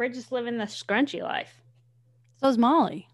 We're 0.00 0.08
just 0.08 0.32
living 0.32 0.56
the 0.56 0.64
scrunchy 0.64 1.22
life. 1.22 1.60
So 2.38 2.48
is 2.48 2.56
Molly. 2.56 3.06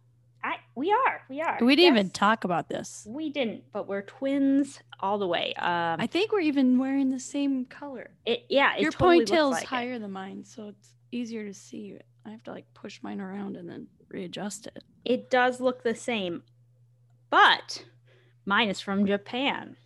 I 0.44 0.58
we 0.77 0.93
are. 0.93 1.20
We 1.28 1.40
are. 1.40 1.59
We 1.60 1.74
didn't 1.74 1.97
even 1.97 2.10
talk 2.10 2.44
about 2.44 2.69
this. 2.69 3.05
We 3.10 3.28
didn't, 3.28 3.65
but 3.73 3.89
we're 3.89 4.03
twins 4.03 4.78
all 5.00 5.18
the 5.18 5.26
way. 5.26 5.52
Um 5.54 6.00
I 6.00 6.06
think 6.06 6.30
we're 6.30 6.42
even 6.42 6.78
wearing 6.78 7.10
the 7.10 7.18
same 7.18 7.64
color. 7.64 8.10
it 8.24 8.44
yeah, 8.48 8.76
it 8.76 8.82
Your 8.82 8.92
totally 8.92 9.18
looks 9.18 9.32
ponytail's 9.32 9.50
like 9.50 9.62
it. 9.64 9.68
higher 9.68 9.98
than 9.98 10.12
mine, 10.12 10.44
so 10.44 10.68
it's 10.68 10.90
easier 11.10 11.44
to 11.44 11.52
see. 11.52 11.98
I 12.24 12.30
have 12.30 12.44
to 12.44 12.53
like 12.53 12.72
push 12.72 13.03
mine 13.03 13.21
around 13.21 13.56
and 13.56 13.68
then 13.68 13.88
readjust 14.08 14.68
it. 14.68 14.84
It 15.04 15.28
does 15.28 15.60
look 15.60 15.82
the 15.82 15.96
same. 15.96 16.45
But 17.30 17.84
mine 18.45 18.68
is 18.68 18.79
from 18.80 19.07
Japan. 19.07 19.77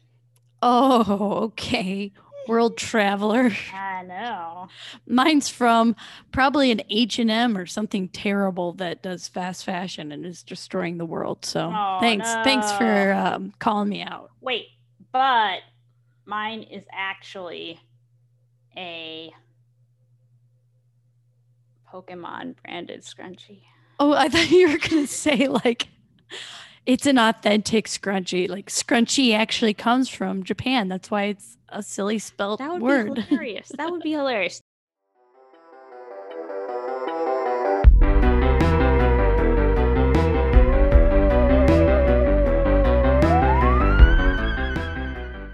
Oh, 0.60 1.38
okay. 1.44 2.12
World 2.48 2.76
traveler. 2.76 3.50
I 3.72 4.02
know. 4.02 4.68
Mine's 5.06 5.48
from 5.48 5.94
probably 6.32 6.70
an 6.70 6.82
H&M 6.90 7.56
or 7.56 7.66
something 7.66 8.08
terrible 8.08 8.72
that 8.74 9.02
does 9.02 9.28
fast 9.28 9.64
fashion 9.64 10.10
and 10.12 10.24
is 10.26 10.42
destroying 10.42 10.98
the 10.98 11.04
world. 11.06 11.44
So 11.44 11.72
Oh, 11.74 11.98
thanks. 12.00 12.28
Thanks 12.44 12.72
for 12.72 13.12
um, 13.12 13.52
calling 13.58 13.88
me 13.88 14.02
out. 14.02 14.30
Wait, 14.40 14.66
but 15.12 15.60
mine 16.24 16.62
is 16.62 16.84
actually 16.92 17.80
a 18.76 19.32
Pokemon 21.92 22.54
branded 22.62 23.02
scrunchie. 23.02 23.62
Oh, 23.98 24.12
I 24.12 24.28
thought 24.28 24.50
you 24.50 24.68
were 24.68 24.78
going 24.78 25.06
to 25.06 25.06
say 25.06 25.48
like 25.48 25.88
it's 26.86 27.06
an 27.06 27.18
authentic 27.18 27.86
scrunchie. 27.86 28.48
Like 28.48 28.70
scrunchie 28.70 29.34
actually 29.34 29.74
comes 29.74 30.08
from 30.08 30.42
Japan. 30.42 30.88
That's 30.88 31.10
why 31.10 31.24
it's 31.24 31.56
a 31.68 31.82
silly 31.82 32.18
spelt 32.18 32.58
That 32.58 32.72
would 32.72 32.82
word. 32.82 33.14
be 33.14 33.20
hilarious. 33.22 33.68
That 33.76 33.90
would 33.90 34.02
be 34.02 34.12
hilarious. 34.12 34.60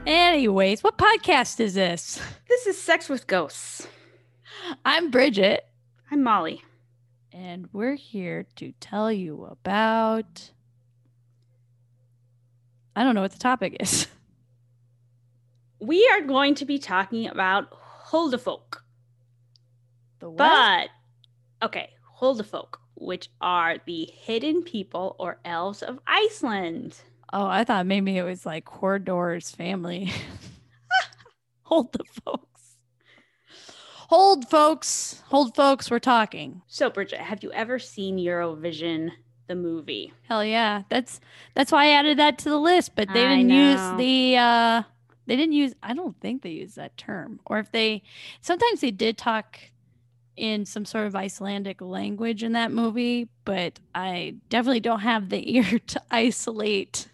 Anyways, 0.06 0.84
what 0.84 0.98
podcast 0.98 1.58
is 1.60 1.74
this? 1.74 2.20
This 2.48 2.66
is 2.66 2.80
Sex 2.80 3.08
with 3.08 3.26
Ghosts. 3.26 3.88
I'm 4.84 5.10
Bridget. 5.10 5.64
I'm 6.10 6.22
Molly. 6.22 6.62
And 7.32 7.68
we're 7.72 7.96
here 7.96 8.46
to 8.56 8.72
tell 8.80 9.10
you 9.10 9.44
about. 9.44 10.50
I 12.96 13.04
don't 13.04 13.14
know 13.14 13.20
what 13.20 13.32
the 13.32 13.38
topic 13.38 13.76
is. 13.80 14.08
We 15.78 16.08
are 16.08 16.22
going 16.22 16.54
to 16.56 16.64
be 16.64 16.78
talking 16.78 17.28
about 17.28 17.66
Huldufolk. 18.08 18.78
The 20.20 20.30
what? 20.30 20.38
But, 20.38 20.88
okay, 21.66 21.90
Huldufolk, 22.18 22.78
which 22.94 23.28
are 23.42 23.76
the 23.84 24.08
hidden 24.10 24.62
people 24.62 25.16
or 25.18 25.38
elves 25.44 25.82
of 25.82 26.00
Iceland. 26.06 26.96
oh, 27.30 27.44
I 27.46 27.62
thought 27.64 27.84
maybe 27.84 28.16
it 28.16 28.22
was 28.22 28.46
like 28.46 28.64
Hodor's 28.64 29.50
family. 29.50 30.10
Hold 31.64 31.92
the 31.92 32.04
folks. 32.24 32.78
Hold, 34.08 34.48
folks. 34.48 35.22
Hold, 35.26 35.54
folks. 35.54 35.90
We're 35.90 35.98
talking. 35.98 36.62
So, 36.68 36.88
Bridget, 36.88 37.20
have 37.20 37.42
you 37.42 37.52
ever 37.52 37.78
seen 37.78 38.16
Eurovision, 38.16 39.10
the 39.46 39.54
movie? 39.54 40.12
Hell 40.28 40.44
yeah. 40.44 40.82
That's 40.88 41.20
that's 41.54 41.72
why 41.72 41.86
I 41.86 41.90
added 41.90 42.18
that 42.18 42.38
to 42.38 42.48
the 42.50 42.58
list. 42.58 42.94
But 42.94 43.08
they 43.12 43.24
didn't 43.26 43.50
use 43.50 43.98
the. 43.98 44.36
uh 44.36 44.82
They 45.26 45.36
didn't 45.36 45.54
use. 45.54 45.74
I 45.82 45.94
don't 45.94 46.18
think 46.20 46.42
they 46.42 46.50
used 46.50 46.76
that 46.76 46.96
term. 46.96 47.40
Or 47.46 47.58
if 47.58 47.70
they, 47.72 48.02
sometimes 48.40 48.80
they 48.80 48.90
did 48.92 49.18
talk 49.18 49.58
in 50.36 50.64
some 50.66 50.84
sort 50.84 51.06
of 51.06 51.16
Icelandic 51.16 51.80
language 51.80 52.42
in 52.42 52.52
that 52.52 52.70
movie, 52.70 53.28
but 53.44 53.80
I 53.94 54.36
definitely 54.50 54.80
don't 54.80 55.00
have 55.00 55.30
the 55.30 55.42
ear 55.56 55.78
to 55.78 56.02
isolate 56.10 57.08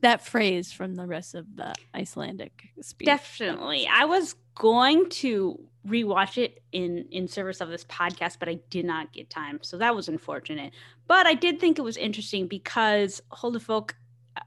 that 0.00 0.24
phrase 0.24 0.72
from 0.72 0.94
the 0.94 1.06
rest 1.06 1.34
of 1.34 1.56
the 1.56 1.74
Icelandic 1.94 2.68
speech. 2.80 3.06
Definitely. 3.06 3.88
I 3.90 4.04
was 4.04 4.34
going 4.54 5.08
to 5.10 5.58
rewatch 5.86 6.38
it 6.38 6.62
in 6.72 7.06
in 7.10 7.28
service 7.28 7.60
of 7.60 7.68
this 7.68 7.84
podcast, 7.84 8.38
but 8.38 8.48
I 8.48 8.58
did 8.70 8.84
not 8.84 9.12
get 9.12 9.30
time. 9.30 9.60
So 9.62 9.78
that 9.78 9.94
was 9.94 10.08
unfortunate. 10.08 10.72
But 11.06 11.26
I 11.26 11.34
did 11.34 11.60
think 11.60 11.78
it 11.78 11.82
was 11.82 11.96
interesting 11.96 12.46
because 12.46 13.22
Huldufolk, 13.32 13.92
uh, 14.36 14.40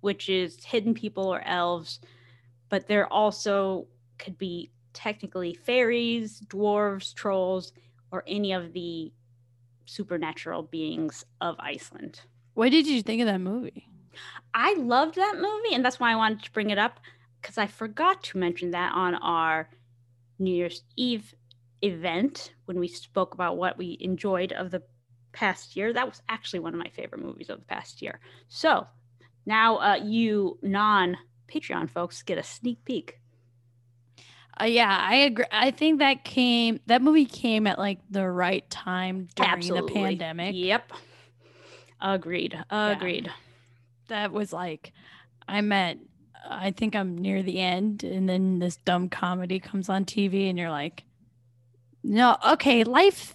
which 0.00 0.28
is 0.28 0.64
hidden 0.64 0.94
people 0.94 1.24
or 1.32 1.42
elves, 1.42 2.00
but 2.68 2.86
they're 2.88 3.12
also 3.12 3.86
could 4.18 4.38
be 4.38 4.70
technically 4.92 5.52
fairies, 5.52 6.40
dwarves, 6.46 7.14
trolls, 7.14 7.72
or 8.10 8.24
any 8.26 8.52
of 8.52 8.72
the 8.72 9.12
supernatural 9.84 10.62
beings 10.62 11.24
of 11.40 11.54
Iceland. 11.58 12.20
What 12.54 12.70
did 12.70 12.86
you 12.86 13.02
think 13.02 13.20
of 13.20 13.26
that 13.26 13.40
movie? 13.40 13.88
I 14.54 14.74
loved 14.74 15.16
that 15.16 15.36
movie, 15.36 15.74
and 15.74 15.84
that's 15.84 16.00
why 16.00 16.12
I 16.12 16.16
wanted 16.16 16.42
to 16.44 16.52
bring 16.52 16.70
it 16.70 16.78
up 16.78 17.00
because 17.40 17.58
I 17.58 17.66
forgot 17.66 18.22
to 18.24 18.38
mention 18.38 18.72
that 18.72 18.92
on 18.94 19.14
our 19.16 19.68
New 20.38 20.54
Year's 20.54 20.82
Eve 20.96 21.34
event 21.82 22.52
when 22.64 22.78
we 22.78 22.88
spoke 22.88 23.34
about 23.34 23.56
what 23.56 23.78
we 23.78 23.96
enjoyed 24.00 24.52
of 24.52 24.70
the 24.70 24.82
past 25.32 25.76
year. 25.76 25.92
That 25.92 26.08
was 26.08 26.22
actually 26.28 26.60
one 26.60 26.74
of 26.74 26.80
my 26.80 26.88
favorite 26.88 27.22
movies 27.22 27.50
of 27.50 27.60
the 27.60 27.66
past 27.66 28.02
year. 28.02 28.20
So 28.48 28.86
now, 29.44 29.76
uh, 29.76 30.00
you 30.02 30.58
non 30.62 31.16
Patreon 31.48 31.90
folks 31.90 32.22
get 32.22 32.38
a 32.38 32.42
sneak 32.42 32.84
peek. 32.84 33.20
Uh, 34.60 34.64
yeah, 34.64 34.98
I 35.08 35.16
agree. 35.16 35.44
I 35.52 35.70
think 35.70 35.98
that 36.00 36.24
came 36.24 36.80
that 36.86 37.02
movie 37.02 37.26
came 37.26 37.66
at 37.66 37.78
like 37.78 37.98
the 38.10 38.28
right 38.28 38.68
time 38.70 39.28
during 39.36 39.60
the 39.60 39.82
pandemic. 39.82 40.54
Yep. 40.56 40.92
Agreed. 42.00 42.58
Agreed. 42.70 43.30
That 44.08 44.32
was 44.32 44.52
like 44.52 44.92
I'm 45.48 45.72
at 45.72 45.98
I 46.48 46.70
think 46.70 46.94
I'm 46.94 47.18
near 47.18 47.42
the 47.42 47.60
end 47.60 48.04
and 48.04 48.28
then 48.28 48.58
this 48.58 48.76
dumb 48.76 49.08
comedy 49.08 49.58
comes 49.58 49.88
on 49.88 50.04
TV 50.04 50.48
and 50.48 50.58
you're 50.58 50.70
like 50.70 51.04
no, 52.02 52.36
okay, 52.46 52.84
life 52.84 53.34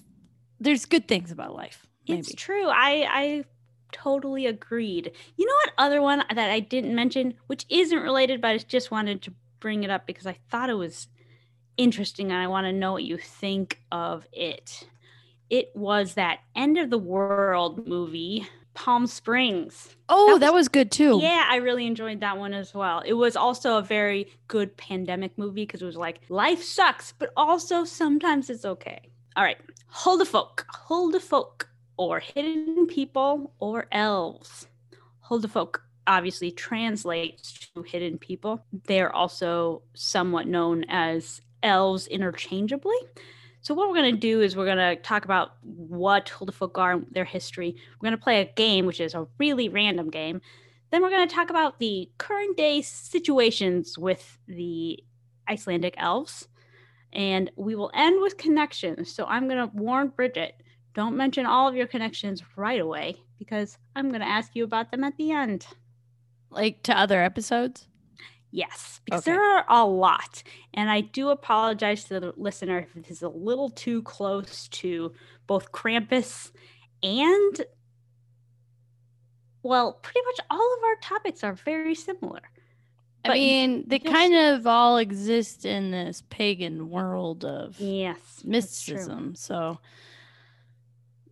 there's 0.59 0.85
good 0.85 1.07
things 1.07 1.31
about 1.31 1.55
life. 1.55 1.87
Maybe. 2.07 2.19
It's 2.19 2.33
true. 2.35 2.67
I 2.67 3.07
I 3.09 3.43
totally 3.91 4.45
agreed. 4.45 5.11
You 5.35 5.45
know 5.45 5.53
what 5.53 5.73
other 5.77 6.01
one 6.01 6.23
that 6.33 6.51
I 6.51 6.59
didn't 6.59 6.95
mention, 6.95 7.33
which 7.47 7.65
isn't 7.69 7.99
related, 7.99 8.41
but 8.41 8.51
I 8.51 8.57
just 8.57 8.91
wanted 8.91 9.21
to 9.23 9.33
bring 9.59 9.83
it 9.83 9.89
up 9.89 10.05
because 10.05 10.27
I 10.27 10.37
thought 10.49 10.69
it 10.69 10.75
was 10.75 11.07
interesting 11.77 12.31
and 12.31 12.41
I 12.41 12.47
want 12.47 12.65
to 12.65 12.73
know 12.73 12.93
what 12.93 13.03
you 13.03 13.17
think 13.17 13.79
of 13.91 14.27
it. 14.31 14.87
It 15.49 15.71
was 15.75 16.13
that 16.13 16.39
end 16.55 16.77
of 16.77 16.89
the 16.89 16.97
world 16.97 17.87
movie, 17.87 18.47
Palm 18.73 19.07
Springs. 19.07 19.95
oh, 20.09 20.33
that 20.33 20.39
that 20.47 20.53
was 20.53 20.67
good 20.67 20.91
too. 20.91 21.19
Yeah, 21.21 21.45
I 21.49 21.57
really 21.57 21.85
enjoyed 21.85 22.21
that 22.21 22.37
one 22.37 22.53
as 22.53 22.73
well. 22.73 23.01
It 23.05 23.13
was 23.13 23.35
also 23.35 23.77
a 23.77 23.81
very 23.81 24.27
good 24.47 24.75
pandemic 24.77 25.37
movie 25.37 25.65
because 25.65 25.81
it 25.81 25.85
was 25.85 25.97
like 25.97 26.19
life 26.29 26.63
sucks, 26.63 27.13
but 27.17 27.31
also 27.35 27.83
sometimes 27.83 28.49
it's 28.49 28.65
okay. 28.65 28.99
All 29.35 29.43
right, 29.43 29.57
Huldufolk, 29.93 30.65
hold 30.69 31.15
a 31.15 31.19
folk, 31.19 31.69
or 31.97 32.19
hidden 32.19 32.87
people 32.87 33.53
or 33.59 33.87
elves. 33.91 34.67
Huldufolk 35.29 35.79
obviously 36.07 36.51
translates 36.51 37.69
to 37.75 37.83
hidden 37.83 38.17
people. 38.17 38.65
They're 38.85 39.13
also 39.13 39.83
somewhat 39.93 40.47
known 40.47 40.83
as 40.89 41.41
elves 41.63 42.07
interchangeably. 42.07 42.95
So 43.61 43.75
what 43.75 43.87
we're 43.87 43.95
going 43.95 44.15
to 44.15 44.19
do 44.19 44.41
is 44.41 44.55
we're 44.55 44.65
going 44.65 44.77
to 44.77 44.95
talk 45.03 45.23
about 45.23 45.53
what 45.61 46.27
Huldufolk 46.27 46.77
are, 46.79 46.93
and 46.93 47.05
their 47.11 47.25
history. 47.25 47.75
We're 47.99 48.07
going 48.07 48.17
to 48.17 48.23
play 48.23 48.41
a 48.41 48.51
game, 48.53 48.85
which 48.87 48.99
is 48.99 49.13
a 49.13 49.27
really 49.37 49.69
random 49.69 50.09
game. 50.09 50.41
Then 50.89 51.01
we're 51.01 51.11
going 51.11 51.27
to 51.27 51.33
talk 51.33 51.49
about 51.51 51.79
the 51.79 52.09
current 52.17 52.57
day 52.57 52.81
situations 52.81 53.97
with 53.97 54.39
the 54.47 54.99
Icelandic 55.47 55.93
elves. 55.97 56.47
And 57.13 57.51
we 57.55 57.75
will 57.75 57.91
end 57.93 58.21
with 58.21 58.37
connections. 58.37 59.13
So 59.13 59.25
I'm 59.25 59.47
going 59.47 59.69
to 59.69 59.75
warn 59.75 60.09
Bridget, 60.09 60.55
don't 60.93 61.15
mention 61.15 61.45
all 61.45 61.67
of 61.67 61.75
your 61.75 61.87
connections 61.87 62.41
right 62.55 62.81
away 62.81 63.17
because 63.37 63.77
I'm 63.95 64.09
going 64.09 64.21
to 64.21 64.27
ask 64.27 64.55
you 64.55 64.63
about 64.63 64.91
them 64.91 65.03
at 65.03 65.17
the 65.17 65.31
end. 65.31 65.67
Like 66.49 66.83
to 66.83 66.97
other 66.97 67.21
episodes. 67.21 67.87
Yes, 68.51 68.99
because 69.05 69.21
Okay. 69.21 69.31
there 69.31 69.41
are 69.41 69.65
a 69.69 69.85
lot. 69.85 70.43
And 70.73 70.89
I 70.89 71.01
do 71.01 71.29
apologize 71.29 72.03
to 72.05 72.19
the 72.19 72.33
listener 72.37 72.79
if 72.79 72.93
this 72.93 73.09
is 73.11 73.21
a 73.21 73.29
little 73.29 73.69
too 73.69 74.01
close 74.03 74.67
to 74.69 75.13
both 75.47 75.71
Krampus 75.71 76.51
and, 77.01 77.61
well, 79.63 79.93
pretty 79.93 80.21
much 80.25 80.39
all 80.49 80.77
of 80.77 80.83
our 80.83 80.95
topics 81.01 81.43
are 81.43 81.53
very 81.53 81.95
similar. 81.95 82.41
I 83.23 83.29
But 83.29 83.35
mean, 83.35 83.83
they 83.87 83.99
kind 83.99 84.33
of 84.35 84.65
all 84.67 84.97
exist 84.97 85.65
in 85.65 85.91
this 85.91 86.23
pagan 86.29 86.89
world 86.89 87.45
of 87.45 87.77
Yes, 87.77 88.43
mysticism. 88.43 89.35
So, 89.35 89.79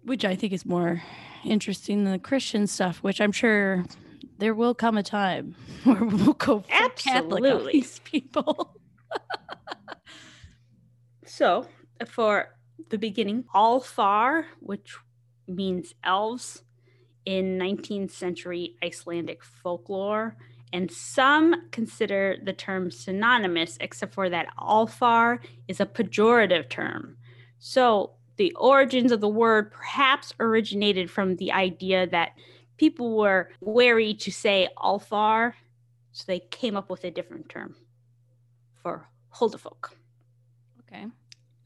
which 0.03 0.23
I 0.23 0.35
think 0.35 0.53
is 0.53 0.65
more 0.65 1.01
interesting 1.43 2.03
than 2.03 2.13
the 2.13 2.19
Christian 2.19 2.67
stuff, 2.67 3.03
which 3.03 3.19
I'm 3.19 3.31
sure 3.31 3.85
there 4.39 4.55
will 4.55 4.73
come 4.73 4.97
a 4.97 5.03
time 5.03 5.55
where 5.83 6.03
we'll 6.03 6.33
go 6.33 6.61
full 6.61 6.89
Catholic 6.95 7.43
on 7.43 7.45
Absolutely. 7.45 7.73
these 7.73 7.99
people. 7.99 8.75
So, 11.25 11.67
for 12.07 12.55
the 12.89 12.97
beginning. 12.97 13.45
Alfar, 13.55 14.45
which 14.59 14.95
means 15.47 15.93
elves 16.03 16.63
in 17.25 17.57
19th 17.57 18.11
century 18.11 18.75
Icelandic 18.83 19.43
folklore, 19.43 20.35
and 20.71 20.91
some 20.91 21.69
consider 21.71 22.37
the 22.43 22.53
term 22.53 22.91
synonymous, 22.91 23.77
except 23.81 24.13
for 24.13 24.29
that 24.29 24.47
Alfar 24.57 25.39
is 25.67 25.79
a 25.79 25.85
pejorative 25.85 26.69
term. 26.69 27.17
So 27.57 28.11
the 28.37 28.53
origins 28.53 29.11
of 29.11 29.21
the 29.21 29.27
word 29.27 29.71
perhaps 29.71 30.33
originated 30.39 31.09
from 31.11 31.35
the 31.35 31.51
idea 31.51 32.07
that 32.07 32.31
people 32.79 33.15
were 33.15 33.51
wary 33.59 34.13
to 34.15 34.31
say 34.31 34.69
Alfar, 34.77 35.53
so 36.13 36.23
they 36.25 36.39
came 36.39 36.75
up 36.75 36.89
with 36.89 37.03
a 37.03 37.11
different 37.11 37.49
term 37.49 37.75
for 38.81 39.07
Huldufolk. 39.35 39.91
Okay. 40.81 41.05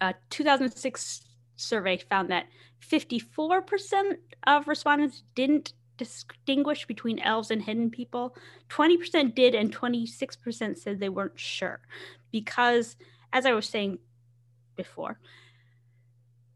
A 0.02 0.16
2006 0.32 1.22
survey 1.56 1.98
found 1.98 2.30
that 2.30 2.48
54% 2.82 4.18
of 4.48 4.68
respondents 4.68 5.24
didn't 5.36 5.74
distinguish 5.98 6.86
between 6.86 7.20
elves 7.20 7.52
and 7.52 7.62
hidden 7.62 7.90
people. 7.90 8.36
20% 8.70 9.36
did, 9.36 9.56
and 9.56 9.74
26% 9.74 10.78
said 10.78 11.00
they 11.00 11.10
weren't 11.10 11.40
sure. 11.40 11.80
Because, 12.32 12.98
as 13.32 13.46
I 13.46 13.54
was 13.54 13.70
saying 13.70 14.00
before, 14.76 15.20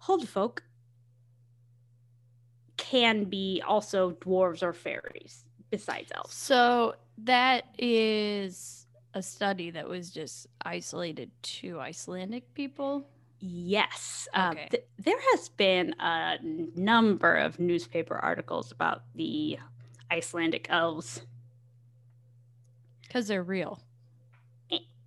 Huldufolk 0.04 0.59
can 2.89 3.25
be 3.25 3.62
also 3.66 4.12
dwarves 4.12 4.63
or 4.63 4.74
fairies 4.74 5.45
besides 5.69 6.12
elves. 6.16 6.34
So 6.34 6.95
that 7.19 7.66
is 7.78 8.88
a 9.13 9.22
study 9.22 9.72
that 9.72 9.88
was 9.88 10.12
just 10.12 10.48
isolated 10.63 11.31
to 11.42 11.80
Icelandic 11.80 12.54
people. 12.54 13.07
Yes. 13.39 14.28
Uh, 14.34 14.51
Okay. 14.54 14.68
th- 14.72 14.84
there 15.00 15.19
has 15.31 15.50
been 15.50 15.94
a 16.00 16.38
number 16.75 17.36
of 17.36 17.60
newspaper 17.60 18.16
articles 18.16 18.72
about 18.72 19.04
the 19.16 19.57
Icelandic 20.12 20.68
elves. 20.69 21.22
Because 23.01 23.28
they're 23.28 23.44
real. 23.44 23.81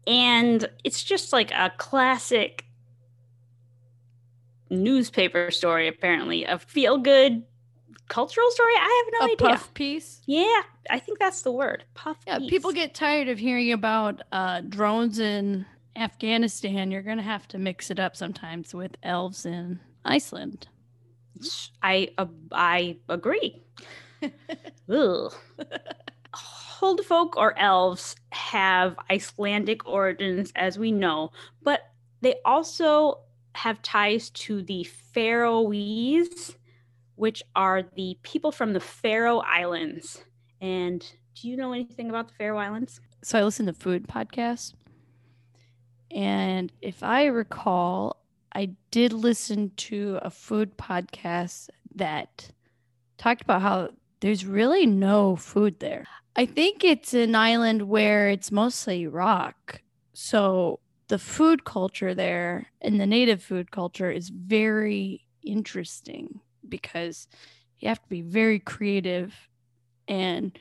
And 0.06 0.68
it's 0.84 1.02
just 1.04 1.32
like 1.32 1.50
a 1.52 1.72
classic 1.76 2.64
newspaper 4.70 5.50
story, 5.50 5.88
apparently, 5.88 6.44
a 6.44 6.58
feel 6.58 6.98
good 6.98 7.44
cultural 8.10 8.50
story. 8.50 8.74
I 8.74 9.04
have 9.04 9.20
no 9.20 9.26
a 9.26 9.32
idea. 9.32 9.56
puff 9.56 9.72
piece. 9.72 10.20
Yeah, 10.26 10.62
I 10.90 10.98
think 10.98 11.18
that's 11.18 11.40
the 11.42 11.52
word. 11.52 11.84
Puff. 11.94 12.18
Yeah, 12.26 12.38
piece. 12.38 12.50
people 12.50 12.72
get 12.72 12.92
tired 12.92 13.28
of 13.28 13.38
hearing 13.38 13.72
about 13.72 14.20
uh, 14.32 14.60
drones 14.62 15.18
in 15.18 15.64
Afghanistan. 15.96 16.90
You're 16.90 17.02
going 17.02 17.16
to 17.16 17.22
have 17.22 17.48
to 17.48 17.58
mix 17.58 17.90
it 17.90 17.98
up 17.98 18.14
sometimes 18.14 18.74
with 18.74 18.96
elves 19.02 19.46
in 19.46 19.80
Iceland. 20.04 20.68
I 21.82 22.10
uh, 22.18 22.26
I 22.52 22.98
agree. 23.08 23.62
Ugh. 24.90 25.32
folk 27.04 27.36
or 27.36 27.58
elves 27.58 28.16
have 28.32 28.96
Icelandic 29.10 29.86
origins, 29.86 30.52
as 30.56 30.78
we 30.78 30.92
know, 30.92 31.30
but 31.62 31.80
they 32.20 32.34
also 32.44 33.20
have 33.54 33.80
ties 33.82 34.30
to 34.30 34.62
the 34.62 34.84
Faroese, 34.84 36.54
which 37.20 37.42
are 37.54 37.82
the 37.96 38.16
people 38.22 38.50
from 38.50 38.72
the 38.72 38.80
Faroe 38.80 39.40
Islands. 39.40 40.24
And 40.62 41.00
do 41.34 41.48
you 41.48 41.56
know 41.58 41.74
anything 41.74 42.08
about 42.08 42.28
the 42.28 42.34
Faroe 42.34 42.56
Islands? 42.56 42.98
So 43.22 43.38
I 43.38 43.42
listen 43.42 43.66
to 43.66 43.74
food 43.74 44.08
podcasts. 44.08 44.72
And 46.10 46.72
if 46.80 47.02
I 47.02 47.26
recall, 47.26 48.16
I 48.54 48.70
did 48.90 49.12
listen 49.12 49.70
to 49.76 50.18
a 50.22 50.30
food 50.30 50.78
podcast 50.78 51.68
that 51.94 52.52
talked 53.18 53.42
about 53.42 53.60
how 53.60 53.90
there's 54.20 54.46
really 54.46 54.86
no 54.86 55.36
food 55.36 55.78
there. 55.78 56.06
I 56.36 56.46
think 56.46 56.84
it's 56.84 57.12
an 57.12 57.34
island 57.34 57.82
where 57.82 58.30
it's 58.30 58.50
mostly 58.50 59.06
rock. 59.06 59.82
So 60.14 60.80
the 61.08 61.18
food 61.18 61.64
culture 61.64 62.14
there 62.14 62.68
and 62.80 62.98
the 62.98 63.06
native 63.06 63.42
food 63.42 63.70
culture 63.70 64.10
is 64.10 64.30
very 64.30 65.26
interesting 65.42 66.40
because 66.70 67.28
you 67.78 67.88
have 67.88 68.02
to 68.02 68.08
be 68.08 68.22
very 68.22 68.58
creative. 68.58 69.34
And 70.08 70.58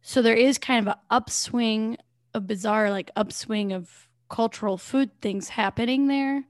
so 0.00 0.22
there 0.22 0.36
is 0.36 0.58
kind 0.58 0.86
of 0.86 0.94
an 0.94 1.00
upswing, 1.10 1.98
a 2.34 2.40
bizarre 2.40 2.90
like 2.90 3.10
upswing 3.16 3.72
of 3.72 4.08
cultural 4.28 4.78
food 4.78 5.10
things 5.20 5.50
happening 5.50 6.08
there 6.08 6.44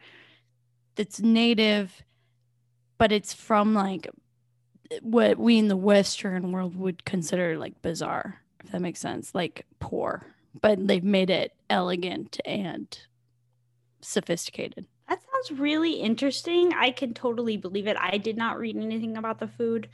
that's 0.95 1.21
native, 1.21 2.03
but 2.99 3.11
it's 3.13 3.35
from 3.35 3.75
like 3.75 4.09
what 5.01 5.39
we 5.39 5.59
in 5.59 5.69
the 5.69 5.77
Western 5.77 6.53
world 6.53 6.77
would 6.77 7.05
consider 7.05 7.59
like 7.59 7.81
bizarre, 7.83 8.41
if 8.65 8.71
that 8.71 8.81
makes 8.81 9.01
sense, 9.01 9.35
like 9.35 9.67
poor, 9.81 10.27
but 10.61 10.87
they've 10.87 11.03
made 11.03 11.31
it 11.31 11.53
elegant 11.71 12.39
and 12.45 12.99
sophisticated. 14.01 14.87
That 15.13 15.21
sounds 15.31 15.61
really 15.61 15.93
interesting. 15.93 16.73
I 16.73 16.91
can 16.91 17.13
totally 17.13 17.59
believe 17.59 17.87
it. 17.87 17.99
I 18.01 18.17
did 18.17 18.39
not 18.39 18.59
read 18.59 18.79
anything 18.79 19.19
about 19.19 19.41
the 19.41 19.47
food, 19.47 19.91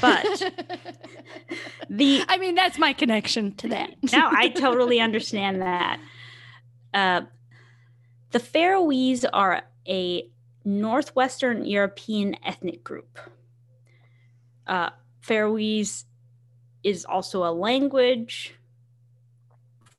but 0.00 0.24
the 1.88 2.24
I 2.26 2.36
mean, 2.38 2.56
that's 2.56 2.76
my 2.76 2.92
connection 2.92 3.54
to 3.58 3.68
that. 3.68 3.90
now 4.12 4.28
I 4.32 4.48
totally 4.48 4.98
understand 4.98 5.62
that. 5.62 6.00
Uh, 6.92 7.20
the 8.32 8.40
Faroese 8.40 9.24
are 9.24 9.62
a 9.86 10.28
northwestern 10.64 11.64
European 11.64 12.34
ethnic 12.44 12.82
group. 12.82 13.20
Uh, 14.66 14.90
Faroese 15.20 16.06
is 16.82 17.04
also 17.04 17.44
a 17.44 17.54
language 17.54 18.56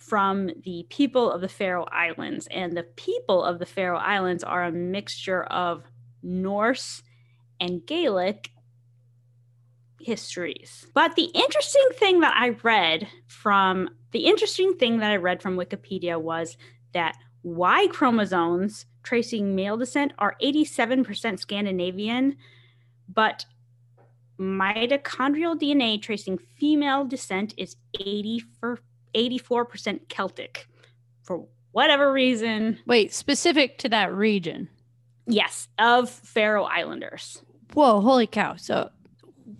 from 0.07 0.49
the 0.63 0.85
people 0.89 1.29
of 1.29 1.41
the 1.41 1.49
Faroe 1.49 1.85
Islands, 1.91 2.47
and 2.49 2.75
the 2.75 2.83
people 2.83 3.43
of 3.43 3.59
the 3.59 3.65
Faroe 3.65 3.97
Islands 3.97 4.43
are 4.43 4.63
a 4.63 4.71
mixture 4.71 5.43
of 5.43 5.83
Norse 6.23 7.03
and 7.59 7.85
Gaelic 7.85 8.51
histories. 9.99 10.87
But 10.93 11.15
the 11.15 11.25
interesting 11.25 11.87
thing 11.95 12.21
that 12.21 12.35
I 12.37 12.49
read 12.63 13.07
from 13.27 13.89
the 14.11 14.25
interesting 14.25 14.75
thing 14.75 14.99
that 14.99 15.11
I 15.11 15.17
read 15.17 15.41
from 15.41 15.57
Wikipedia 15.57 16.19
was 16.19 16.57
that 16.93 17.17
Y 17.43 17.87
chromosomes 17.91 18.85
tracing 19.03 19.55
male 19.55 19.77
descent 19.77 20.13
are 20.17 20.35
87% 20.41 21.39
Scandinavian, 21.39 22.37
but 23.09 23.45
mitochondrial 24.39 25.59
DNA 25.59 26.01
tracing 26.01 26.37
female 26.37 27.03
descent 27.05 27.53
is 27.57 27.75
80 27.99 28.43
for 28.59 28.79
84% 29.15 30.07
Celtic. 30.09 30.67
For 31.23 31.45
whatever 31.71 32.11
reason, 32.11 32.79
Wait, 32.85 33.13
specific 33.13 33.77
to 33.79 33.89
that 33.89 34.13
region. 34.13 34.69
yes, 35.25 35.67
of 35.77 36.09
Faroe 36.09 36.63
Islanders. 36.63 37.41
Whoa, 37.73 37.99
holy 38.01 38.27
cow. 38.27 38.55
So, 38.55 38.89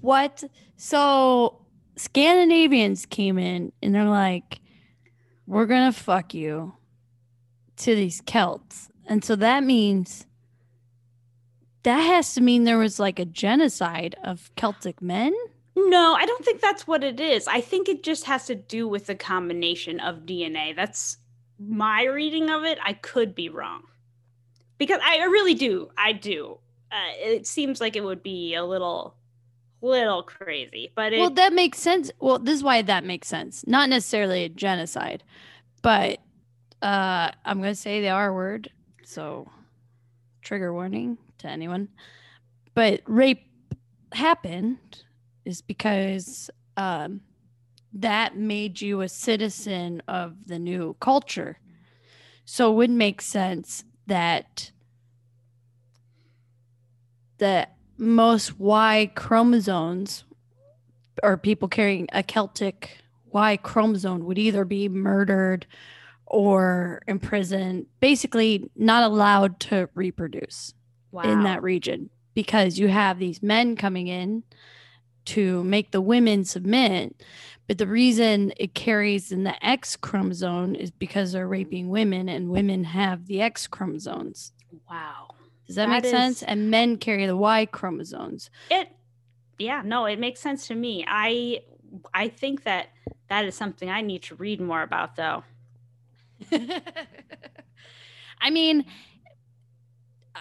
what? 0.02 0.44
So, 0.78 1.62
Scandinavians 1.98 3.06
came 3.06 3.38
in 3.38 3.72
and 3.84 3.94
they're 3.94 4.06
like, 4.06 4.62
we're 5.46 5.66
going 5.66 5.92
to 5.92 5.98
fuck 5.98 6.34
you 6.34 6.74
to 7.78 7.96
these 7.96 8.22
Celts. 8.22 8.90
And 9.06 9.24
so 9.24 9.36
that 9.38 9.64
means 9.64 10.26
that 11.84 12.00
has 12.00 12.34
to 12.36 12.42
mean 12.42 12.64
there 12.66 12.78
was 12.78 13.00
like 13.00 13.20
a 13.20 13.26
genocide 13.26 14.16
of 14.24 14.52
Celtic 14.56 15.02
men. 15.02 15.34
No, 15.80 16.16
I 16.16 16.26
don't 16.26 16.44
think 16.44 16.60
that's 16.60 16.88
what 16.88 17.04
it 17.04 17.20
is. 17.20 17.48
I 17.48 17.62
think 17.62 17.88
it 17.88 18.02
just 18.02 18.24
has 18.24 18.48
to 18.48 18.56
do 18.56 18.88
with 18.88 19.06
the 19.06 19.14
combination 19.14 20.00
of 20.00 20.26
DNA. 20.26 20.76
That's 20.76 21.18
my 21.60 22.04
reading 22.04 22.50
of 22.50 22.64
it. 22.64 22.80
I 22.84 22.94
could 22.94 23.36
be 23.36 23.48
wrong. 23.48 23.84
Because 24.80 25.00
I 25.04 25.18
really 25.26 25.54
do. 25.54 25.90
I 25.96 26.14
do. 26.14 26.58
Uh, 26.92 26.96
it 27.20 27.46
seems 27.46 27.80
like 27.80 27.96
it 27.96 28.04
would 28.04 28.24
be 28.24 28.56
a 28.56 28.66
little 28.66 29.18
little 29.80 30.24
crazy, 30.24 30.92
but 30.96 31.14
it 31.14 31.20
Well, 31.20 31.30
that 31.32 31.54
makes 31.54 31.78
sense. 31.78 32.10
Well, 32.20 32.40
this 32.40 32.56
is 32.56 32.64
why 32.64 32.82
that 32.82 33.04
makes 33.04 33.28
sense. 33.28 33.64
Not 33.68 33.88
necessarily 33.90 34.46
a 34.46 34.50
genocide, 34.50 35.24
but 35.84 36.20
uh, 36.82 37.30
I'm 37.46 37.60
going 37.60 37.72
to 37.72 37.76
say 37.76 38.02
the 38.02 38.10
R 38.10 38.34
word. 38.34 38.72
So, 39.04 39.48
trigger 40.42 40.74
warning 40.74 41.20
to 41.38 41.48
anyone. 41.48 41.90
But 42.74 43.02
rape 43.06 43.44
happened 44.14 45.04
is 45.48 45.62
because 45.62 46.50
um, 46.76 47.22
that 47.94 48.38
made 48.38 48.82
you 48.82 49.02
a 49.02 49.10
citizen 49.10 50.04
of 50.08 50.36
the 50.46 50.60
new 50.60 50.96
culture. 51.00 51.58
So, 52.46 52.72
it 52.72 52.76
would 52.76 52.90
make 52.90 53.22
sense 53.22 53.84
that 54.08 54.72
the 57.38 57.68
most 57.98 58.60
Y 58.60 59.12
chromosomes 59.16 60.26
or 61.24 61.38
people 61.38 61.68
carrying 61.68 62.08
a 62.12 62.24
Celtic 62.24 62.98
Y 63.32 63.58
chromosome 63.58 64.26
would 64.26 64.38
either 64.38 64.66
be 64.66 64.88
murdered 64.90 65.66
or 66.26 67.02
imprisoned, 67.08 67.86
basically 68.00 68.70
not 68.76 69.04
allowed 69.04 69.60
to 69.62 69.90
reproduce. 69.96 70.74
wow. 71.12 71.24
in 71.24 71.44
that 71.44 71.64
region 71.64 72.10
because 72.34 72.78
you 72.78 72.88
have 72.88 73.18
these 73.18 73.42
men 73.42 73.76
coming 73.76 74.08
in 74.08 74.44
to 75.28 75.64
make 75.64 75.92
the 75.92 76.02
women 76.02 76.44
submit. 76.46 77.24
But 77.68 77.78
the 77.78 77.88
reason 77.88 78.54
it 78.58 78.74
carries 78.74 79.32
in 79.32 79.44
the 79.44 79.66
X 79.66 79.96
chromosome 79.96 80.76
is 80.76 80.90
because 80.90 81.34
they're 81.34 81.48
raping 81.48 81.90
women 81.90 82.30
and 82.30 82.50
women 82.50 82.86
have 82.86 83.28
the 83.28 83.42
X 83.42 83.68
chromosomes. 83.68 84.54
Wow. 84.90 85.36
Does 85.66 85.76
that, 85.76 85.88
That 85.88 86.04
make 86.04 86.12
sense? 86.12 86.44
And 86.44 86.72
men 86.72 86.98
carry 86.98 87.26
the 87.26 87.36
Y 87.36 87.66
chromosomes. 87.66 88.50
It 88.72 88.90
yeah, 89.60 89.82
no, 89.84 90.06
it 90.06 90.20
makes 90.20 90.40
sense 90.40 90.68
to 90.68 90.76
me. 90.76 91.04
I 91.08 91.62
I 92.14 92.30
think 92.30 92.64
that 92.64 92.90
that 93.30 93.46
is 93.46 93.56
something 93.56 93.90
I 93.90 94.02
need 94.02 94.24
to 94.24 94.36
read 94.36 94.62
more 94.62 94.82
about 94.82 95.16
though. 95.16 95.44
I 98.40 98.50
mean, 98.50 98.86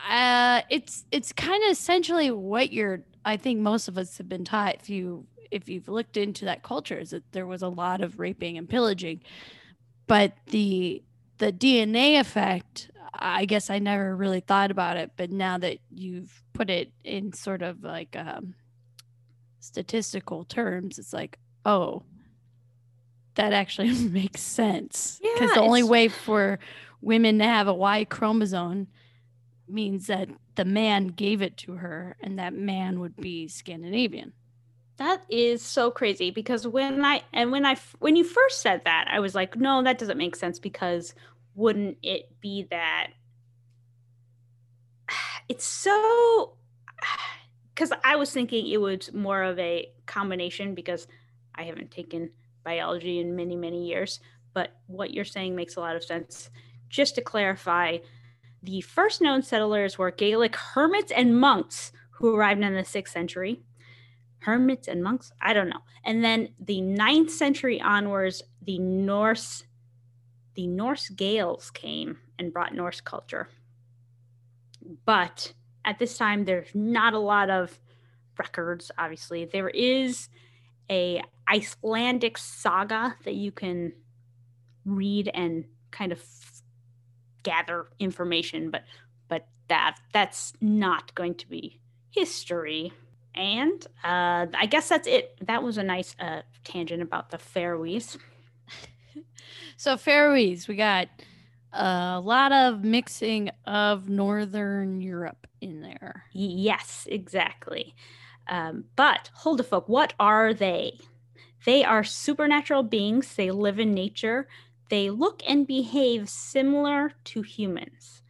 uh, 0.08 0.62
it's 0.70 1.04
it's 1.10 1.32
kind 1.32 1.64
of 1.64 1.70
essentially 1.70 2.30
what 2.30 2.72
you're. 2.72 3.02
I 3.26 3.36
think 3.36 3.60
most 3.60 3.88
of 3.88 3.98
us 3.98 4.16
have 4.18 4.28
been 4.28 4.44
taught. 4.44 4.76
If 4.76 4.88
you 4.88 5.26
if 5.50 5.68
you've 5.68 5.88
looked 5.88 6.16
into 6.16 6.44
that 6.46 6.62
culture, 6.62 6.96
is 6.96 7.10
that 7.10 7.32
there 7.32 7.46
was 7.46 7.62
a 7.62 7.68
lot 7.68 8.00
of 8.00 8.18
raping 8.18 8.56
and 8.56 8.68
pillaging, 8.68 9.20
but 10.06 10.32
the 10.46 11.02
the 11.38 11.52
DNA 11.52 12.18
effect. 12.18 12.90
I 13.18 13.46
guess 13.46 13.70
I 13.70 13.78
never 13.78 14.14
really 14.14 14.40
thought 14.40 14.70
about 14.70 14.98
it, 14.98 15.12
but 15.16 15.30
now 15.30 15.56
that 15.58 15.78
you've 15.90 16.42
put 16.52 16.68
it 16.68 16.92
in 17.02 17.32
sort 17.32 17.62
of 17.62 17.82
like 17.82 18.14
um, 18.14 18.54
statistical 19.58 20.44
terms, 20.44 20.98
it's 20.98 21.14
like, 21.14 21.38
oh, 21.64 22.02
that 23.36 23.54
actually 23.54 23.90
makes 24.08 24.42
sense. 24.42 25.18
Because 25.22 25.48
Yeah, 25.50 25.54
the 25.54 25.60
only 25.60 25.82
way 25.82 26.08
for 26.08 26.58
women 27.00 27.38
to 27.38 27.44
have 27.44 27.68
a 27.68 27.74
Y 27.74 28.04
chromosome 28.04 28.88
means 29.68 30.06
that 30.06 30.28
the 30.54 30.64
man 30.64 31.08
gave 31.08 31.42
it 31.42 31.56
to 31.58 31.74
her, 31.74 32.16
and 32.20 32.38
that 32.38 32.54
man 32.54 33.00
would 33.00 33.16
be 33.16 33.48
Scandinavian. 33.48 34.32
That 34.98 35.22
is 35.28 35.60
so 35.60 35.90
crazy 35.90 36.30
because 36.30 36.66
when 36.66 37.04
I 37.04 37.22
and 37.32 37.52
when 37.52 37.66
I 37.66 37.76
when 37.98 38.16
you 38.16 38.24
first 38.24 38.62
said 38.62 38.82
that, 38.84 39.06
I 39.10 39.20
was 39.20 39.34
like, 39.34 39.56
no, 39.56 39.82
that 39.82 39.98
doesn't 39.98 40.16
make 40.16 40.34
sense 40.36 40.58
because 40.58 41.14
wouldn't 41.54 41.98
it 42.02 42.40
be 42.40 42.66
that 42.70 43.08
it's 45.48 45.64
so 45.64 46.54
because 47.74 47.92
I 48.04 48.16
was 48.16 48.30
thinking 48.30 48.66
it 48.66 48.80
was 48.80 49.12
more 49.12 49.42
of 49.42 49.58
a 49.58 49.90
combination 50.06 50.74
because 50.74 51.06
I 51.54 51.64
haven't 51.64 51.90
taken 51.90 52.30
biology 52.64 53.20
in 53.20 53.36
many 53.36 53.54
many 53.54 53.86
years, 53.86 54.20
but 54.54 54.76
what 54.86 55.12
you're 55.12 55.24
saying 55.24 55.54
makes 55.54 55.76
a 55.76 55.80
lot 55.80 55.96
of 55.96 56.04
sense. 56.04 56.50
Just 56.88 57.16
to 57.16 57.20
clarify, 57.20 57.98
the 58.66 58.80
first 58.80 59.20
known 59.22 59.42
settlers 59.42 59.96
were 59.96 60.10
Gaelic 60.10 60.56
hermits 60.56 61.12
and 61.12 61.38
monks 61.38 61.92
who 62.10 62.34
arrived 62.34 62.62
in 62.62 62.74
the 62.74 62.84
sixth 62.84 63.12
century. 63.12 63.62
Hermits 64.40 64.88
and 64.88 65.02
monks? 65.02 65.32
I 65.40 65.52
don't 65.52 65.68
know. 65.68 65.80
And 66.04 66.22
then 66.24 66.50
the 66.58 66.80
ninth 66.80 67.30
century 67.30 67.80
onwards 67.80 68.42
the 68.62 68.78
norse 68.78 69.64
the 70.54 70.66
norse 70.66 71.10
gaels 71.10 71.70
came 71.70 72.18
and 72.38 72.52
brought 72.52 72.74
norse 72.74 73.00
culture. 73.00 73.48
But 75.04 75.52
at 75.84 75.98
this 75.98 76.16
time 76.16 76.44
there's 76.44 76.74
not 76.74 77.14
a 77.14 77.18
lot 77.18 77.50
of 77.50 77.78
records 78.38 78.90
obviously. 78.98 79.44
There 79.44 79.68
is 79.68 80.28
a 80.90 81.22
icelandic 81.48 82.36
saga 82.38 83.14
that 83.24 83.34
you 83.34 83.52
can 83.52 83.92
read 84.84 85.30
and 85.34 85.64
kind 85.90 86.10
of 86.10 86.20
gather 87.50 87.86
information 87.98 88.70
but 88.70 88.82
but 89.28 89.46
that 89.68 89.96
that's 90.12 90.52
not 90.60 91.14
going 91.14 91.34
to 91.34 91.48
be 91.48 91.80
history 92.10 92.92
and 93.36 93.86
uh, 94.02 94.46
I 94.58 94.64
guess 94.64 94.88
that's 94.88 95.06
it. 95.06 95.36
That 95.42 95.62
was 95.62 95.76
a 95.76 95.82
nice 95.82 96.16
uh, 96.18 96.40
tangent 96.64 97.02
about 97.02 97.30
the 97.30 97.38
Faroese. 97.38 98.16
So 99.78 99.98
Faroese, 99.98 100.68
we 100.68 100.76
got 100.76 101.08
a 101.72 102.18
lot 102.18 102.50
of 102.50 102.82
mixing 102.82 103.50
of 103.66 104.08
Northern 104.08 105.02
Europe 105.02 105.46
in 105.60 105.82
there. 105.82 106.24
Yes, 106.32 107.06
exactly. 107.10 107.94
Um, 108.48 108.84
but 108.96 109.30
Huldufolk, 109.42 109.86
what 109.86 110.14
are 110.18 110.54
they? 110.54 110.98
They 111.66 111.84
are 111.84 112.04
supernatural 112.04 112.84
beings. 112.84 113.34
They 113.34 113.50
live 113.50 113.78
in 113.78 113.92
nature. 113.92 114.48
They 114.88 115.10
look 115.10 115.42
and 115.46 115.66
behave 115.66 116.28
similar 116.28 117.12
to 117.24 117.42
humans. 117.42 118.22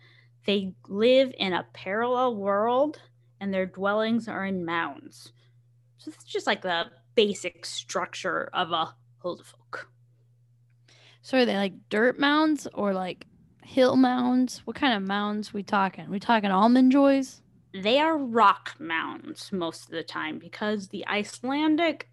They 0.47 0.75
live 0.89 1.35
in 1.39 1.53
a 1.53 1.67
parallel 1.73 2.37
world, 2.37 3.01
and 3.41 3.53
their 3.53 3.67
dwellings 3.67 4.29
are 4.29 4.47
in 4.47 4.65
mounds. 4.65 5.33
So 5.99 6.11
it's 6.11 6.25
just 6.25 6.47
like 6.47 6.63
the 6.63 6.87
basic 7.15 7.67
structure 7.67 8.49
of 8.53 8.73
a 8.73 8.95
Huldufolk. 9.23 9.87
So 11.23 11.39
are 11.39 11.45
they 11.45 11.57
like 11.57 11.75
dirt 11.89 12.19
mounds 12.19 12.69
or 12.73 12.95
like 12.95 13.27
hill 13.65 13.97
mounds? 13.97 14.63
What 14.65 14.77
kind 14.77 14.95
of 14.95 15.03
mounds 15.03 15.53
we 15.53 15.63
talking? 15.63 16.09
We 16.09 16.21
talking 16.21 16.51
almond 16.51 16.93
joys? 16.93 17.43
they 17.83 17.99
are 17.99 18.17
rock 18.17 18.75
mounds 18.79 19.53
most 19.53 19.85
of 19.85 19.91
the 19.91 20.03
time 20.03 20.39
because 20.39 20.89
the 20.89 21.07
Icelandic 21.07 22.09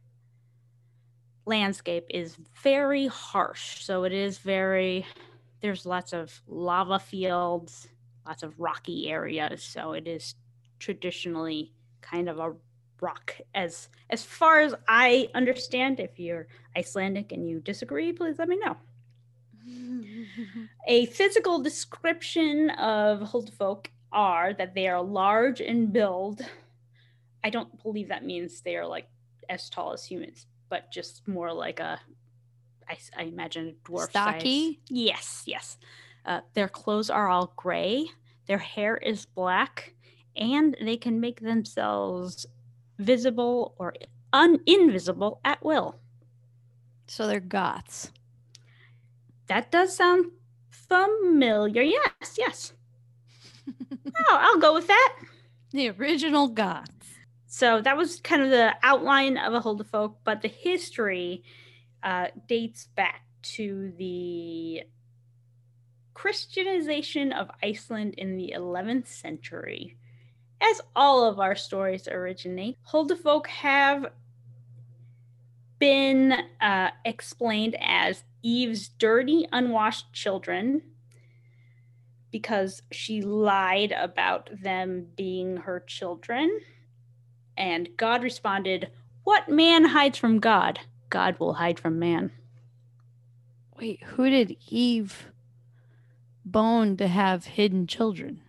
landscape 1.45 2.05
is 2.09 2.37
very 2.61 3.07
harsh. 3.07 3.83
So 3.83 4.03
it 4.03 4.13
is 4.13 4.37
very, 4.37 5.05
there's 5.61 5.85
lots 5.85 6.13
of 6.13 6.41
lava 6.47 6.99
fields, 6.99 7.87
lots 8.25 8.43
of 8.43 8.59
rocky 8.59 9.09
areas. 9.09 9.63
So 9.63 9.93
it 9.93 10.07
is 10.07 10.35
traditionally 10.79 11.73
kind 12.01 12.27
of 12.27 12.39
a 12.39 12.53
rock 13.01 13.35
as 13.53 13.89
as 14.11 14.23
far 14.23 14.61
as 14.61 14.73
i 14.87 15.27
understand 15.35 15.99
if 15.99 16.17
you're 16.17 16.47
icelandic 16.77 17.33
and 17.33 17.49
you 17.49 17.59
disagree 17.59 18.13
please 18.13 18.39
let 18.39 18.47
me 18.47 18.57
know 18.57 18.77
a 20.87 21.05
physical 21.07 21.59
description 21.61 22.69
of 22.71 23.19
Huldufolk 23.21 23.87
are 24.11 24.53
that 24.53 24.75
they 24.75 24.87
are 24.87 25.01
large 25.01 25.59
in 25.59 25.87
build. 25.87 26.41
I 27.43 27.49
don't 27.49 27.81
believe 27.81 28.09
that 28.09 28.25
means 28.25 28.61
they 28.61 28.77
are 28.77 28.85
like 28.85 29.07
as 29.49 29.69
tall 29.69 29.91
as 29.91 30.05
humans, 30.05 30.45
but 30.73 30.91
just 30.91 31.27
more 31.27 31.53
like 31.53 31.79
a, 31.79 31.99
I, 32.89 32.97
I 33.15 33.23
imagine 33.25 33.75
a 33.75 33.87
dwarf 33.87 34.09
Stocky? 34.09 34.71
size. 34.71 34.77
Yes, 34.89 35.43
yes. 35.45 35.77
Uh, 36.25 36.39
their 36.55 36.67
clothes 36.67 37.11
are 37.11 37.29
all 37.29 37.53
gray. 37.55 38.07
Their 38.47 38.57
hair 38.57 38.97
is 38.97 39.27
black, 39.27 39.93
and 40.35 40.75
they 40.81 40.97
can 40.97 41.19
make 41.19 41.41
themselves 41.41 42.47
visible 42.97 43.75
or 43.77 43.93
un- 44.33 44.61
invisible 44.65 45.41
at 45.45 45.63
will. 45.63 45.99
so 47.05 47.27
they're 47.27 47.39
goths. 47.39 48.11
That 49.45 49.69
does 49.69 49.95
sound 49.95 50.31
familiar. 50.71 51.83
Yes, 51.83 52.35
yes. 52.35 52.73
oh, 53.93 54.37
I'll 54.41 54.57
go 54.57 54.73
with 54.73 54.87
that. 54.87 55.17
The 55.71 55.91
original 55.91 56.47
goths. 56.47 56.92
So 57.53 57.81
that 57.81 57.95
was 57.95 58.19
kind 58.19 58.41
of 58.41 58.49
the 58.49 58.73
outline 58.81 59.37
of 59.37 59.53
a 59.53 59.61
Huldufolk, 59.61 60.15
but 60.23 60.41
the 60.41 60.47
history 60.47 61.43
uh, 62.01 62.29
dates 62.47 62.87
back 62.95 63.25
to 63.43 63.93
the 63.95 64.81
Christianization 66.15 67.31
of 67.31 67.51
Iceland 67.61 68.15
in 68.17 68.37
the 68.37 68.55
11th 68.57 69.05
century. 69.05 69.97
As 70.59 70.81
all 70.95 71.29
of 71.29 71.39
our 71.39 71.53
stories 71.53 72.07
originate, 72.07 72.79
Huldufolk 72.91 73.45
have 73.45 74.07
been 75.77 76.33
uh, 76.59 76.89
explained 77.05 77.77
as 77.79 78.23
Eve's 78.41 78.89
dirty, 78.89 79.47
unwashed 79.51 80.11
children 80.11 80.81
because 82.31 82.81
she 82.91 83.21
lied 83.21 83.91
about 83.91 84.49
them 84.63 85.05
being 85.15 85.57
her 85.57 85.81
children. 85.81 86.59
And 87.57 87.89
God 87.97 88.23
responded, 88.23 88.89
What 89.23 89.49
man 89.49 89.85
hides 89.85 90.17
from 90.17 90.39
God? 90.39 90.79
God 91.09 91.39
will 91.39 91.53
hide 91.53 91.79
from 91.79 91.99
man. 91.99 92.31
Wait, 93.77 94.01
who 94.03 94.29
did 94.29 94.57
Eve 94.69 95.27
bone 96.45 96.97
to 96.97 97.07
have 97.07 97.45
hidden 97.45 97.87
children? 97.87 98.41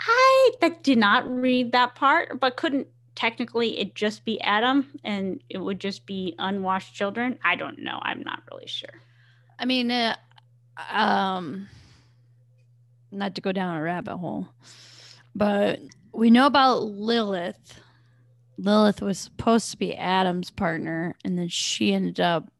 I 0.00 0.50
that 0.60 0.82
did 0.82 0.98
not 0.98 1.28
read 1.28 1.72
that 1.72 1.94
part, 1.94 2.40
but 2.40 2.56
couldn't 2.56 2.88
technically 3.14 3.78
it 3.78 3.94
just 3.94 4.24
be 4.24 4.40
Adam 4.40 4.88
and 5.02 5.40
it 5.48 5.58
would 5.58 5.78
just 5.78 6.06
be 6.06 6.34
unwashed 6.38 6.94
children? 6.94 7.38
I 7.44 7.56
don't 7.56 7.78
know. 7.78 7.98
I'm 8.02 8.22
not 8.22 8.42
really 8.50 8.66
sure. 8.66 9.00
I 9.58 9.64
mean, 9.64 9.90
uh, 9.90 10.16
um, 10.90 11.68
not 13.10 13.34
to 13.36 13.40
go 13.40 13.52
down 13.52 13.76
a 13.76 13.82
rabbit 13.82 14.16
hole, 14.16 14.48
but 15.34 15.80
we 16.12 16.30
know 16.30 16.46
about 16.46 16.82
Lilith. 16.82 17.80
Lilith 18.56 19.02
was 19.02 19.18
supposed 19.18 19.70
to 19.70 19.76
be 19.76 19.96
Adam's 19.96 20.50
partner, 20.50 21.16
and 21.24 21.38
then 21.38 21.48
she 21.48 21.92
ended 21.92 22.20
up 22.20 22.50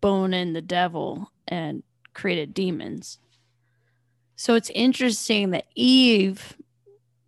boning 0.00 0.52
the 0.52 0.62
devil 0.62 1.30
and 1.48 1.82
created 2.14 2.54
demons. 2.54 3.18
So 4.36 4.54
it's 4.54 4.70
interesting 4.70 5.50
that 5.50 5.66
Eve 5.74 6.56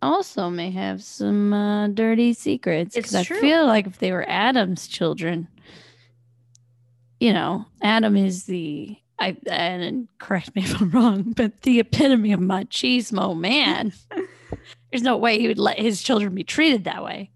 also 0.01 0.49
may 0.49 0.71
have 0.71 1.03
some 1.03 1.53
uh, 1.53 1.87
dirty 1.87 2.33
secrets. 2.33 2.95
Because 2.95 3.15
I 3.15 3.23
feel 3.23 3.65
like 3.65 3.87
if 3.87 3.99
they 3.99 4.11
were 4.11 4.25
Adam's 4.27 4.87
children, 4.87 5.47
you 7.19 7.33
know, 7.33 7.65
Adam 7.81 8.15
is 8.15 8.45
the 8.45 8.97
I 9.17 9.37
and 9.47 10.07
correct 10.19 10.55
me 10.55 10.63
if 10.63 10.79
I'm 10.79 10.91
wrong, 10.91 11.33
but 11.35 11.61
the 11.61 11.79
epitome 11.79 12.33
of 12.33 12.39
machismo 12.39 13.37
man. 13.37 13.93
There's 14.91 15.03
no 15.03 15.17
way 15.17 15.39
he 15.39 15.47
would 15.47 15.59
let 15.59 15.79
his 15.79 16.03
children 16.03 16.35
be 16.35 16.43
treated 16.43 16.83
that 16.83 17.03
way. 17.03 17.31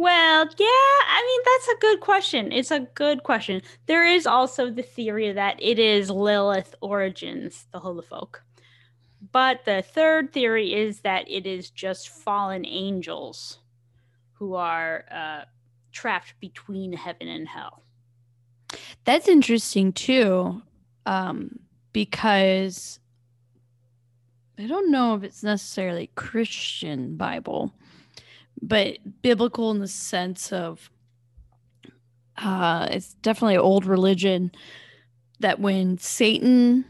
Well, 0.00 0.46
yeah, 0.56 0.66
I 0.66 1.22
mean, 1.26 1.40
that's 1.44 1.76
a 1.76 1.78
good 1.78 2.00
question. 2.00 2.52
It's 2.52 2.70
a 2.70 2.80
good 2.94 3.22
question. 3.22 3.60
There 3.84 4.06
is 4.06 4.26
also 4.26 4.70
the 4.70 4.80
theory 4.80 5.30
that 5.30 5.62
it 5.62 5.78
is 5.78 6.08
Lilith 6.08 6.74
origins, 6.80 7.66
the 7.70 7.80
Holy 7.80 8.00
Folk. 8.06 8.42
But 9.30 9.66
the 9.66 9.82
third 9.82 10.32
theory 10.32 10.72
is 10.72 11.00
that 11.00 11.30
it 11.30 11.44
is 11.44 11.68
just 11.68 12.08
fallen 12.08 12.64
angels 12.64 13.58
who 14.32 14.54
are 14.54 15.04
uh, 15.10 15.44
trapped 15.92 16.32
between 16.40 16.94
heaven 16.94 17.28
and 17.28 17.46
hell. 17.46 17.82
That's 19.04 19.28
interesting 19.28 19.92
too, 19.92 20.62
um, 21.04 21.58
because 21.92 23.00
I 24.58 24.66
don't 24.66 24.90
know 24.90 25.14
if 25.16 25.24
it's 25.24 25.42
necessarily 25.42 26.10
Christian 26.14 27.18
Bible, 27.18 27.74
but 28.62 28.98
biblical 29.22 29.70
in 29.70 29.78
the 29.78 29.88
sense 29.88 30.52
of 30.52 30.90
uh, 32.36 32.88
it's 32.90 33.14
definitely 33.14 33.56
old 33.56 33.84
religion 33.84 34.50
that 35.40 35.60
when 35.60 35.98
Satan 35.98 36.84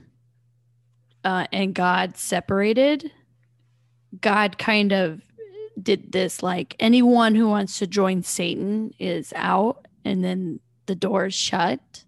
uh, 1.25 1.47
and 1.53 1.75
God 1.75 2.17
separated, 2.17 3.11
God 4.21 4.59
kind 4.59 4.93
of 4.93 5.23
did 5.81 6.13
this 6.13 6.43
like 6.43 6.77
anyone 6.79 7.35
who 7.35 7.49
wants 7.49 7.79
to 7.79 7.87
join 7.87 8.23
Satan 8.23 8.93
is 8.99 9.33
out, 9.37 9.87
and 10.05 10.23
then 10.23 10.61
the 10.87 10.95
door 10.95 11.27
is 11.27 11.35
shut. 11.35 12.05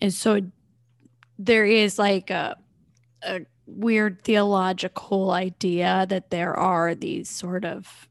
And 0.00 0.12
so 0.12 0.40
there 1.38 1.64
is 1.64 1.98
like 1.98 2.30
a, 2.30 2.56
a 3.22 3.42
weird 3.66 4.22
theological 4.22 5.30
idea 5.30 6.06
that 6.08 6.30
there 6.30 6.54
are 6.54 6.94
these 6.94 7.28
sort 7.28 7.64
of 7.64 8.08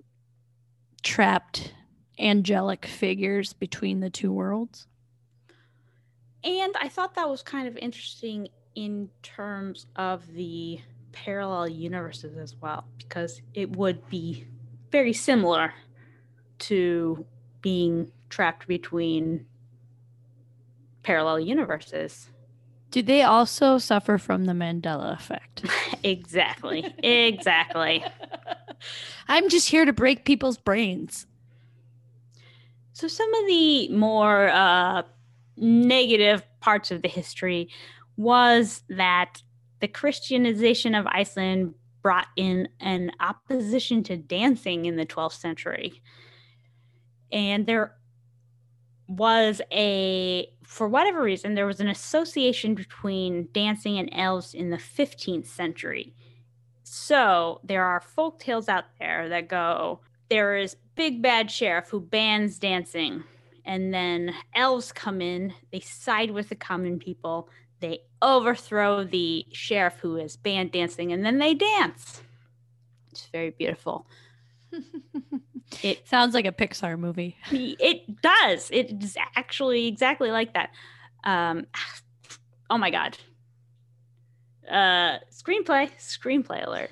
trapped 1.04 1.74
angelic 2.20 2.86
figures 2.86 3.54
between 3.54 4.00
the 4.00 4.10
two 4.10 4.32
worlds. 4.32 4.88
And 6.44 6.74
I 6.80 6.88
thought 6.88 7.16
that 7.16 7.30
was 7.30 7.44
kind 7.44 7.68
of 7.68 7.78
interesting 7.78 8.48
in 8.76 9.10
terms 9.22 9.86
of 9.96 10.26
the 10.34 10.80
parallel 11.12 11.68
universes 11.68 12.38
as 12.38 12.56
well, 12.56 12.86
because 12.98 13.42
it 13.54 13.76
would 13.76 14.08
be 14.10 14.48
very 14.92 15.14
similar 15.14 15.74
to 16.60 17.26
being 17.62 18.12
trapped 18.30 18.68
between 18.68 19.46
parallel 21.04 21.40
universes. 21.40 22.30
Do 22.92 23.02
they 23.02 23.24
also 23.24 23.78
suffer 23.78 24.18
from 24.18 24.46
the 24.46 24.54
Mandela 24.54 25.14
effect? 25.14 25.66
exactly. 26.04 26.94
Exactly. 27.04 28.04
I'm 29.28 29.50
just 29.50 29.70
here 29.70 29.86
to 29.86 29.94
break 29.94 30.26
people's 30.26 30.58
brains. 30.58 31.28
So 32.94 33.08
some 33.08 33.34
of 33.34 33.48
the 33.48 33.90
more 33.90 34.50
uh, 34.50 35.04
negative 35.58 36.44
parts 36.60 36.92
of 36.92 37.02
the 37.02 37.08
history 37.08 37.70
was 38.18 38.84
that 38.90 39.42
the 39.80 39.88
Christianization 39.88 40.94
of 40.94 41.08
Iceland 41.08 41.74
brought 42.02 42.28
in 42.36 42.68
an 42.80 43.12
opposition 43.20 44.04
to 44.04 44.18
dancing 44.18 44.86
in 44.86 44.96
the 44.96 45.06
12th 45.06 45.40
century. 45.40 46.02
And 47.32 47.66
there 47.66 47.96
was 49.08 49.62
a, 49.72 50.48
for 50.64 50.88
whatever 50.88 51.22
reason, 51.22 51.54
there 51.54 51.66
was 51.66 51.80
an 51.80 51.90
association 51.90 52.76
between 52.76 53.50
dancing 53.52 53.98
and 53.98 54.10
elves 54.14 54.54
in 54.54 54.70
the 54.70 54.78
15th 54.78 55.48
century. 55.48 56.14
So 56.94 57.62
there 57.64 57.86
are 57.86 58.02
folk 58.02 58.38
tales 58.38 58.68
out 58.68 58.84
there 59.00 59.30
that 59.30 59.48
go, 59.48 60.02
there 60.30 60.58
is 60.58 60.76
big 60.96 61.22
bad 61.22 61.50
sheriff 61.50 61.88
who 61.88 62.02
bans 62.02 62.60
dancing 62.60 63.24
and 63.64 63.94
then 63.94 64.34
elves 64.56 64.92
come 64.92 65.22
in 65.22 65.54
they 65.72 65.80
side 65.80 66.32
with 66.32 66.50
the 66.50 66.56
common 66.56 67.00
people 67.00 67.48
they 67.80 68.00
overthrow 68.22 69.06
the 69.06 69.46
sheriff 69.54 70.00
who 70.02 70.16
has 70.16 70.36
banned 70.36 70.74
dancing 70.74 71.14
and 71.14 71.26
then 71.26 71.38
they 71.38 71.54
dance. 71.54 72.24
It's 73.12 73.26
very 73.28 73.52
beautiful. 73.52 74.06
It 75.82 76.06
sounds 76.06 76.34
like 76.34 76.46
a 76.46 76.52
Pixar 76.52 77.00
movie. 77.00 77.38
it 77.52 78.22
does. 78.22 78.70
It 78.72 79.02
is 79.02 79.16
actually 79.38 79.88
exactly 79.88 80.30
like 80.30 80.54
that. 80.56 80.72
Um 81.24 81.68
oh 82.70 82.78
my 82.78 82.92
god 82.92 83.18
uh 84.72 85.20
screenplay 85.30 85.90
screenplay 86.00 86.66
alert 86.66 86.92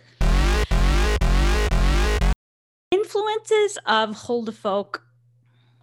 influences 2.91 3.77
of 3.85 4.11
Huldufolk 4.11 5.01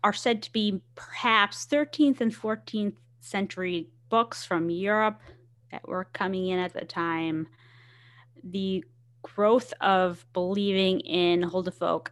are 0.04 0.12
said 0.12 0.42
to 0.42 0.52
be 0.52 0.80
perhaps 0.94 1.66
13th 1.66 2.20
and 2.20 2.32
14th 2.32 2.94
century 3.20 3.88
books 4.08 4.44
from 4.44 4.70
Europe 4.70 5.20
that 5.72 5.88
were 5.88 6.04
coming 6.12 6.48
in 6.48 6.58
at 6.58 6.72
the 6.72 6.84
time. 6.84 7.48
The 8.44 8.84
growth 9.22 9.72
of 9.80 10.24
believing 10.32 11.00
in 11.00 11.42
Huldufolk 11.42 12.08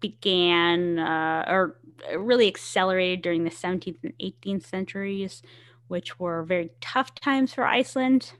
began 0.00 0.98
uh, 0.98 1.44
or 1.46 1.78
really 2.16 2.48
accelerated 2.48 3.22
during 3.22 3.44
the 3.44 3.50
17th 3.50 4.02
and 4.02 4.14
18th 4.18 4.64
centuries, 4.64 5.42
which 5.92 6.18
were 6.18 6.42
very 6.42 6.70
tough 6.80 7.14
times 7.14 7.52
for 7.52 7.66
Iceland. 7.66 8.32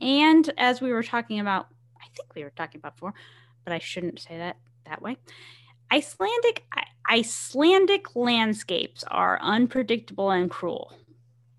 And 0.00 0.50
as 0.56 0.80
we 0.80 0.90
were 0.90 1.02
talking 1.02 1.38
about, 1.38 1.68
I 2.00 2.06
think 2.16 2.34
we 2.34 2.42
were 2.42 2.54
talking 2.56 2.78
about 2.78 2.94
before, 2.94 3.12
but 3.62 3.74
I 3.74 3.78
shouldn't 3.78 4.18
say 4.18 4.38
that 4.38 4.56
that 4.86 5.02
way. 5.02 5.18
Icelandic 5.92 6.64
Icelandic 7.10 8.16
landscapes 8.16 9.04
are 9.08 9.38
unpredictable 9.42 10.30
and 10.30 10.50
cruel, 10.50 10.94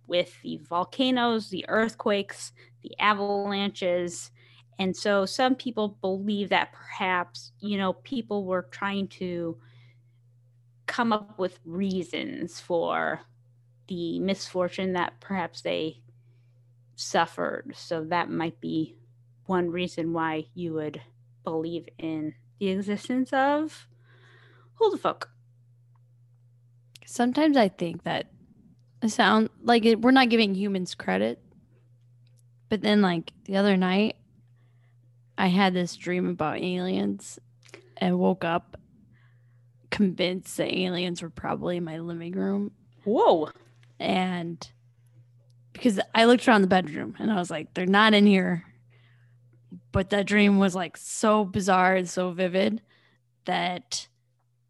with 0.07 0.41
the 0.41 0.57
volcanoes, 0.57 1.49
the 1.49 1.65
earthquakes, 1.69 2.51
the 2.81 2.97
avalanches, 2.97 4.31
and 4.79 4.97
so 4.97 5.27
some 5.27 5.53
people 5.53 5.89
believe 6.01 6.49
that 6.49 6.73
perhaps 6.73 7.51
you 7.59 7.77
know 7.77 7.93
people 7.93 8.45
were 8.45 8.67
trying 8.71 9.09
to 9.09 9.59
come 10.87 11.13
up 11.13 11.37
with 11.37 11.59
reasons 11.65 12.59
for 12.59 13.21
the 13.87 14.19
misfortune 14.19 14.93
that 14.93 15.19
perhaps 15.19 15.61
they 15.61 16.01
suffered. 16.95 17.73
So 17.75 18.03
that 18.05 18.29
might 18.29 18.59
be 18.59 18.95
one 19.45 19.69
reason 19.69 20.13
why 20.13 20.45
you 20.53 20.73
would 20.73 21.01
believe 21.43 21.87
in 21.97 22.33
the 22.59 22.69
existence 22.69 23.31
of 23.31 23.87
Huldufolk. 24.79 25.25
Sometimes 27.05 27.55
I 27.55 27.69
think 27.69 28.03
that 28.03 28.27
sound 29.07 29.49
like 29.61 29.85
it, 29.85 30.01
we're 30.01 30.11
not 30.11 30.29
giving 30.29 30.55
humans 30.55 30.95
credit. 30.95 31.39
But 32.69 32.81
then, 32.81 33.01
like 33.01 33.31
the 33.45 33.57
other 33.57 33.77
night, 33.77 34.15
I 35.37 35.47
had 35.47 35.73
this 35.73 35.95
dream 35.95 36.27
about 36.27 36.57
aliens 36.57 37.39
and 37.97 38.17
woke 38.17 38.43
up 38.43 38.77
convinced 39.91 40.57
that 40.57 40.75
aliens 40.75 41.21
were 41.21 41.29
probably 41.29 41.77
in 41.77 41.83
my 41.83 41.99
living 41.99 42.33
room. 42.33 42.71
Whoa. 43.03 43.49
And 43.99 44.67
because 45.73 45.99
I 46.13 46.25
looked 46.25 46.47
around 46.47 46.61
the 46.61 46.67
bedroom 46.67 47.15
and 47.19 47.31
I 47.31 47.35
was 47.35 47.49
like, 47.49 47.73
they're 47.73 47.85
not 47.85 48.13
in 48.13 48.25
here. 48.25 48.65
But 49.91 50.09
that 50.09 50.25
dream 50.25 50.57
was 50.57 50.75
like 50.75 50.97
so 50.97 51.45
bizarre 51.45 51.95
and 51.95 52.09
so 52.09 52.31
vivid 52.31 52.81
that 53.45 54.07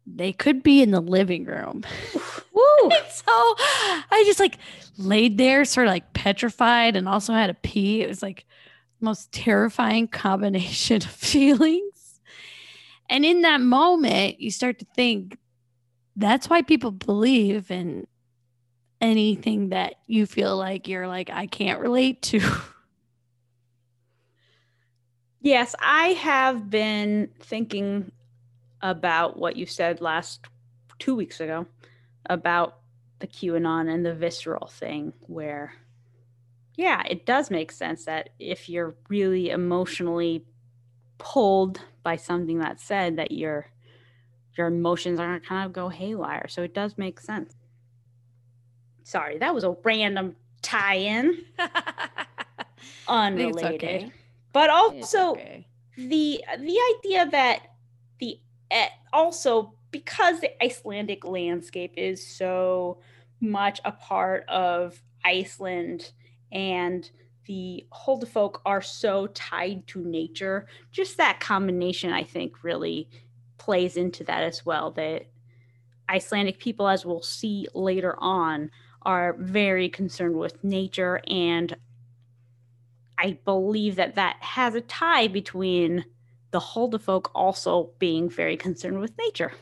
they 0.06 0.32
could 0.32 0.62
be 0.62 0.82
in 0.82 0.92
the 0.92 1.00
living 1.00 1.44
room. 1.44 1.84
Woo. 2.14 2.90
so 3.10 3.24
I 3.28 4.22
just 4.26 4.40
like 4.40 4.58
laid 4.96 5.38
there, 5.38 5.64
sort 5.64 5.88
of 5.88 5.92
like 5.92 6.12
petrified, 6.12 6.96
and 6.96 7.08
also 7.08 7.32
had 7.32 7.50
a 7.50 7.54
pee. 7.54 8.02
It 8.02 8.08
was 8.08 8.22
like 8.22 8.46
the 9.00 9.04
most 9.04 9.32
terrifying 9.32 10.08
combination 10.08 10.96
of 11.02 11.04
feelings. 11.04 12.20
And 13.08 13.24
in 13.24 13.42
that 13.42 13.60
moment, 13.60 14.40
you 14.40 14.50
start 14.50 14.78
to 14.80 14.86
think 14.94 15.38
that's 16.16 16.48
why 16.48 16.62
people 16.62 16.90
believe 16.90 17.70
in 17.70 18.06
anything 19.00 19.70
that 19.70 19.94
you 20.06 20.26
feel 20.26 20.56
like 20.56 20.88
you're 20.88 21.08
like, 21.08 21.30
I 21.30 21.46
can't 21.46 21.80
relate 21.80 22.22
to. 22.22 22.40
Yes, 25.40 25.76
I 25.78 26.08
have 26.08 26.70
been 26.70 27.28
thinking 27.40 28.10
about 28.82 29.38
what 29.38 29.56
you 29.56 29.64
said 29.66 30.00
last 30.00 30.46
two 30.98 31.14
weeks 31.14 31.40
ago 31.40 31.66
about 32.28 32.78
the 33.20 33.26
QAnon 33.26 33.92
and 33.92 34.04
the 34.04 34.14
visceral 34.14 34.66
thing, 34.66 35.12
where, 35.28 35.74
yeah, 36.74 37.02
it 37.08 37.26
does 37.26 37.50
make 37.50 37.70
sense 37.70 38.04
that 38.06 38.30
if 38.38 38.68
you're 38.68 38.96
really 39.08 39.50
emotionally 39.50 40.44
pulled 41.18 41.80
by 42.02 42.16
something 42.16 42.58
that's 42.58 42.84
said 42.84 43.16
that 43.16 43.30
your 43.30 43.70
your 44.58 44.66
emotions 44.68 45.20
are 45.20 45.26
gonna 45.26 45.40
kind 45.40 45.66
of 45.66 45.72
go 45.72 45.88
haywire. 45.88 46.48
So 46.48 46.62
it 46.62 46.74
does 46.74 46.98
make 46.98 47.20
sense. 47.20 47.54
Sorry, 49.06 49.38
that 49.38 49.54
was 49.54 49.62
a 49.62 49.76
random 49.84 50.34
tie-in. 50.62 51.44
Unrelated. 53.08 53.84
okay. 53.84 54.12
But 54.52 54.68
also 54.68 55.30
okay. 55.30 55.68
the 55.96 56.42
the 56.58 56.78
idea 56.98 57.30
that 57.30 57.60
the 58.18 58.40
eh, 58.72 58.88
also 59.12 59.74
because 59.92 60.40
the 60.40 60.60
Icelandic 60.60 61.24
landscape 61.24 61.92
is 61.96 62.26
so 62.26 62.98
much 63.40 63.80
a 63.84 63.92
part 63.92 64.44
of 64.48 65.00
Iceland 65.24 66.10
and 66.50 67.08
the 67.44 67.86
Huldufolk 67.92 68.60
are 68.66 68.82
so 68.82 69.28
tied 69.28 69.86
to 69.86 70.04
nature, 70.04 70.66
just 70.90 71.16
that 71.18 71.38
combination 71.38 72.12
I 72.12 72.24
think 72.24 72.64
really 72.64 73.08
plays 73.56 73.96
into 73.96 74.24
that 74.24 74.42
as 74.42 74.66
well. 74.66 74.90
That 74.90 75.26
Icelandic 76.10 76.58
people, 76.58 76.88
as 76.88 77.06
we'll 77.06 77.22
see 77.22 77.68
later 77.72 78.16
on, 78.18 78.72
are 79.06 79.34
very 79.38 79.88
concerned 79.88 80.36
with 80.36 80.62
nature 80.62 81.22
and 81.28 81.76
I 83.18 83.38
believe 83.44 83.96
that 83.96 84.16
that 84.16 84.36
has 84.40 84.74
a 84.74 84.82
tie 84.82 85.28
between 85.28 86.04
the 86.50 86.60
Huldufolk 86.60 87.30
also 87.34 87.90
being 87.98 88.28
very 88.28 88.56
concerned 88.56 89.00
with 89.00 89.16
nature. 89.18 89.52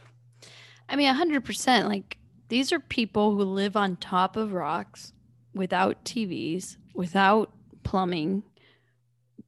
I 0.88 0.96
mean, 0.96 1.14
100%. 1.14 1.88
Like, 1.88 2.18
these 2.48 2.72
are 2.72 2.80
people 2.80 3.34
who 3.34 3.44
live 3.44 3.76
on 3.76 3.96
top 3.96 4.36
of 4.36 4.54
rocks 4.54 5.12
without 5.54 6.04
TVs, 6.04 6.76
without 6.94 7.52
plumbing. 7.84 8.42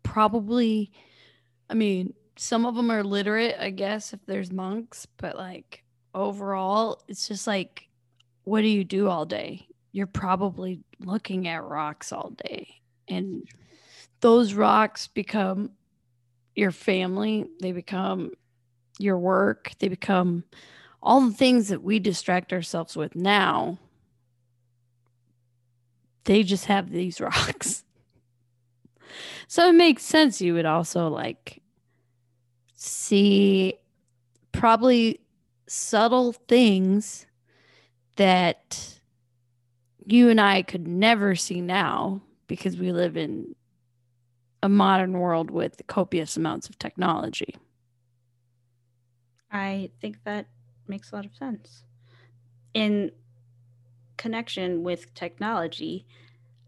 Probably, 0.03 0.93
I 1.69 1.75
mean, 1.75 2.15
some 2.37 2.65
of 2.65 2.75
them 2.75 2.91
are 2.91 3.03
literate, 3.03 3.57
I 3.59 3.71
guess, 3.71 4.13
if 4.13 4.21
there's 4.27 4.53
monks, 4.53 5.07
but 5.17 5.37
like 5.37 5.83
overall, 6.15 7.03
it's 7.09 7.27
just 7.27 7.47
like, 7.47 7.89
what 8.45 8.61
do 8.61 8.69
you 8.69 8.85
do 8.85 9.09
all 9.09 9.27
day? 9.27 9.67
You're 9.97 10.07
probably 10.07 10.81
looking 11.01 11.49
at 11.49 11.65
rocks 11.65 12.13
all 12.13 12.35
day. 12.45 12.83
And 13.09 13.49
those 14.21 14.53
rocks 14.53 15.07
become 15.07 15.71
your 16.55 16.71
family, 16.71 17.47
they 17.63 17.73
become 17.73 18.33
your 18.99 19.19
work, 19.19 19.73
they 19.79 19.89
become 19.89 20.45
all 21.03 21.23
the 21.23 21.33
things 21.33 21.69
that 21.69 21.83
we 21.83 21.99
distract 21.99 22.53
ourselves 22.53 22.95
with 22.95 23.17
now, 23.17 23.79
they 26.25 26.43
just 26.43 26.67
have 26.67 26.91
these 26.91 27.19
rocks. 27.23 27.83
So 29.49 29.67
it 29.67 29.75
makes 29.75 30.03
sense 30.03 30.43
you 30.43 30.53
would 30.53 30.67
also 30.67 31.09
like 31.09 31.63
see 32.75 33.79
probably 34.53 35.21
subtle 35.67 36.35
things 36.35 37.25
that 38.17 38.96
you 40.07 40.31
and 40.31 40.41
I 40.41 40.63
could 40.63 40.87
never 40.87 41.35
see 41.35 41.61
now 41.61 42.23
because 42.47 42.77
we 42.77 42.93
live 42.93 43.17
in 43.17 43.57
a 44.63 44.69
modern 44.69 45.19
world 45.19 45.51
with 45.51 45.83
copious 45.89 46.37
amounts 46.37 46.69
of 46.69 46.79
technology. 46.79 47.57
I 49.51 49.91
think 50.01 50.23
that 50.25 50.47
makes 50.87 51.11
a 51.11 51.17
lot 51.17 51.27
of 51.27 51.35
sense. 51.35 51.83
In 52.73 53.11
connection 54.17 54.85
with 54.85 55.13
technology, 55.15 56.07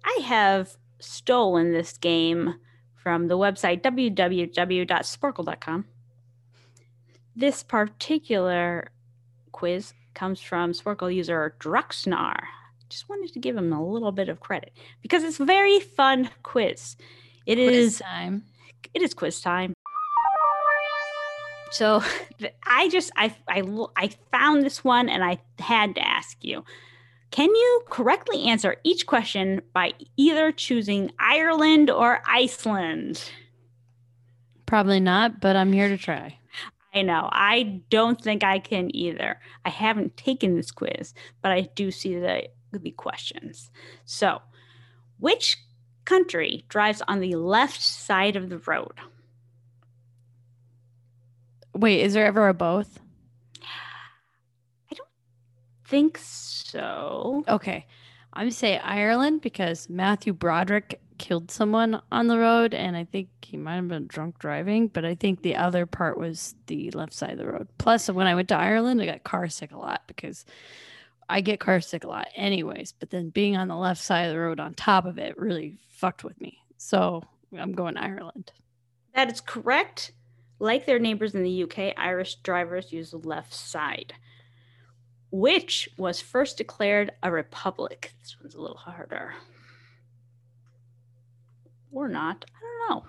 I 0.05 0.19
have 0.25 0.77
stolen 0.99 1.73
this 1.73 1.97
game 1.97 2.57
from 2.95 3.29
the 3.29 3.39
website 3.39 3.83
www.sporcle.com. 3.83 5.85
This 7.37 7.63
particular 7.63 8.91
quiz 9.53 9.95
comes 10.15 10.41
from 10.41 10.73
Sporcle 10.73 11.15
user 11.15 11.55
Druxnar. 11.61 12.58
Just 12.89 13.09
wanted 13.09 13.33
to 13.33 13.39
give 13.39 13.57
him 13.57 13.73
a 13.73 13.87
little 13.87 14.13
bit 14.13 14.29
of 14.29 14.41
credit 14.41 14.73
because 15.03 15.23
it's 15.23 15.41
a 15.41 15.45
very 15.45 15.81
fun 15.81 16.31
quiz. 16.43 16.97
It 17.47 17.59
is 17.59 17.97
Quiz 17.97 17.99
time. 17.99 18.45
it 18.95 19.03
is 19.03 19.15
quiz 19.15 19.41
time. 19.41 19.75
So 21.73 22.03
I 22.67 22.89
just 22.89 23.11
I 23.17 23.35
I 23.49 23.63
I 23.97 24.11
found 24.33 24.65
this 24.65 24.83
one 24.83 25.09
and 25.09 25.23
I 25.25 25.39
had 25.59 25.95
to 25.97 26.07
ask 26.07 26.43
you. 26.43 26.65
Can 27.31 27.51
you 27.51 27.83
correctly 27.91 28.45
answer 28.45 28.77
each 28.85 29.05
question 29.07 29.61
by 29.75 29.93
either 30.17 30.51
choosing 30.51 31.13
Ireland 31.19 31.91
or 31.91 32.23
Iceland? 32.27 33.31
Probably 34.65 34.99
not, 34.99 35.39
but 35.39 35.55
I'm 35.55 35.73
here 35.73 35.89
to 35.89 35.99
try. 35.99 36.39
I 36.95 37.03
know. 37.03 37.29
I 37.31 37.83
don't 37.91 38.19
think 38.21 38.43
I 38.43 38.59
can 38.59 38.95
either. 38.97 39.39
I 39.65 39.69
haven't 39.69 40.17
taken 40.17 40.57
this 40.57 40.71
quiz, 40.71 41.13
but 41.43 41.53
I 41.53 41.69
do 41.75 41.91
see 41.91 42.19
the 42.19 42.49
the 42.73 42.91
questions. 42.91 43.71
So, 44.05 44.41
which 45.19 45.59
country 46.05 46.65
drives 46.69 47.03
on 47.09 47.21
the 47.21 47.35
left 47.37 47.83
side 47.83 48.37
of 48.37 48.49
the 48.49 48.59
road? 48.59 48.95
Wait, 51.75 52.01
is 52.01 52.15
there 52.15 52.27
ever 52.27 52.49
a 52.49 52.55
both? 52.55 52.99
I 54.91 54.95
don't 54.95 55.09
think 55.85 56.19
so. 56.19 57.45
Okay. 57.47 57.87
I'm 58.33 58.51
say 58.51 58.79
Ireland 58.79 59.41
because 59.41 59.89
Matthew 59.89 60.33
Broderick 60.33 61.01
killed 61.19 61.51
someone 61.51 62.01
on 62.13 62.29
the 62.29 62.39
road 62.39 62.73
and 62.73 62.97
I 62.97 63.05
think 63.05 63.29
he 63.43 63.57
might 63.57 63.75
have 63.77 63.89
been 63.89 64.07
drunk 64.07 64.39
driving, 64.39 64.89
but 64.89 65.05
I 65.05 65.15
think 65.15 65.43
the 65.43 65.57
other 65.57 65.87
part 65.87 66.19
was 66.19 66.55
the 66.67 66.91
left 66.93 67.13
side 67.13 67.33
of 67.33 67.39
the 67.39 67.47
road. 67.47 67.69
Plus 67.79 68.09
when 68.09 68.27
I 68.27 68.35
went 68.35 68.49
to 68.49 68.57
Ireland, 68.57 69.03
I 69.03 69.07
got 69.07 69.25
car 69.25 69.49
sick 69.49 69.73
a 69.73 69.79
lot 69.79 70.03
because 70.07 70.45
I 71.29 71.41
get 71.41 71.61
car 71.61 71.81
sick 71.81 72.05
a 72.05 72.09
lot 72.09 72.29
anyways, 72.35 72.93
but 72.93 73.11
then 73.11 73.29
being 73.29 73.57
on 73.57 73.69
the 73.69 73.77
left 73.77 74.01
side 74.01 74.25
of 74.25 74.33
the 74.33 74.41
road 74.41 74.61
on 74.61 74.75
top 74.75 75.05
of 75.05 75.19
it 75.19 75.37
really 75.39 75.79
fucked 75.91 76.25
with 76.25 76.41
me. 76.41 76.59
So 76.79 77.23
I'm 77.57 77.73
going 77.73 77.97
Ireland. 77.97 78.53
That 79.15 79.31
is 79.31 79.41
correct. 79.41 80.13
Like 80.59 80.87
their 80.87 80.99
neighbors 80.99 81.35
in 81.35 81.43
the 81.43 81.63
UK, 81.65 81.95
Irish 81.97 82.37
drivers 82.37 82.93
use 82.93 83.11
the 83.11 83.19
left 83.19 83.53
side, 83.53 84.15
which 85.31 85.89
was 85.99 86.21
first 86.21 86.57
declared 86.57 87.13
a 87.23 87.31
republic. 87.31 88.13
This 88.21 88.37
one's 88.41 88.55
a 88.55 88.61
little 88.61 88.77
harder. 88.77 89.35
Or 91.93 92.09
not. 92.09 92.45
I 92.57 92.89
don't 92.89 93.05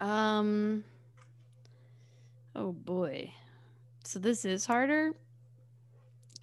know. 0.00 0.06
Um 0.06 0.84
Oh 2.54 2.72
boy. 2.72 3.32
So 4.12 4.18
this 4.18 4.44
is 4.44 4.66
harder 4.66 5.14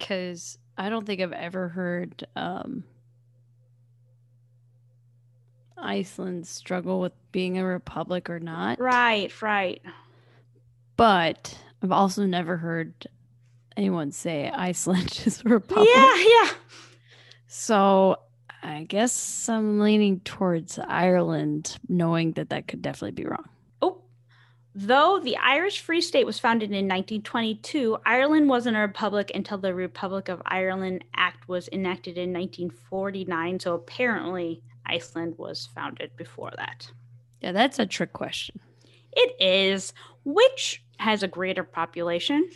cuz 0.00 0.58
I 0.76 0.88
don't 0.88 1.06
think 1.06 1.20
I've 1.20 1.32
ever 1.32 1.68
heard 1.68 2.26
um 2.34 2.82
Iceland 5.78 6.48
struggle 6.48 6.98
with 6.98 7.12
being 7.30 7.58
a 7.58 7.64
republic 7.64 8.28
or 8.28 8.40
not. 8.40 8.80
Right, 8.80 9.30
right. 9.40 9.80
But 10.96 11.56
I've 11.80 11.92
also 11.92 12.26
never 12.26 12.56
heard 12.56 13.06
anyone 13.76 14.10
say 14.10 14.50
Iceland 14.50 15.22
is 15.24 15.40
a 15.46 15.48
republic. 15.48 15.90
Yeah, 15.94 16.16
yeah. 16.16 16.50
So 17.46 18.16
I 18.64 18.82
guess 18.82 19.48
I'm 19.48 19.78
leaning 19.78 20.18
towards 20.20 20.80
Ireland, 20.80 21.78
knowing 21.88 22.32
that 22.32 22.48
that 22.48 22.66
could 22.66 22.82
definitely 22.82 23.22
be 23.22 23.28
wrong. 23.28 23.48
Though 24.74 25.18
the 25.18 25.36
Irish 25.36 25.80
Free 25.80 26.00
State 26.00 26.26
was 26.26 26.38
founded 26.38 26.70
in 26.70 26.86
1922, 26.86 27.98
Ireland 28.06 28.48
wasn't 28.48 28.76
a 28.76 28.80
republic 28.80 29.32
until 29.34 29.58
the 29.58 29.74
Republic 29.74 30.28
of 30.28 30.40
Ireland 30.46 31.04
Act 31.16 31.48
was 31.48 31.68
enacted 31.72 32.16
in 32.16 32.32
1949. 32.32 33.58
So 33.58 33.74
apparently, 33.74 34.62
Iceland 34.86 35.34
was 35.38 35.68
founded 35.74 36.14
before 36.16 36.52
that. 36.56 36.90
Yeah, 37.40 37.52
that's 37.52 37.80
a 37.80 37.86
trick 37.86 38.12
question. 38.12 38.60
It 39.12 39.34
is. 39.40 39.92
Which 40.24 40.84
has 40.98 41.22
a 41.22 41.28
greater 41.28 41.64
population? 41.64 42.48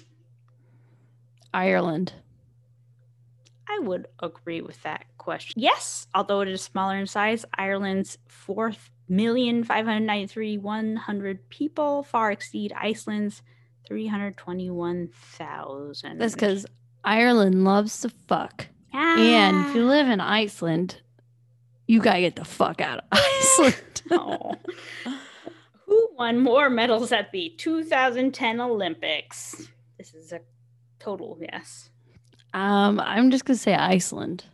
Ireland. 1.52 2.12
I 3.68 3.80
would 3.80 4.06
agree 4.20 4.60
with 4.60 4.80
that 4.82 5.06
question. 5.18 5.60
Yes, 5.60 6.06
although 6.14 6.42
it 6.42 6.48
is 6.48 6.62
smaller 6.62 6.96
in 6.96 7.06
size, 7.06 7.44
Ireland's 7.54 8.18
4,593,100 9.10 11.38
people 11.48 12.02
far 12.02 12.30
exceed 12.32 12.72
Iceland's 12.72 13.42
321,000. 13.86 16.18
That's 16.18 16.34
because 16.34 16.66
Ireland 17.04 17.64
loves 17.64 18.00
to 18.00 18.08
fuck. 18.28 18.66
And 18.92 19.66
if 19.66 19.74
you 19.74 19.84
live 19.84 20.08
in 20.08 20.20
Iceland, 20.20 21.00
you 21.86 22.00
gotta 22.00 22.20
get 22.20 22.36
the 22.36 22.44
fuck 22.44 22.80
out 22.80 22.98
of 22.98 23.04
Iceland. 23.12 23.76
Oh. 24.10 24.52
Who 25.86 26.10
won 26.18 26.38
more 26.38 26.68
medals 26.68 27.10
at 27.10 27.32
the 27.32 27.54
2010 27.56 28.60
Olympics? 28.60 29.66
This 29.96 30.12
is 30.12 30.30
a 30.30 30.40
total 30.98 31.38
yes. 31.40 31.88
um, 32.52 33.00
I'm 33.00 33.30
just 33.30 33.46
gonna 33.46 33.56
say 33.56 33.72
Iceland. 33.74 34.44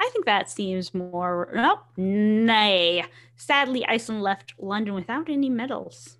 I 0.00 0.08
think 0.12 0.24
that 0.26 0.50
seems 0.50 0.94
more. 0.94 1.50
Nope. 1.54 1.80
Nay. 1.96 3.04
Sadly, 3.36 3.84
Iceland 3.86 4.22
left 4.22 4.54
London 4.58 4.94
without 4.94 5.28
any 5.28 5.48
medals. 5.48 6.18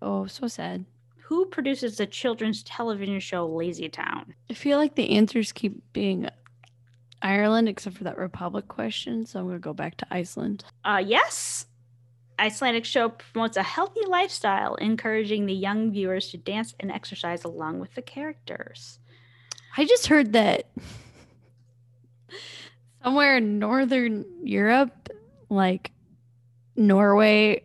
Oh, 0.00 0.26
so 0.26 0.48
sad. 0.48 0.84
Who 1.24 1.46
produces 1.46 1.96
the 1.96 2.06
children's 2.06 2.62
television 2.62 3.20
show 3.20 3.46
Lazy 3.46 3.88
Town? 3.88 4.34
I 4.48 4.54
feel 4.54 4.78
like 4.78 4.94
the 4.94 5.10
answers 5.16 5.52
keep 5.52 5.80
being 5.92 6.28
Ireland, 7.22 7.68
except 7.68 7.96
for 7.96 8.04
that 8.04 8.18
Republic 8.18 8.66
question. 8.68 9.26
So 9.26 9.38
I'm 9.38 9.46
going 9.46 9.56
to 9.56 9.60
go 9.60 9.74
back 9.74 9.96
to 9.98 10.06
Iceland. 10.10 10.64
Uh, 10.84 11.02
yes. 11.04 11.66
Icelandic 12.38 12.84
show 12.84 13.10
promotes 13.10 13.56
a 13.56 13.62
healthy 13.62 14.00
lifestyle, 14.06 14.74
encouraging 14.76 15.46
the 15.46 15.54
young 15.54 15.92
viewers 15.92 16.30
to 16.30 16.38
dance 16.38 16.74
and 16.80 16.90
exercise 16.90 17.44
along 17.44 17.80
with 17.80 17.94
the 17.94 18.02
characters. 18.02 18.98
I 19.76 19.84
just 19.84 20.06
heard 20.06 20.32
that 20.32 20.66
somewhere 23.02 23.36
in 23.36 23.58
Northern 23.58 24.24
Europe, 24.42 25.08
like 25.48 25.90
Norway, 26.76 27.64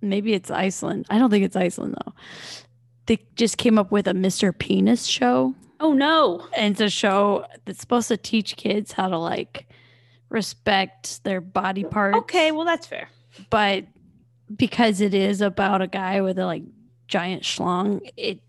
maybe 0.00 0.32
it's 0.34 0.50
Iceland. 0.50 1.06
I 1.10 1.18
don't 1.18 1.30
think 1.30 1.44
it's 1.44 1.56
Iceland 1.56 1.96
though. 2.04 2.12
They 3.06 3.18
just 3.36 3.56
came 3.56 3.78
up 3.78 3.92
with 3.92 4.08
a 4.08 4.12
Mr. 4.12 4.56
Penis 4.56 5.04
show. 5.04 5.54
Oh 5.78 5.92
no. 5.92 6.46
And 6.56 6.72
it's 6.72 6.80
a 6.80 6.90
show 6.90 7.46
that's 7.64 7.80
supposed 7.80 8.08
to 8.08 8.16
teach 8.16 8.56
kids 8.56 8.92
how 8.92 9.08
to 9.08 9.18
like 9.18 9.68
respect 10.28 11.22
their 11.24 11.40
body 11.40 11.84
parts. 11.84 12.18
Okay, 12.18 12.52
well 12.52 12.64
that's 12.64 12.86
fair. 12.86 13.08
But 13.50 13.84
because 14.54 15.00
it 15.00 15.14
is 15.14 15.40
about 15.40 15.82
a 15.82 15.86
guy 15.86 16.20
with 16.20 16.38
a 16.38 16.46
like 16.46 16.62
giant 17.08 17.42
schlong, 17.42 18.00
it 18.16 18.40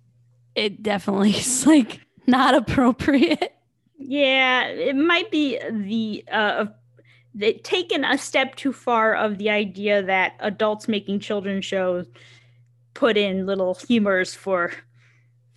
it 0.55 0.81
definitely 0.81 1.31
is 1.37 1.65
like 1.65 2.01
not 2.25 2.55
appropriate. 2.55 3.53
Yeah, 3.97 4.65
it 4.67 4.95
might 4.95 5.31
be 5.31 5.59
the 5.59 6.23
uh 6.31 6.65
they 7.33 7.53
taken 7.53 8.03
a 8.03 8.17
step 8.17 8.55
too 8.55 8.73
far 8.73 9.15
of 9.15 9.37
the 9.37 9.49
idea 9.49 10.01
that 10.03 10.33
adults 10.39 10.87
making 10.87 11.19
children 11.19 11.61
shows 11.61 12.07
put 12.93 13.17
in 13.17 13.45
little 13.45 13.75
humors 13.75 14.33
for 14.33 14.71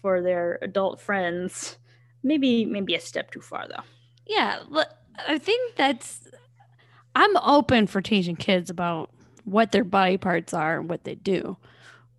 for 0.00 0.22
their 0.22 0.58
adult 0.62 1.00
friends. 1.00 1.76
Maybe 2.22 2.64
maybe 2.64 2.94
a 2.94 3.00
step 3.00 3.30
too 3.30 3.40
far 3.40 3.66
though. 3.68 3.84
Yeah, 4.26 4.60
I 5.26 5.38
think 5.38 5.76
that's 5.76 6.28
I'm 7.14 7.36
open 7.38 7.86
for 7.86 8.00
teaching 8.00 8.36
kids 8.36 8.70
about 8.70 9.10
what 9.44 9.72
their 9.72 9.84
body 9.84 10.16
parts 10.16 10.54
are 10.54 10.78
and 10.78 10.88
what 10.88 11.04
they 11.04 11.16
do. 11.16 11.56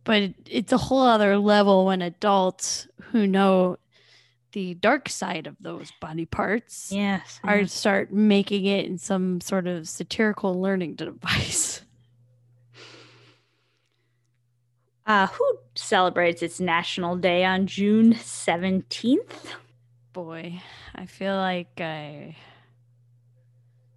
But 0.03 0.33
it's 0.45 0.73
a 0.73 0.77
whole 0.77 1.01
other 1.03 1.37
level 1.37 1.85
when 1.85 2.01
adults 2.01 2.87
who 3.11 3.27
know 3.27 3.77
the 4.53 4.73
dark 4.75 5.09
side 5.09 5.47
of 5.47 5.55
those 5.59 5.91
body 5.99 6.25
parts 6.25 6.91
yes, 6.91 7.39
are 7.43 7.59
yes. 7.59 7.73
start 7.73 8.11
making 8.11 8.65
it 8.65 8.85
in 8.85 8.97
some 8.97 9.41
sort 9.41 9.67
of 9.67 9.87
satirical 9.87 10.59
learning 10.59 10.95
device. 10.95 11.81
Uh, 15.05 15.27
who 15.27 15.57
celebrates 15.75 16.41
its 16.41 16.59
National 16.59 17.15
Day 17.15 17.43
on 17.43 17.67
June 17.67 18.13
17th? 18.13 19.55
Boy, 20.13 20.61
I 20.93 21.05
feel 21.05 21.35
like 21.35 21.81
I 21.81 22.35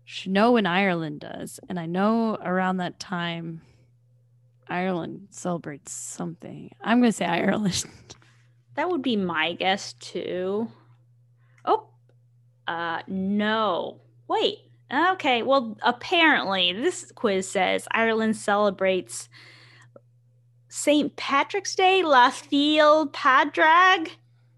should 0.05 0.33
know 0.33 0.53
when 0.53 0.67
Ireland 0.67 1.21
does. 1.21 1.61
And 1.69 1.79
I 1.79 1.87
know 1.87 2.37
around 2.37 2.79
that 2.79 2.99
time, 2.99 3.61
Ireland 4.69 5.29
celebrates 5.31 5.93
something. 5.93 6.71
I'm 6.81 7.01
going 7.01 7.11
to 7.11 7.17
say 7.17 7.27
Ireland. 7.27 7.85
That 8.75 8.91
would 8.91 9.03
be 9.03 9.17
my 9.17 9.53
guess 9.53 9.93
too. 9.95 10.69
Oh, 11.65 11.89
uh, 12.67 13.03
no. 13.07 14.01
Wait. 14.29 14.59
Okay. 14.93 15.43
Well, 15.43 15.77
apparently, 15.83 16.73
this 16.73 17.13
quiz 17.15 17.49
says 17.49 17.89
Ireland 17.91 18.37
celebrates 18.37 19.29
St. 20.69 21.15
Patrick's 21.17 21.75
Day, 21.75 22.03
Lá 22.05 22.31
Fhéile 22.31 23.11
Pádraig, 23.13 24.11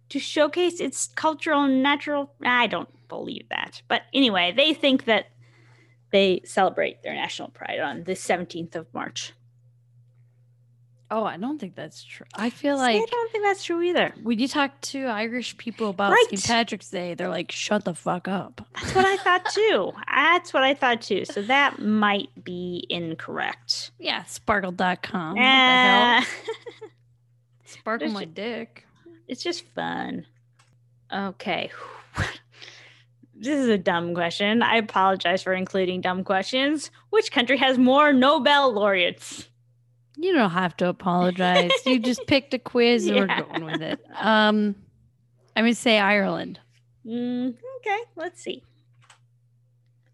to 0.09 0.19
showcase 0.19 0.81
its 0.81 1.09
cultural 1.09 1.65
and 1.65 1.83
natural. 1.83 2.33
I 2.43 2.67
don't 2.69 2.89
believe 3.09 3.49
that. 3.51 3.83
But 3.87 4.03
anyway, 4.15 4.53
they 4.57 4.73
think 4.73 5.05
that 5.05 5.27
they 6.13 6.41
celebrate 6.45 7.03
their 7.03 7.15
national 7.15 7.49
pride 7.49 7.81
on 7.81 8.05
the 8.05 8.13
17th 8.13 8.77
of 8.77 8.87
March. 8.95 9.33
Oh, 11.11 11.23
I 11.23 11.37
don't 11.37 11.59
think 11.61 11.77
that's 11.77 12.03
true. 12.03 12.27
I 12.35 12.51
feel 12.51 12.77
See, 12.77 12.83
like 12.83 12.97
I 13.01 13.07
don't 13.09 13.31
think 13.33 13.45
that's 13.45 13.63
true 13.63 13.81
either. 13.83 14.13
when 14.25 14.41
you 14.41 14.49
talk 14.49 14.81
to 14.93 15.05
Irish 15.07 15.57
people 15.57 15.91
about 15.91 16.11
Right. 16.11 16.27
St. 16.31 16.45
Patrick's 16.45 16.91
Day, 16.91 17.15
they're 17.15 17.29
like, 17.29 17.53
shut 17.53 17.85
the 17.85 17.95
fuck 17.95 18.27
up. 18.27 18.67
That's 18.75 18.93
what 18.95 19.05
I 19.07 19.17
thought 19.19 19.47
too. 19.55 19.93
That's 20.13 20.53
what 20.53 20.65
I 20.65 20.75
thought 20.75 21.03
too. 21.03 21.25
So 21.25 21.43
that 21.43 21.79
might 21.81 22.31
be 22.43 22.87
incorrect. 22.91 23.93
Yeah, 24.01 24.25
sporcle.com. 24.25 25.35
What 25.37 25.37
the 25.37 25.43
hell? 25.43 26.19
Uh, 26.23 26.25
Sparkle 27.65 28.09
my 28.09 28.25
ju- 28.25 28.33
dick. 28.33 28.87
it's 29.29 29.43
just 29.43 29.65
fun. 29.75 30.27
Okay. 31.13 31.71
This 33.39 33.59
is 33.59 33.69
a 33.69 33.77
dumb 33.77 34.15
question. 34.15 34.63
I 34.63 34.77
apologize 34.77 35.43
for 35.43 35.53
including 35.53 36.01
dumb 36.01 36.25
questions. 36.25 36.91
Which 37.11 37.31
country 37.31 37.59
has 37.59 37.77
more 37.77 38.11
Nobel 38.11 38.73
laureates? 38.73 39.47
You 40.17 40.33
don't 40.33 40.51
have 40.51 40.77
to 40.79 40.89
apologize. 40.89 41.71
you 41.85 41.99
just 41.99 42.21
picked 42.27 42.55
a 42.55 42.59
quiz 42.59 43.07
and 43.07 43.17
Yeah. 43.17 43.41
we're 43.41 43.45
going 43.59 43.65
with 43.65 43.83
it. 43.83 44.01
Um, 44.19 44.75
I'm 45.55 45.65
gonna 45.65 45.75
say 45.75 45.99
Ireland. 45.99 46.59
Mm, 47.07 47.55
okay, 47.79 47.99
let's 48.17 48.41
see. 48.43 48.63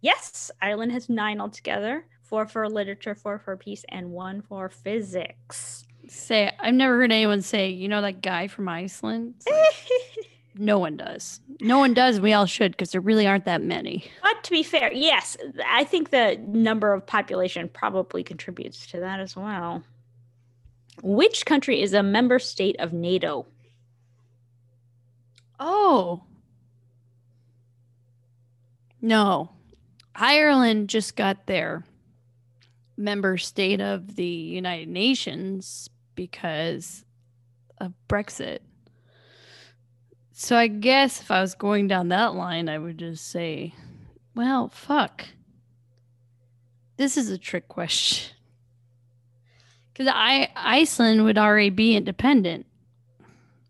Yes, 0.01 0.51
Ireland 0.61 0.93
has 0.93 1.09
nine 1.09 1.41
altogether 1.41 2.05
four 2.23 2.47
for 2.47 2.69
literature, 2.69 3.15
four 3.15 3.39
for 3.39 3.57
peace, 3.57 3.85
and 3.91 4.11
one 4.11 4.41
for 4.43 4.69
physics. 4.69 5.85
Say 6.09 6.51
I've 6.59 6.75
never 6.75 6.97
heard 6.97 7.13
anyone 7.13 7.43
say, 7.43 7.69
you 7.71 7.89
know, 7.89 8.01
that 8.03 8.23
guy 8.23 8.49
from 8.49 8.69
Iceland. 8.69 9.35
Like, 9.49 9.91
no 10.57 10.79
one 10.79 10.97
does. 10.97 11.41
No 11.61 11.79
one 11.79 11.95
does. 11.95 12.21
We 12.21 12.33
all 12.33 12.47
should 12.47 12.73
because 12.73 12.91
there 12.93 13.01
really 13.01 13.27
aren't 13.27 13.45
that 13.45 13.63
many. 13.63 14.11
But 14.23 14.43
to 14.45 14.51
be 14.51 14.63
fair, 14.63 14.93
yes, 14.93 15.37
I 15.67 15.85
think 15.85 16.11
the 16.11 16.41
number 16.47 16.93
of 16.93 17.07
population 17.07 17.69
probably 17.69 18.25
contributes 18.25 18.87
to 18.89 19.01
that 19.01 19.21
as 19.21 19.37
well. 19.37 19.83
Which 21.03 21.45
country 21.45 21.83
is 21.83 21.93
a 21.93 22.03
member 22.03 22.39
state 22.39 22.77
of 22.79 22.93
NATO? 22.93 23.47
Oh. 25.59 26.23
No. 29.01 29.51
Ireland 30.15 30.89
just 30.89 31.17
got 31.17 31.47
their 31.47 31.85
member 32.97 33.37
state 33.37 33.81
of 33.81 34.15
the 34.15 34.25
United 34.25 34.89
Nations 34.89 35.91
because 36.15 37.05
of 37.79 37.93
Brexit. 38.09 38.61
So 40.31 40.57
I 40.57 40.69
guess 40.69 41.21
if 41.21 41.33
I 41.33 41.41
was 41.41 41.57
going 41.57 41.89
down 41.89 42.09
that 42.09 42.35
line, 42.35 42.69
I 42.69 42.79
would 42.79 42.99
just 42.99 43.29
say, 43.29 43.75
well, 44.37 44.69
fuck. 44.69 45.25
This 46.97 47.17
is 47.17 47.29
a 47.29 47.39
trick 47.39 47.67
question. 47.67 48.37
Because 49.93 50.13
I 50.15 50.49
Iceland 50.57 51.25
would 51.25 51.39
already 51.39 51.71
be 51.71 51.97
independent. 51.97 52.67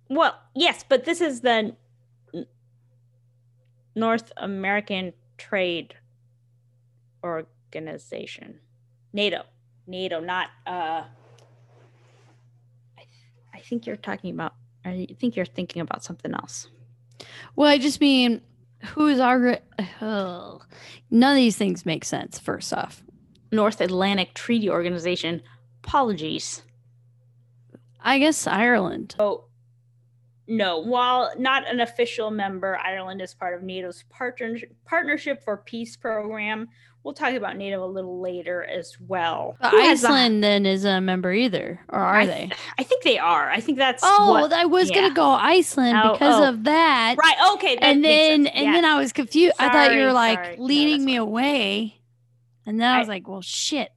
Well, 0.09 0.39
yes, 0.55 0.85
but 0.89 1.05
this 1.05 1.21
is 1.21 1.41
the 1.41 1.75
North 3.95 4.33
American 4.37 5.13
Trade 5.39 5.95
Organization. 7.25 8.61
NATO. 9.13 9.43
NATO, 9.87 10.21
not 10.21 10.49
uh 10.67 11.05
I, 12.99 13.05
I 13.55 13.59
think 13.61 13.87
you're 13.87 13.97
talking 13.97 14.31
about 14.31 14.55
I 14.85 15.09
think 15.19 15.37
you're 15.37 15.45
thinking 15.45 15.83
about 15.83 16.05
something 16.05 16.33
else. 16.35 16.69
Well, 17.57 17.69
I 17.69 17.79
just 17.79 18.01
mean, 18.01 18.41
who's 18.95 19.21
our? 19.21 19.59
Ugh. 20.01 20.65
None 21.11 21.33
of 21.33 21.37
these 21.37 21.57
things 21.57 21.87
make 21.87 22.05
sense. 22.05 22.39
First 22.39 22.73
off, 22.73 23.03
North 23.51 23.81
Atlantic 23.81 24.35
Treaty 24.35 24.71
Organization. 24.71 25.43
Apologies. 25.85 26.63
I 28.01 28.19
guess 28.19 28.47
Ireland. 28.47 29.15
Oh, 29.19 29.45
no. 30.49 30.79
While 30.81 31.33
not 31.39 31.69
an 31.69 31.81
official 31.81 32.31
member, 32.31 32.77
Ireland 32.79 33.21
is 33.23 33.35
part 33.35 33.55
of 33.55 33.63
NATO's 33.63 34.05
partner- 34.11 34.59
Partnership 34.85 35.43
for 35.45 35.57
Peace 35.59 35.97
program. 35.97 36.69
We'll 37.05 37.15
talk 37.15 37.35
about 37.35 37.57
NATO 37.57 37.85
a 37.85 37.87
little 37.87 38.21
later 38.21 38.63
as 38.65 38.97
well. 39.01 39.57
But 39.61 39.71
Who 39.73 39.79
has 39.81 40.03
the- 40.03 40.09
Iceland 40.09 40.43
then 40.45 40.67
isn't 40.67 40.89
a 40.97 41.01
member 41.01 41.33
either, 41.33 41.81
or 41.89 41.99
are 41.99 42.21
I 42.21 42.27
they? 42.27 42.51
I 42.79 42.85
think 42.85 43.03
they 43.03 43.19
are. 43.19 43.51
I 43.51 43.59
think 43.61 43.77
that's 43.79 44.03
Oh, 44.07 44.31
what- 44.41 44.53
I 44.53 44.67
was 44.67 44.89
yeah. 44.89 44.97
gonna 45.01 45.15
go 45.15 45.27
Iceland 45.31 45.99
Oh, 46.03 46.13
because 46.13 46.41
oh. 46.41 46.49
of 46.49 46.63
that. 46.65 47.17
right. 47.19 47.55
Okay, 47.55 47.75
that 47.75 47.85
and 47.85 48.05
then 48.05 48.45
sense. 48.45 48.57
and 48.57 48.67
Yeah. 48.67 48.73
then 48.73 48.85
I 48.85 48.99
was 48.99 49.13
confused. 49.13 49.55
I 49.59 49.69
thought 49.69 49.95
you 49.95 50.03
were 50.05 50.13
like 50.13 50.39
sorry. 50.45 50.57
Leading 50.59 50.99
that's 50.99 51.07
me 51.07 51.13
fine. 51.15 51.21
away, 51.21 52.01
and 52.67 52.81
then 52.81 52.89
I 52.89 52.97
I- 52.97 52.99
was 53.01 53.09
like, 53.09 53.27
well, 53.29 53.43
shit. 53.43 53.91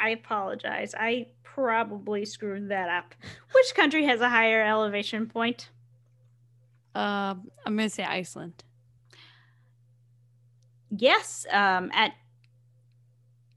I 0.00 0.10
apologize. 0.10 0.94
I 0.98 1.26
probably 1.42 2.24
screwed 2.24 2.68
that 2.68 2.88
up. 2.88 3.14
Which 3.52 3.74
country 3.74 4.04
has 4.04 4.20
a 4.20 4.28
higher 4.28 4.62
elevation 4.62 5.26
point? 5.26 5.70
Um, 6.94 7.50
I'm 7.66 7.76
gonna 7.76 7.88
say 7.88 8.04
Iceland. 8.04 8.64
Yes, 10.90 11.46
um, 11.52 11.90
at 11.92 12.12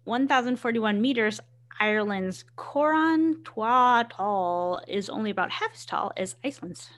1,041 0.04 1.02
meters, 1.02 1.40
Ireland's 1.80 2.44
Corrán 2.58 3.44
Tuathail 3.44 4.82
is 4.88 5.10
only 5.10 5.32
about 5.32 5.52
half 5.52 5.74
as 5.74 5.86
tall 5.86 6.12
as 6.18 6.36
Iceland's 6.44 6.90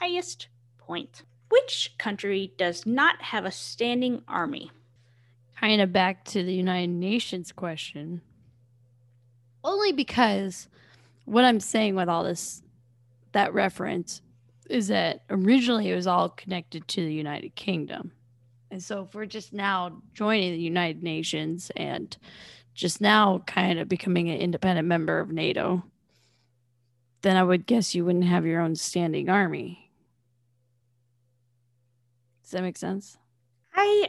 highest 0.00 0.48
point. 0.78 1.22
Which 1.48 1.94
country 1.98 2.52
does 2.56 2.86
not 2.86 3.20
have 3.22 3.44
a 3.44 3.50
standing 3.50 4.22
army? 4.26 4.70
Kind 5.60 5.80
of 5.80 5.92
back 5.92 6.24
to 6.26 6.42
the 6.42 6.54
United 6.54 6.90
Nations 6.90 7.52
question. 7.52 8.22
Only 9.64 9.92
because 9.92 10.68
what 11.24 11.44
I'm 11.44 11.60
saying 11.60 11.94
with 11.94 12.08
all 12.08 12.24
this, 12.24 12.62
that 13.32 13.54
reference, 13.54 14.22
is 14.68 14.88
that 14.88 15.22
originally 15.30 15.90
it 15.90 15.94
was 15.94 16.06
all 16.06 16.28
connected 16.30 16.86
to 16.88 17.04
the 17.04 17.12
United 17.12 17.54
Kingdom. 17.54 18.12
And 18.70 18.82
so 18.82 19.02
if 19.02 19.14
we're 19.14 19.26
just 19.26 19.52
now 19.52 20.00
joining 20.14 20.52
the 20.52 20.58
United 20.58 21.02
Nations 21.02 21.70
and 21.76 22.16
just 22.74 23.00
now 23.00 23.42
kind 23.46 23.78
of 23.78 23.88
becoming 23.88 24.30
an 24.30 24.38
independent 24.38 24.88
member 24.88 25.20
of 25.20 25.30
NATO, 25.30 25.84
then 27.20 27.36
I 27.36 27.42
would 27.42 27.66
guess 27.66 27.94
you 27.94 28.04
wouldn't 28.04 28.24
have 28.24 28.46
your 28.46 28.60
own 28.60 28.74
standing 28.74 29.28
army. 29.28 29.90
Does 32.42 32.52
that 32.52 32.62
make 32.62 32.78
sense? 32.78 33.18
I 33.74 34.08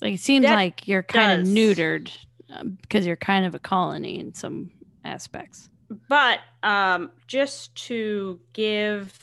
like 0.00 0.14
it 0.14 0.20
seems 0.20 0.44
like 0.44 0.86
you're 0.86 1.02
kind 1.02 1.40
does. 1.40 1.48
of 1.48 1.54
neutered 1.54 2.10
um, 2.50 2.78
because 2.82 3.06
you're 3.06 3.16
kind 3.16 3.44
of 3.44 3.54
a 3.54 3.58
colony 3.58 4.18
in 4.18 4.34
some 4.34 4.70
aspects. 5.04 5.68
but 6.08 6.40
um 6.62 7.10
just 7.26 7.74
to 7.74 8.38
give 8.52 9.18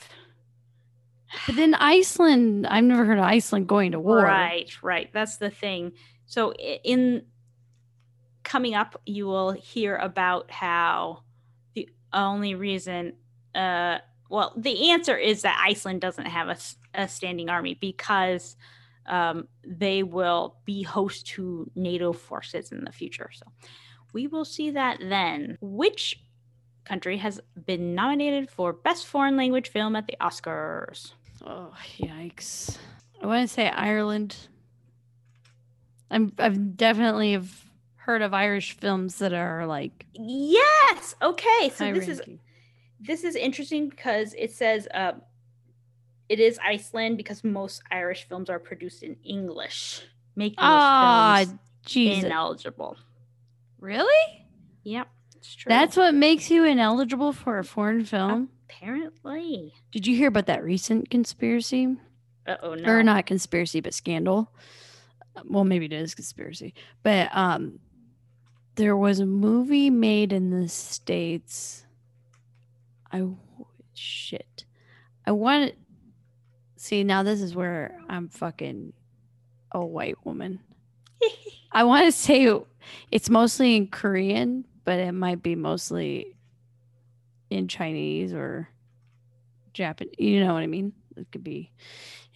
But 1.46 1.56
then 1.56 1.74
Iceland, 1.74 2.66
I've 2.66 2.84
never 2.84 3.04
heard 3.04 3.18
of 3.18 3.24
Iceland 3.24 3.68
going 3.68 3.92
to 3.92 4.00
war. 4.00 4.22
Right, 4.22 4.70
right. 4.82 5.12
That's 5.12 5.36
the 5.36 5.50
thing. 5.50 5.92
So 6.26 6.52
in 6.54 7.24
coming 8.42 8.74
up, 8.74 9.00
you 9.06 9.26
will 9.26 9.50
hear 9.52 9.96
about 9.96 10.50
how 10.50 11.22
the 11.74 11.88
only 12.12 12.54
reason, 12.54 13.14
uh, 13.54 13.98
well, 14.30 14.54
the 14.56 14.90
answer 14.90 15.16
is 15.16 15.42
that 15.42 15.62
Iceland 15.64 16.00
doesn't 16.00 16.26
have 16.26 16.48
a 16.94 17.08
standing 17.08 17.48
army 17.50 17.74
because 17.74 18.56
um, 19.08 19.48
they 19.64 20.02
will 20.02 20.56
be 20.64 20.82
host 20.82 21.26
to 21.28 21.70
NATO 21.74 22.12
forces 22.12 22.72
in 22.72 22.84
the 22.84 22.92
future. 22.92 23.30
So 23.32 23.46
we 24.12 24.26
will 24.26 24.44
see 24.44 24.70
that 24.70 24.98
then. 25.00 25.58
Which 25.60 26.22
country 26.84 27.18
has 27.18 27.40
been 27.66 27.94
nominated 27.94 28.50
for 28.50 28.72
Best 28.72 29.06
Foreign 29.06 29.36
Language 29.36 29.68
Film 29.68 29.96
at 29.96 30.06
the 30.06 30.16
Oscars? 30.20 31.12
Oh 31.44 31.74
yikes! 31.98 32.78
I 33.22 33.26
want 33.26 33.48
to 33.48 33.52
say 33.52 33.68
Ireland. 33.68 34.36
I'm 36.10 36.32
I've 36.38 36.76
definitely 36.76 37.40
heard 37.96 38.22
of 38.22 38.32
Irish 38.32 38.76
films 38.76 39.18
that 39.18 39.32
are 39.32 39.66
like 39.66 40.06
Yes. 40.14 41.14
Okay. 41.20 41.70
So 41.74 41.92
this 41.92 42.08
is 42.08 42.22
this 43.00 43.24
is 43.24 43.36
interesting 43.36 43.88
because 43.88 44.34
it 44.38 44.52
says 44.52 44.88
uh, 44.94 45.12
it 46.28 46.40
is 46.40 46.58
Iceland 46.64 47.16
because 47.16 47.44
most 47.44 47.82
Irish 47.90 48.26
films 48.28 48.50
are 48.50 48.58
produced 48.58 49.02
in 49.02 49.16
English, 49.24 50.02
making 50.34 50.56
Ah, 50.58 51.42
films 51.44 51.58
Jesus! 51.84 52.24
ineligible. 52.24 52.96
Really? 53.78 54.46
Yep, 54.84 55.08
it's 55.36 55.54
true. 55.54 55.68
That's 55.70 55.96
what 55.96 56.14
makes 56.14 56.50
you 56.50 56.64
ineligible 56.64 57.32
for 57.32 57.58
a 57.58 57.64
foreign 57.64 58.04
film. 58.04 58.48
apparently. 58.68 59.72
Did 59.92 60.06
you 60.06 60.16
hear 60.16 60.28
about 60.28 60.46
that 60.46 60.62
recent 60.64 61.10
conspiracy? 61.10 61.96
Uh 62.46 62.56
oh 62.62 62.74
no. 62.74 62.88
or 62.88 63.02
not 63.02 63.26
conspiracy 63.26 63.80
but 63.80 63.92
scandal 63.92 64.52
well 65.46 65.64
maybe 65.64 65.84
it 65.86 65.92
is 65.92 66.14
conspiracy 66.14 66.72
but 67.02 67.28
um 67.36 67.80
there 68.76 68.96
was 68.96 69.18
a 69.18 69.26
movie 69.26 69.90
made 69.90 70.32
in 70.32 70.50
the 70.50 70.68
states 70.68 71.84
i 73.10 73.26
shit 73.94 74.64
i 75.26 75.32
want 75.32 75.72
see 76.86 77.04
now 77.04 77.22
this 77.22 77.40
is 77.40 77.54
where 77.54 77.98
i'm 78.08 78.28
fucking 78.28 78.92
a 79.72 79.84
white 79.84 80.16
woman 80.24 80.60
i 81.72 81.84
want 81.84 82.04
to 82.04 82.12
say 82.12 82.52
it's 83.10 83.28
mostly 83.28 83.76
in 83.76 83.86
korean 83.88 84.64
but 84.84 84.98
it 84.98 85.12
might 85.12 85.42
be 85.42 85.54
mostly 85.54 86.34
in 87.50 87.68
chinese 87.68 88.32
or 88.32 88.68
japanese 89.72 90.14
you 90.18 90.40
know 90.40 90.54
what 90.54 90.62
i 90.62 90.66
mean 90.66 90.92
it 91.16 91.26
could 91.32 91.42
be 91.44 91.72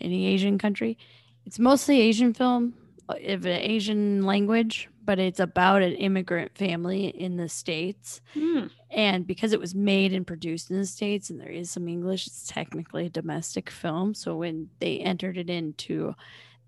any 0.01 0.27
Asian 0.27 0.59
country. 0.59 0.99
It's 1.47 1.59
mostly 1.59 2.01
Asian 2.01 2.35
film, 2.35 2.75
of 3.13 3.47
an 3.47 3.61
Asian 3.61 4.25
language, 4.25 4.89
but 5.05 5.19
it's 5.19 5.41
about 5.41 5.83
an 5.83 5.95
immigrant 5.95 6.57
family 6.57 7.07
in 7.09 7.37
the 7.37 7.49
States. 7.49 8.21
Hmm. 8.35 8.67
And 8.91 9.27
because 9.27 9.53
it 9.53 9.61
was 9.61 9.75
made 9.75 10.13
and 10.13 10.27
produced 10.27 10.71
in 10.71 10.79
the 10.79 10.87
States 10.87 11.31
and 11.31 11.41
there 11.41 11.49
is 11.49 11.71
some 11.71 11.89
English, 11.89 12.27
it's 12.27 12.47
technically 12.47 13.07
a 13.07 13.11
domestic 13.11 13.71
film. 13.71 14.15
So 14.15 14.37
when 14.37 14.71
they 14.79 14.99
entered 14.99 15.37
it 15.37 15.51
into 15.51 16.15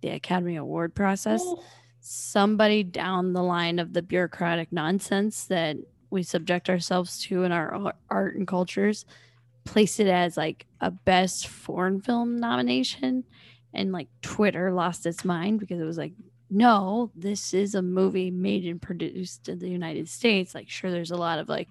the 0.01 0.11
Academy 0.11 0.57
Award 0.57 0.95
process, 0.95 1.43
Oh, 1.45 1.63
somebody 2.01 2.83
down 2.83 3.33
the 3.33 3.43
line 3.43 3.79
of 3.79 3.93
the 3.93 4.03
bureaucratic 4.03 4.73
nonsense 4.73 5.45
that 5.45 5.77
we 6.11 6.23
subject 6.23 6.69
ourselves 6.69 7.21
to 7.21 7.45
in 7.45 7.53
our 7.53 7.95
art 8.11 8.35
and 8.37 8.47
cultures 8.47 9.07
placed 9.65 10.01
it 10.01 10.09
as 10.09 10.37
like 10.37 10.67
a 10.81 10.91
best 10.91 11.47
foreign 11.47 12.01
film 12.01 12.37
nomination 12.39 13.25
and 13.73 13.93
like 13.93 14.09
twitter 14.21 14.73
lost 14.73 15.07
its 15.07 15.25
mind 15.25 15.61
because 15.61 15.81
it 15.81 15.85
was 15.85 15.97
like 15.97 16.13
no 16.53 17.11
this 17.17 17.53
is 17.55 17.75
a 17.75 17.83
movie 17.83 18.31
made 18.31 18.65
and 18.67 18.81
produced 18.81 19.49
in 19.49 19.59
the 19.59 19.69
united 19.69 20.09
states. 20.09 20.55
Like 20.55 20.69
sure 20.69 20.91
there's 20.91 21.11
a 21.11 21.17
lot 21.17 21.39
of 21.39 21.49
like 21.49 21.69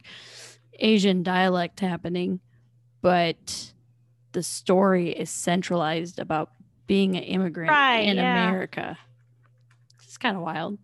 asian 0.80 1.22
dialect 1.24 1.80
happening 1.80 2.40
but 3.02 3.72
the 4.32 4.42
story 4.44 5.10
is 5.12 5.30
centralized 5.30 6.18
about 6.20 6.50
being 6.88 7.16
an 7.16 7.24
immigrant 7.24 7.70
Right, 7.72 8.00
in 8.08 8.16
yeah. 8.18 8.50
america. 8.50 8.98
It's 10.04 10.18
kind 10.18 10.36
of 10.36 10.44
wild. 10.44 10.78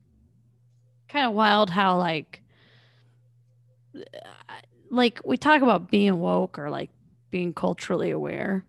Kind 1.10 1.26
of 1.28 1.34
wild 1.34 1.70
how 1.70 1.98
like 1.98 2.42
uh, 3.96 4.02
like 4.90 5.20
we 5.26 5.38
talk 5.38 5.62
about 5.62 5.90
being 5.90 6.20
woke 6.20 6.58
or 6.60 6.70
like 6.70 6.90
being 7.32 7.54
culturally 7.54 8.12
aware 8.12 8.64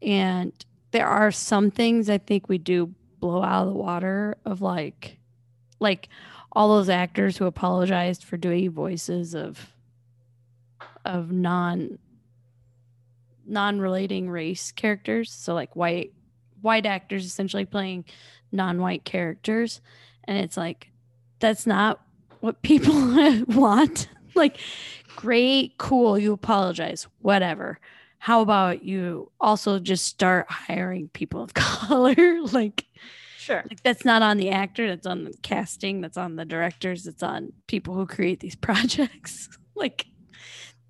and 0.00 0.52
there 0.92 1.06
are 1.06 1.30
some 1.32 1.70
things 1.70 2.08
i 2.08 2.18
think 2.18 2.48
we 2.48 2.58
do 2.58 2.94
blow 3.22 3.40
out 3.42 3.68
of 3.68 3.72
the 3.72 3.78
water 3.78 4.36
of 4.44 4.60
like 4.60 5.18
like 5.78 6.08
all 6.50 6.76
those 6.76 6.88
actors 6.88 7.38
who 7.38 7.46
apologized 7.46 8.24
for 8.24 8.36
doing 8.36 8.70
voices 8.70 9.34
of 9.34 9.72
of 11.04 11.32
non 11.32 11.98
non-relating 13.46 14.28
race 14.28 14.72
characters. 14.72 15.32
So 15.32 15.54
like 15.54 15.74
white 15.74 16.12
white 16.60 16.84
actors 16.84 17.24
essentially 17.24 17.64
playing 17.64 18.04
non-white 18.50 19.04
characters. 19.04 19.80
And 20.24 20.36
it's 20.36 20.56
like 20.56 20.90
that's 21.38 21.66
not 21.66 22.00
what 22.40 22.60
people 22.62 22.94
want. 23.48 24.08
Like 24.34 24.58
great 25.14 25.78
cool 25.78 26.18
you 26.18 26.32
apologize 26.32 27.06
whatever. 27.20 27.78
How 28.18 28.40
about 28.40 28.84
you 28.84 29.30
also 29.40 29.78
just 29.78 30.06
start 30.06 30.50
hiring 30.50 31.08
people 31.08 31.42
of 31.42 31.54
color? 31.54 32.42
Like 32.52 32.86
sure. 33.42 33.64
like 33.68 33.82
that's 33.82 34.04
not 34.04 34.22
on 34.22 34.36
the 34.36 34.50
actor 34.50 34.86
that's 34.88 35.06
on 35.06 35.24
the 35.24 35.34
casting 35.42 36.00
that's 36.00 36.16
on 36.16 36.36
the 36.36 36.44
directors 36.44 37.06
it's 37.06 37.22
on 37.22 37.52
people 37.66 37.94
who 37.94 38.06
create 38.06 38.40
these 38.40 38.54
projects 38.68 39.48
like 39.74 40.06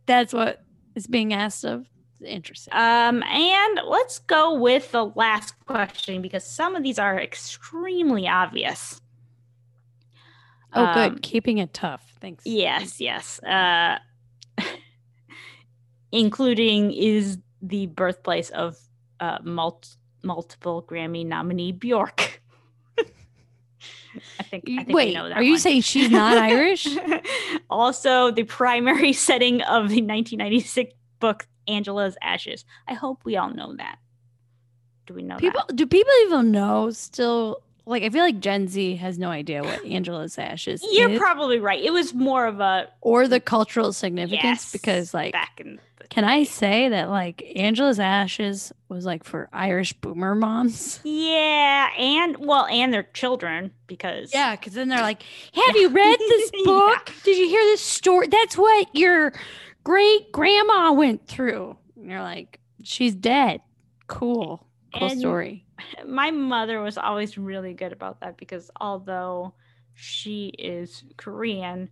that's 0.07 0.33
what 0.33 0.63
is 0.95 1.07
being 1.07 1.33
asked 1.33 1.65
of 1.65 1.87
interesting 2.25 2.73
Um, 2.73 3.23
and 3.25 3.81
let's 3.87 4.19
go 4.21 4.55
with 4.55 4.93
the 4.93 5.07
last 5.17 5.55
question 5.67 6.23
because 6.23 6.45
some 6.45 6.77
of 6.77 6.83
these 6.83 6.99
are 6.99 7.19
extremely 7.19 8.29
obvious. 8.29 9.01
oh 10.75 10.85
um, 10.85 10.95
good 10.95 11.23
keeping 11.23 11.59
it 11.59 11.73
tough 11.75 12.03
thanks 12.21 12.45
Yes, 12.47 13.01
yes. 13.01 13.41
Uh, 13.43 13.99
including 16.13 16.93
is 16.93 17.39
the 17.61 17.87
birthplace 17.87 18.51
of 18.51 18.77
uh, 19.21 19.39
mul- 19.43 19.83
multiple 20.23 20.85
Grammy 20.89 21.25
nominee 21.27 21.73
Bjork. 21.73 22.41
I 24.39 24.43
think. 24.43 24.65
I 24.69 24.85
think 24.85 24.97
wait, 24.97 25.15
know 25.15 25.29
that 25.29 25.39
are 25.39 25.43
you 25.43 25.53
one. 25.53 25.61
saying 25.61 25.83
she's 25.83 26.11
not 26.11 26.37
irish 26.37 26.87
also, 27.71 28.31
the 28.31 28.45
primary 28.45 29.13
setting 29.29 29.63
of 29.63 29.89
the 29.89 30.03
1996 30.03 30.93
book 31.21 31.47
Angela's 31.69 32.17
Ashes. 32.23 32.65
I 32.89 32.95
hope 32.95 33.25
we 33.25 33.37
all 33.37 33.51
know 33.51 33.75
that. 33.77 33.99
Do 35.07 35.15
we 35.15 35.23
know 35.23 35.37
people 35.37 35.63
that? 35.67 35.77
do 35.77 35.87
people 35.87 36.13
even 36.25 36.51
know 36.51 36.91
still 36.91 37.63
Like 37.85 38.03
I 38.05 38.11
feel 38.11 38.23
like 38.23 38.39
Gen 38.41 38.69
Z 38.69 38.97
has 38.97 39.19
no 39.19 39.29
idea 39.31 39.63
what 39.63 39.85
Angela's 39.87 40.39
ashes 40.39 40.83
is. 40.83 40.89
You're 40.99 41.11
is 41.11 41.19
probably 41.19 41.59
right. 41.59 41.83
It 41.83 41.93
was 41.93 42.15
more 42.15 42.47
of 42.47 42.61
a 42.61 42.89
or 43.01 43.27
the 43.29 43.41
cultural 43.41 43.93
significance 43.93 44.43
yes, 44.45 44.73
because 44.73 45.13
like 45.15 45.33
back 45.33 45.61
in 45.61 45.77
the 45.77 45.83
can 46.09 46.25
I 46.25 46.45
say 46.45 46.91
that 46.91 47.09
like 47.09 47.43
Angela's 47.57 47.99
ashes 47.99 48.71
was 48.91 49.07
like 49.07 49.25
for 49.25 49.49
Irish 49.53 49.95
boomer 49.95 50.35
moms? 50.35 51.01
Yeah, 51.05 51.89
and 51.99 52.37
well, 52.39 52.67
and 52.67 52.93
their 52.93 53.05
children 53.15 53.73
because 53.87 54.33
Yeah, 54.35 54.55
because 54.57 54.75
then 54.75 54.89
they're 54.89 55.01
like, 55.01 55.23
"Have 55.55 55.77
you 55.77 55.89
read 55.89 56.19
this 56.19 56.51
Yeah. 56.55 56.65
book? 56.67 57.13
Did 57.25 57.39
you 57.39 57.49
hear 57.49 57.63
this 57.65 57.81
story? 57.81 58.29
That's 58.29 58.57
what 58.59 58.89
your 58.95 59.33
great 59.85 60.31
grandma 60.33 60.93
went 60.93 61.27
through." 61.27 61.77
And 61.97 62.11
you're 62.11 62.23
like, 62.23 62.61
"She's 62.83 63.15
dead. 63.15 63.61
Cool, 64.07 64.67
cool 64.95 65.09
And- 65.09 65.19
story." 65.19 65.65
My 66.07 66.31
mother 66.31 66.81
was 66.81 66.99
always 66.99 67.39
really 67.39 67.75
good 67.75 67.93
about 67.93 68.21
that 68.21 68.37
because 68.37 68.71
although 68.81 69.55
she 69.95 70.49
is 70.59 71.05
Korean, 71.17 71.91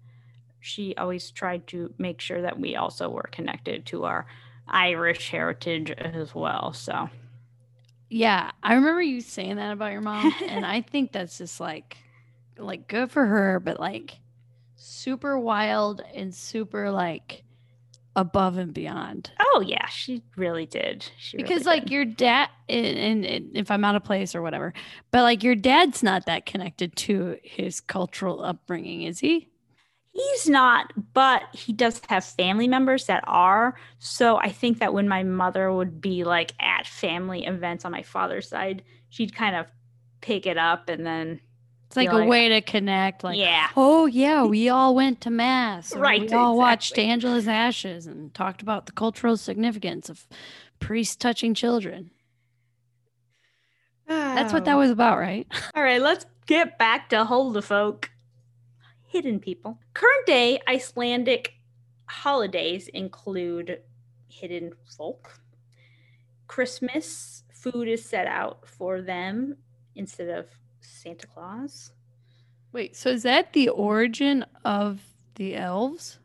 she 0.61 0.95
always 0.97 1.30
tried 1.30 1.66
to 1.68 1.95
make 1.99 2.20
sure 2.20 2.43
that 2.43 2.59
we 2.59 2.76
also 2.76 3.09
were 3.11 3.28
connected 3.32 3.86
to 3.86 4.05
our 4.05 4.26
Irish 4.68 5.30
heritage 5.30 5.91
as 5.93 6.34
well. 6.34 6.72
So 6.72 7.11
Yeah, 8.09 8.51
I 8.62 8.74
remember 8.74 9.03
you 9.03 9.20
saying 9.20 9.57
that 9.57 9.72
about 9.72 9.93
your 9.93 10.01
mom, 10.01 10.34
and 10.47 10.66
I 10.66 10.80
think 10.82 11.12
that's 11.12 11.38
just 11.38 11.61
like, 11.61 11.99
like 12.59 12.88
good 12.88 13.11
for 13.11 13.24
her, 13.26 13.61
but 13.61 13.80
like 13.80 14.18
super 14.76 15.38
wild 15.38 16.03
and 16.14 16.34
super 16.34 16.91
like 16.91 17.45
above 18.17 18.59
and 18.59 18.75
beyond. 18.75 19.31
oh 19.41 19.63
yeah, 19.65 19.87
she 19.87 20.23
really 20.37 20.67
did. 20.67 21.09
She 21.19 21.37
really 21.37 21.49
because 21.49 21.67
like 21.67 21.85
did. 21.85 21.93
your 21.93 22.05
dad 22.05 22.49
and, 22.69 23.25
and 23.25 23.57
if 23.57 23.71
i'm 23.71 23.85
out 23.85 23.97
of 23.97 24.05
place 24.05 24.35
or 24.35 24.43
whatever 24.43 24.73
but 25.11 25.23
like 25.23 25.43
your 25.43 25.55
dad's 25.57 26.03
not 26.03 26.27
that 26.27 26.47
connected 26.47 26.95
to 26.95 27.37
his 27.43 27.81
cultural 27.81 28.45
upbringing 28.45 29.03
is 29.03 29.19
he 29.19 29.51
He's 30.13 30.49
not, 30.49 30.93
but 31.15 31.43
he 31.53 31.73
does 31.73 32.01
have 32.09 32.25
family 32.25 32.67
members 32.67 33.07
that 33.07 33.23
are. 33.27 33.77
So 34.01 34.39
I 34.39 34.51
think 34.51 34.81
that 34.81 34.93
when 34.93 35.09
my 35.09 35.23
mother 35.23 35.73
would 35.73 36.01
be 36.01 36.25
like 36.25 36.53
at 36.61 36.87
family 36.87 37.47
events 37.47 37.85
on 37.85 37.93
my 37.93 38.03
father's 38.03 38.49
side, 38.49 38.83
she'd 39.09 39.35
kind 39.35 39.55
of 39.55 39.67
pick 40.21 40.47
it 40.47 40.59
up 40.59 40.89
and 40.89 41.07
then 41.07 41.41
it's 41.91 41.97
like 41.97 42.12
a 42.12 42.24
way 42.24 42.49
to 42.49 42.61
connect 42.61 43.24
like 43.24 43.36
yeah. 43.36 43.68
oh 43.76 44.07
yeah 44.07 44.45
we 44.45 44.68
all 44.68 44.95
went 44.95 45.20
to 45.20 45.30
mass 45.30 45.95
Right, 45.95 46.20
we 46.20 46.32
all 46.32 46.57
watched 46.57 46.97
angela's 46.97 47.49
ashes 47.49 48.07
and 48.07 48.32
talked 48.32 48.62
about 48.62 48.86
the 48.86 48.93
cultural 48.93 49.36
significance 49.36 50.09
of 50.09 50.28
priests 50.78 51.16
touching 51.16 51.53
children 51.53 52.11
that's 54.07 54.53
what 54.53 54.64
that 54.64 54.74
oh. 54.74 54.78
was 54.78 54.91
about 54.91 55.18
right 55.18 55.47
All 55.74 55.82
right, 55.82 56.03
let's 56.03 56.26
get 56.47 56.78
back 56.78 57.09
to 57.11 57.24
Huldufolk. 57.24 58.07
Hidden 59.07 59.41
people. 59.41 59.78
Current 59.95 60.26
day 60.26 60.61
Icelandic 60.68 61.55
holidays 62.07 62.88
include 62.88 63.80
hidden 64.28 64.72
folk. 64.97 65.41
Christmas 66.47 67.45
food 67.53 67.88
is 67.88 68.05
set 68.05 68.26
out 68.26 68.66
for 68.66 69.01
them 69.01 69.57
instead 69.95 70.28
of 70.28 70.47
Santa 70.91 71.26
Claus. 71.26 71.93
wait 72.72 72.97
so 72.97 73.11
is 73.11 73.22
that 73.22 73.53
the 73.53 73.68
origin 73.68 74.45
of 74.64 75.01
the 75.36 75.57
elves 75.57 76.18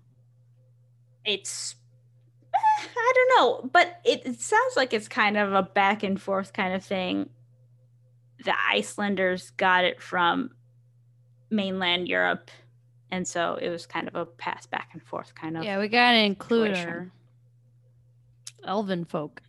It's 1.23 1.75
eh, 2.53 2.87
I 2.97 3.11
don't 3.15 3.39
know, 3.39 3.69
but 3.71 3.99
it, 4.03 4.25
it 4.25 4.41
sounds 4.41 4.75
like 4.75 4.93
it's 4.93 5.07
kind 5.07 5.37
of 5.37 5.53
a 5.53 5.63
back 5.63 6.03
and 6.03 6.21
forth 6.21 6.53
kind 6.53 6.73
of 6.73 6.83
thing. 6.83 7.29
The 8.43 8.53
Icelanders 8.69 9.51
got 9.51 9.85
it 9.85 10.01
from 10.01 10.51
mainland 11.49 12.07
Europe, 12.07 12.51
and 13.09 13.27
so 13.27 13.57
it 13.61 13.69
was 13.69 13.85
kind 13.85 14.07
of 14.07 14.15
a 14.15 14.25
pass 14.25 14.65
back 14.65 14.89
and 14.93 15.01
forth 15.01 15.33
kind 15.33 15.57
of. 15.57 15.63
yeah 15.63 15.79
we 15.79 15.87
gotta 15.87 16.17
include 16.17 16.75
situation. 16.75 16.89
our 16.89 17.11
elven 18.67 19.05
folk 19.05 19.41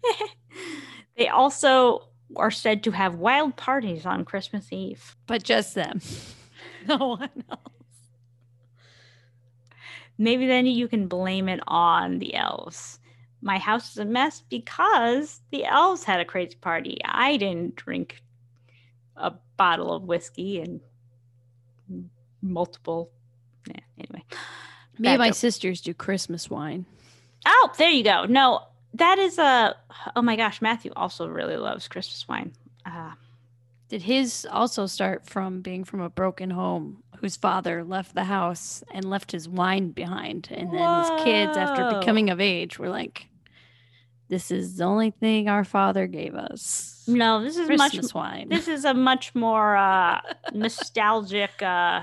they 1.16 1.28
also 1.28 2.08
are 2.34 2.50
said 2.50 2.82
to 2.82 2.90
have 2.90 3.14
wild 3.14 3.56
parties 3.56 4.04
on 4.04 4.24
Christmas 4.24 4.72
Eve. 4.72 5.16
but 5.26 5.42
just 5.42 5.74
them 5.74 6.00
no 6.88 6.96
one 6.96 7.44
else 7.50 7.60
Maybe 10.18 10.46
then 10.46 10.66
you 10.66 10.88
can 10.88 11.08
blame 11.08 11.48
it 11.48 11.60
on 11.66 12.18
the 12.18 12.34
elves. 12.34 12.98
My 13.42 13.58
house 13.58 13.90
is 13.90 13.98
a 13.98 14.04
mess 14.04 14.42
because 14.48 15.40
the 15.50 15.64
elves 15.64 16.04
had 16.04 16.20
a 16.20 16.24
crazy 16.24 16.56
party. 16.56 16.98
I 17.04 17.36
didn't 17.36 17.76
drink 17.76 18.22
a 19.16 19.34
bottle 19.56 19.92
of 19.92 20.04
whiskey 20.04 20.60
and 20.60 20.80
multiple. 22.40 23.10
Yeah, 23.68 23.80
anyway. 23.98 24.24
Me 24.98 25.10
and 25.10 25.18
my 25.18 25.28
up. 25.28 25.34
sisters 25.34 25.82
do 25.82 25.92
Christmas 25.92 26.48
wine. 26.48 26.86
Oh, 27.46 27.70
there 27.76 27.90
you 27.90 28.02
go. 28.02 28.24
No, 28.24 28.66
that 28.96 29.18
is 29.18 29.38
a. 29.38 29.76
Oh 30.14 30.22
my 30.22 30.36
gosh, 30.36 30.60
Matthew 30.60 30.92
also 30.96 31.26
really 31.28 31.56
loves 31.56 31.88
Christmas 31.88 32.26
wine. 32.28 32.52
Uh, 32.84 33.12
Did 33.88 34.02
his 34.02 34.46
also 34.50 34.86
start 34.86 35.26
from 35.26 35.60
being 35.60 35.84
from 35.84 36.00
a 36.00 36.10
broken 36.10 36.50
home 36.50 37.02
whose 37.18 37.36
father 37.36 37.82
left 37.84 38.14
the 38.14 38.24
house 38.24 38.82
and 38.92 39.04
left 39.08 39.32
his 39.32 39.48
wine 39.48 39.90
behind? 39.90 40.48
And 40.50 40.72
then 40.72 40.98
his 41.00 41.24
kids, 41.24 41.56
after 41.56 41.98
becoming 41.98 42.30
of 42.30 42.40
age, 42.40 42.78
were 42.78 42.88
like, 42.90 43.28
This 44.28 44.50
is 44.50 44.76
the 44.76 44.84
only 44.84 45.10
thing 45.10 45.48
our 45.48 45.64
father 45.64 46.06
gave 46.06 46.34
us. 46.34 47.04
no, 47.08 47.42
this 47.42 47.56
is 47.56 47.68
much 47.68 48.14
wine. 48.14 48.48
this 48.48 48.66
is 48.68 48.84
a 48.84 48.92
much 48.94 49.34
more 49.34 49.76
uh, 49.76 50.20
nostalgic 50.52 51.62
uh, 51.62 52.02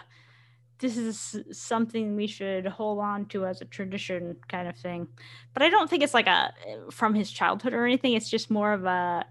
this 0.79 0.97
is 0.97 1.37
something 1.51 2.15
we 2.15 2.27
should 2.27 2.65
hold 2.65 2.99
on 2.99 3.25
to 3.27 3.45
as 3.45 3.61
a 3.61 3.65
tradition 3.65 4.35
kind 4.47 4.67
of 4.67 4.77
thing. 4.77 5.07
But 5.53 5.63
i 5.63 5.69
don't 5.69 5.89
think 5.89 6.03
it's 6.03 6.13
like 6.13 6.27
a 6.27 6.53
from 6.91 7.13
his 7.13 7.31
childhood 7.31 7.73
or 7.73 7.85
anything. 7.85 8.13
It's 8.13 8.29
just 8.29 8.49
more 8.49 8.73
of 8.73 8.85
a, 8.85 9.25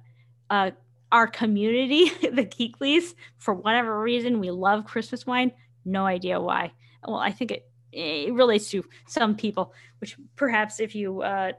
a 0.50 0.72
our 1.10 1.26
community 1.26 2.08
the 2.20 2.44
keekleys. 2.46 3.14
For 3.38 3.54
whatever 3.54 4.00
reason 4.00 4.40
we 4.40 4.50
love 4.50 4.84
christmas 4.84 5.26
wine. 5.26 5.52
No 5.84 6.06
idea 6.06 6.40
why. 6.40 6.72
Well 7.06 7.16
i 7.18 7.30
think 7.30 7.50
it 7.50 7.68
it 7.92 8.32
relates 8.32 8.70
to 8.70 8.84
some 9.06 9.36
people 9.36 9.74
which 9.98 10.16
perhaps 10.34 10.80
if 10.80 10.94
you 10.94 11.20
uh, 11.20 11.52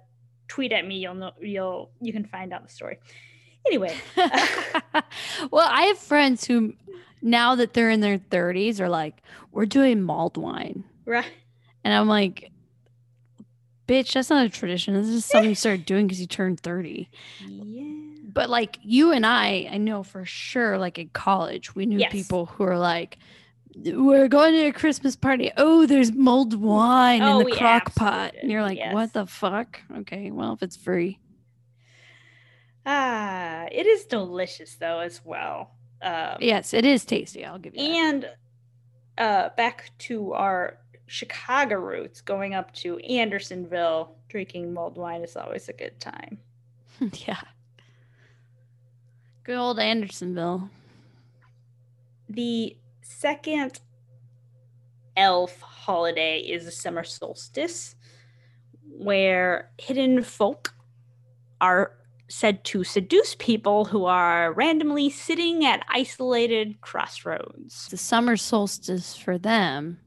tweet 0.47 0.71
at 0.71 0.87
me 0.87 0.97
you'll 0.97 1.13
know 1.13 1.31
you'll 1.39 1.91
you 2.01 2.11
can 2.11 2.25
find 2.25 2.53
out 2.53 2.63
the 2.63 2.73
story. 2.73 2.99
Anyway. 3.65 3.95
Well, 5.51 5.67
I 5.69 5.83
have 5.83 5.97
friends 5.97 6.45
who, 6.45 6.73
now 7.23 7.55
that 7.55 7.73
they're 7.73 7.89
in 7.89 8.01
their 8.01 8.19
30s, 8.19 8.79
are 8.79 8.89
like, 8.89 9.23
We're 9.51 9.65
doing 9.65 10.01
mulled 10.03 10.37
wine. 10.37 10.83
right 11.05 11.25
And 11.83 11.93
I'm 11.93 12.07
like, 12.07 12.51
Bitch, 13.87 14.13
that's 14.13 14.29
not 14.29 14.45
a 14.45 14.49
tradition. 14.49 14.93
This 14.93 15.07
is 15.07 15.25
something 15.25 15.49
you 15.49 15.55
started 15.55 15.85
doing 15.87 16.05
because 16.07 16.21
you 16.21 16.27
turned 16.27 16.59
30. 16.59 17.09
yeah 17.47 17.89
but 18.35 18.49
like 18.49 18.79
you 18.81 19.11
and 19.11 19.27
I, 19.27 19.69
I 19.71 19.77
know 19.77 20.01
for 20.01 20.25
sure, 20.25 20.79
like 20.79 20.97
in 20.97 21.09
college, 21.09 21.75
we 21.75 21.85
knew 21.85 21.99
Yes. 21.99 22.11
people 22.11 22.47
who 22.47 22.63
are 22.63 22.79
like, 22.79 23.19
we're 23.75 24.27
going 24.27 24.53
to 24.53 24.67
a 24.69 24.71
Christmas 24.71 25.15
party. 25.15 25.51
Oh, 25.55 25.85
there's 25.85 26.11
mulled 26.11 26.59
wine 26.59 27.21
Oh, 27.21 27.41
in 27.41 27.45
the 27.45 27.51
crock 27.55 27.93
pot. 27.93 28.07
absolutely 28.13 28.39
And 28.41 28.51
you're 28.51 28.63
like, 28.63 28.77
yes. 28.79 28.91
what 28.93 29.13
the 29.13 29.27
fuck? 29.27 29.81
Okay, 29.99 30.31
well, 30.31 30.53
if 30.53 30.63
it's 30.63 30.75
free. 30.75 31.19
Ah, 32.85 33.65
it 33.71 33.85
is 33.85 34.05
delicious 34.05 34.75
though 34.75 34.99
as 34.99 35.21
well. 35.23 35.71
Um, 36.03 36.37
Yes, 36.39 36.73
it 36.73 36.85
is 36.85 37.05
tasty. 37.05 37.45
I'll 37.45 37.57
give 37.59 37.75
you 37.75 37.81
that. 37.81 37.89
And 37.89 38.29
uh, 39.17 39.49
back 39.55 39.91
to 39.99 40.33
our 40.33 40.77
Chicago 41.07 41.75
roots, 41.75 42.21
going 42.21 42.53
up 42.53 42.73
to 42.75 42.97
Andersonville, 42.99 44.15
drinking 44.29 44.73
mulled 44.73 44.97
wine 44.97 45.21
is 45.21 45.35
always 45.35 45.69
a 45.69 45.73
good 45.73 45.99
time. 45.99 46.39
yeah. 46.99 47.41
Good 49.43 49.57
old 49.57 49.79
Andersonville. 49.79 50.69
The 52.29 52.77
second 53.01 53.79
elf 55.15 55.59
holiday 55.61 56.39
is 56.39 56.65
the 56.65 56.71
summer 56.71 57.03
solstice, 57.03 57.95
where 58.89 59.69
hidden 59.77 60.23
folk 60.23 60.73
are 61.61 61.97
said 62.27 62.63
to 62.63 62.83
seduce 62.83 63.35
people 63.35 63.85
who 63.85 64.05
are 64.05 64.53
randomly 64.53 65.09
sitting 65.09 65.65
at 65.65 65.85
isolated 65.89 66.79
crossroads. 66.81 67.87
The 67.89 67.97
summer 67.97 68.37
solstice 68.37 69.15
for 69.15 69.37
them 69.37 69.99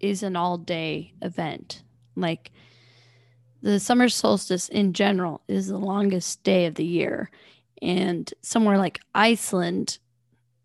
is 0.00 0.22
an 0.22 0.36
all 0.36 0.58
day 0.58 1.14
event. 1.22 1.82
Like 2.16 2.50
the 3.62 3.78
summer 3.78 4.08
solstice 4.08 4.68
in 4.68 4.92
general 4.92 5.42
is 5.48 5.68
the 5.68 5.78
longest 5.78 6.42
day 6.42 6.66
of 6.66 6.74
the 6.74 6.84
year. 6.84 7.30
And 7.80 8.32
somewhere 8.42 8.78
like 8.78 9.00
Iceland, 9.14 9.98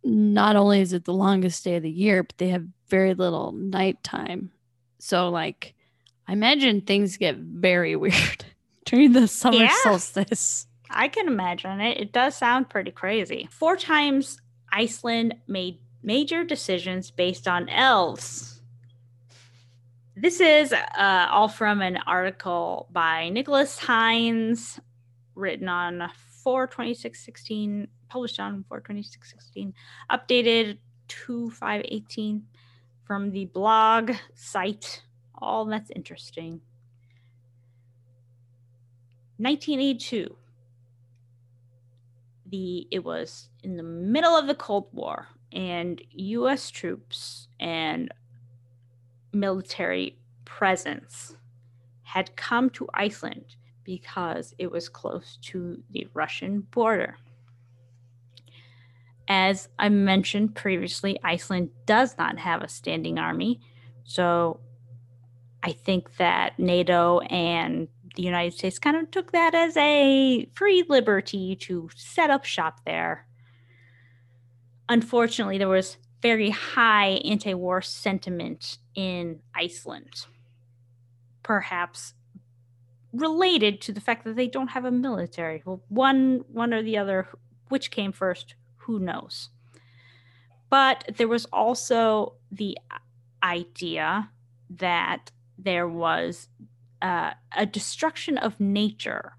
not 0.04 0.56
only 0.56 0.82
is 0.82 0.94
it 0.94 1.06
the 1.06 1.14
longest 1.14 1.64
day 1.64 1.76
of 1.76 1.84
the 1.84 1.92
year, 1.92 2.24
but 2.24 2.38
they 2.38 2.50
have 2.50 2.66
very 2.90 3.14
little 3.14 3.52
nighttime. 3.52 4.52
So, 5.00 5.30
like, 5.30 5.76
I 6.28 6.34
imagine 6.34 6.82
things 6.82 7.18
get 7.18 7.38
very 7.38 7.96
weird 7.96 8.46
during 8.88 9.12
the 9.12 9.28
summer 9.28 9.58
Yeah. 9.58 9.76
solstice. 9.84 10.66
I 10.90 11.10
can 11.10 11.28
imagine 11.28 11.82
it. 11.82 11.98
It 12.00 12.12
does 12.14 12.36
sound 12.36 12.70
pretty 12.70 12.92
crazy. 12.92 13.48
Four 13.52 13.76
times 13.76 14.40
Iceland 14.72 15.36
made 15.48 15.80
major 16.02 16.44
decisions 16.46 17.12
based 17.12 17.48
on 17.48 17.68
elves. 17.70 18.62
This 20.16 20.40
is 20.40 20.72
uh, 20.74 21.28
all 21.30 21.50
from 21.50 21.82
an 21.82 21.98
article 22.08 22.88
by 22.92 23.30
Nicholas 23.30 23.78
Hines, 23.78 24.80
written 25.36 25.68
on 25.68 26.10
42616, 26.44 27.88
published 28.10 28.40
on 28.40 28.64
42616, 28.70 29.74
updated 30.10 30.78
2518 31.10 32.44
from 33.04 33.32
the 33.32 33.46
blog 33.46 34.14
site. 34.34 35.04
All 35.36 35.66
that's 35.66 35.92
interesting. 35.92 36.62
1982 39.38 40.36
the 42.50 42.88
it 42.92 43.04
was 43.04 43.50
in 43.64 43.78
the 43.78 43.84
middle 43.84 44.36
of 44.36 44.48
the 44.48 44.56
Cold 44.56 44.88
War, 44.92 45.28
and 45.52 46.02
U.S. 46.12 46.70
troops 46.70 47.48
and 47.60 48.12
military 49.34 50.18
presence 50.46 51.36
had 52.04 52.36
come 52.36 52.70
to 52.72 52.88
Iceland 52.94 53.56
because 53.84 54.54
it 54.58 54.72
was 54.72 54.90
close 54.90 55.38
to 55.44 55.84
the 55.92 56.08
Russian 56.14 56.62
border. 56.62 57.18
As 59.28 59.68
I 59.78 59.90
mentioned 59.90 60.56
previously, 60.56 61.20
Iceland 61.24 61.70
does 61.86 62.18
not 62.18 62.40
have 62.40 62.62
a 62.62 62.70
standing 62.70 63.20
army. 63.20 63.60
So 64.06 64.62
I 65.64 65.74
think 65.74 66.16
that 66.16 66.58
NATO 66.58 67.20
and 67.20 67.90
the 68.18 68.24
United 68.24 68.54
States 68.54 68.80
kind 68.80 68.98
of 68.98 69.12
took 69.12 69.32
that 69.32 69.54
as 69.54 69.78
a 69.78 70.50
free 70.56 70.84
liberty 70.90 71.56
to 71.56 71.88
set 71.96 72.32
up 72.32 72.44
shop 72.44 72.82
there. 72.84 73.28
Unfortunately, 74.90 75.60
there 75.60 75.70
was 75.70 75.98
very 76.24 76.50
high 76.50 77.22
anti 77.24 77.54
war 77.54 77.80
sentiment 77.82 78.80
in 78.96 79.40
Iceland, 79.54 80.26
perhaps 81.44 82.16
related 83.14 83.82
to 83.82 83.92
the 83.94 84.02
fact 84.02 84.24
that 84.26 84.36
they 84.36 84.48
don't 84.48 84.70
have 84.70 84.84
a 84.84 84.92
military. 84.92 85.62
Well, 85.64 85.84
one, 85.88 86.44
one 86.52 86.74
or 86.74 86.82
the 86.82 86.98
other, 86.98 87.28
which 87.70 87.92
came 87.92 88.12
first, 88.12 88.56
who 88.78 88.98
knows? 88.98 89.50
But 90.72 91.12
there 91.18 91.28
was 91.28 91.46
also 91.54 92.34
the 92.52 92.80
idea 93.44 94.32
that 94.72 95.32
there 95.60 95.88
was 95.88 96.50
uh, 97.02 97.32
a 97.56 97.66
destruction 97.66 98.38
of 98.38 98.60
nature. 98.60 99.34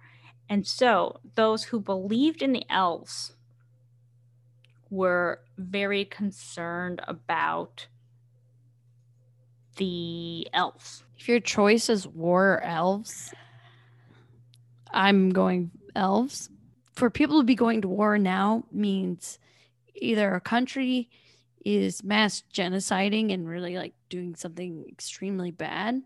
And 0.49 0.67
so 0.67 1.21
those 1.35 1.65
who 1.65 1.81
believed 1.81 2.43
in 2.43 2.53
the 2.53 2.65
elves 2.71 3.35
were 4.91 5.41
very 5.59 6.05
concerned 6.05 7.01
about 7.07 7.87
the 9.77 10.49
elves. 10.53 11.05
If 11.19 11.29
your 11.29 11.41
choice 11.41 11.89
is 11.89 12.07
war 12.07 12.55
or 12.55 12.63
elves, 12.63 13.35
I'm 14.91 15.31
going 15.31 15.71
elves. 15.95 16.51
For 16.95 17.11
people 17.11 17.41
to 17.41 17.45
be 17.45 17.55
going 17.55 17.83
to 17.83 17.89
war 17.89 18.19
now 18.19 18.65
means 18.73 19.39
either 19.95 20.35
a 20.35 20.41
country 20.41 21.11
is 21.65 22.03
mass 22.03 22.43
genociding 22.53 23.33
and 23.33 23.49
really 23.49 23.77
like 23.77 23.95
doing 24.09 24.35
something 24.35 24.87
extremely 24.89 25.51
bad, 25.51 26.03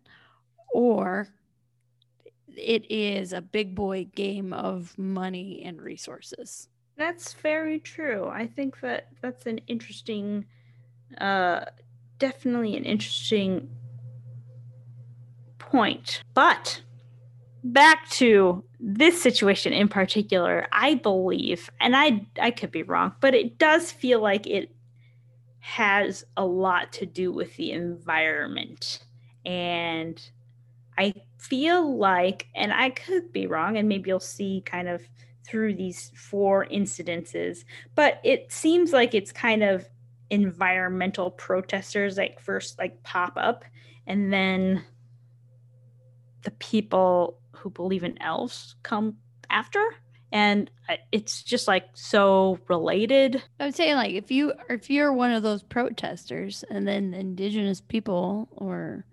or 0.73 1.29
it 2.57 2.91
is 2.91 3.33
a 3.33 3.41
big 3.41 3.75
boy 3.75 4.05
game 4.15 4.53
of 4.53 4.97
money 4.99 5.63
and 5.65 5.81
resources. 5.81 6.69
That's 6.97 7.33
very 7.33 7.81
true. 7.81 8.29
I 8.29 8.47
think 8.47 8.81
that 8.81 9.09
that's 9.21 9.47
an 9.47 9.59
interesting, 9.67 10.45
uh, 11.19 11.65
definitely 12.19 12.77
an 12.77 12.85
interesting 12.85 13.71
point. 15.59 16.23
But 16.35 16.83
back 17.65 18.09
to 18.11 18.63
this 18.79 19.23
situation 19.23 19.73
in 19.73 19.89
particular, 19.89 20.67
I 20.73 20.95
believe, 20.97 21.71
and 21.81 21.97
I 21.97 22.27
I 22.41 22.51
could 22.51 22.71
be 22.71 22.83
wrong, 22.83 23.15
but 23.21 23.35
it 23.35 23.59
does 23.59 23.91
feel 23.91 24.21
like 24.21 24.47
it 24.47 24.75
has 25.61 26.25
a 26.37 26.45
lot 26.45 26.93
to 26.93 27.07
do 27.07 27.33
with 27.33 27.57
the 27.57 27.71
environment. 27.73 29.05
And 29.47 30.21
I 30.99 31.15
feel 31.49 31.97
like, 31.97 32.49
and 32.55 32.73
I 32.73 32.91
could 32.91 33.33
be 33.33 33.47
wrong, 33.47 33.77
and 33.77 33.89
maybe 33.89 34.09
you'll 34.09 34.21
see 34.21 34.63
kind 34.65 34.89
of 34.89 35.03
through 35.47 35.75
these 35.75 36.13
four 36.15 36.67
incidences, 36.67 37.65
but 37.95 38.21
it 38.25 38.53
seems 38.53 38.93
like 38.93 39.15
it's 39.15 39.33
kind 39.33 39.63
of 39.63 39.89
environmental 40.31 41.31
protesters 41.31 42.17
like 42.17 42.41
first 42.41 42.79
like 42.79 43.03
pop 43.03 43.35
up 43.37 43.67
and 44.07 44.33
then 44.33 44.83
the 46.45 46.51
people 46.53 47.39
who 47.53 47.69
believe 47.69 48.03
in 48.03 48.21
elves 48.23 48.75
come 48.83 49.15
after 49.51 49.85
and 50.33 50.71
uh, 50.89 50.97
it's 51.13 51.43
just 51.43 51.69
like 51.69 51.85
so 51.93 52.59
related. 52.67 53.43
I 53.61 53.67
would 53.67 53.75
say 53.75 53.95
like 53.95 54.13
if 54.13 54.31
you 54.31 54.55
if 54.71 54.89
you're 54.89 55.13
one 55.13 55.33
of 55.33 55.43
those 55.43 55.63
protesters 55.63 56.65
and 56.71 56.89
then 56.89 57.13
indigenous 57.13 57.83
people 57.83 58.49
or 58.53 59.05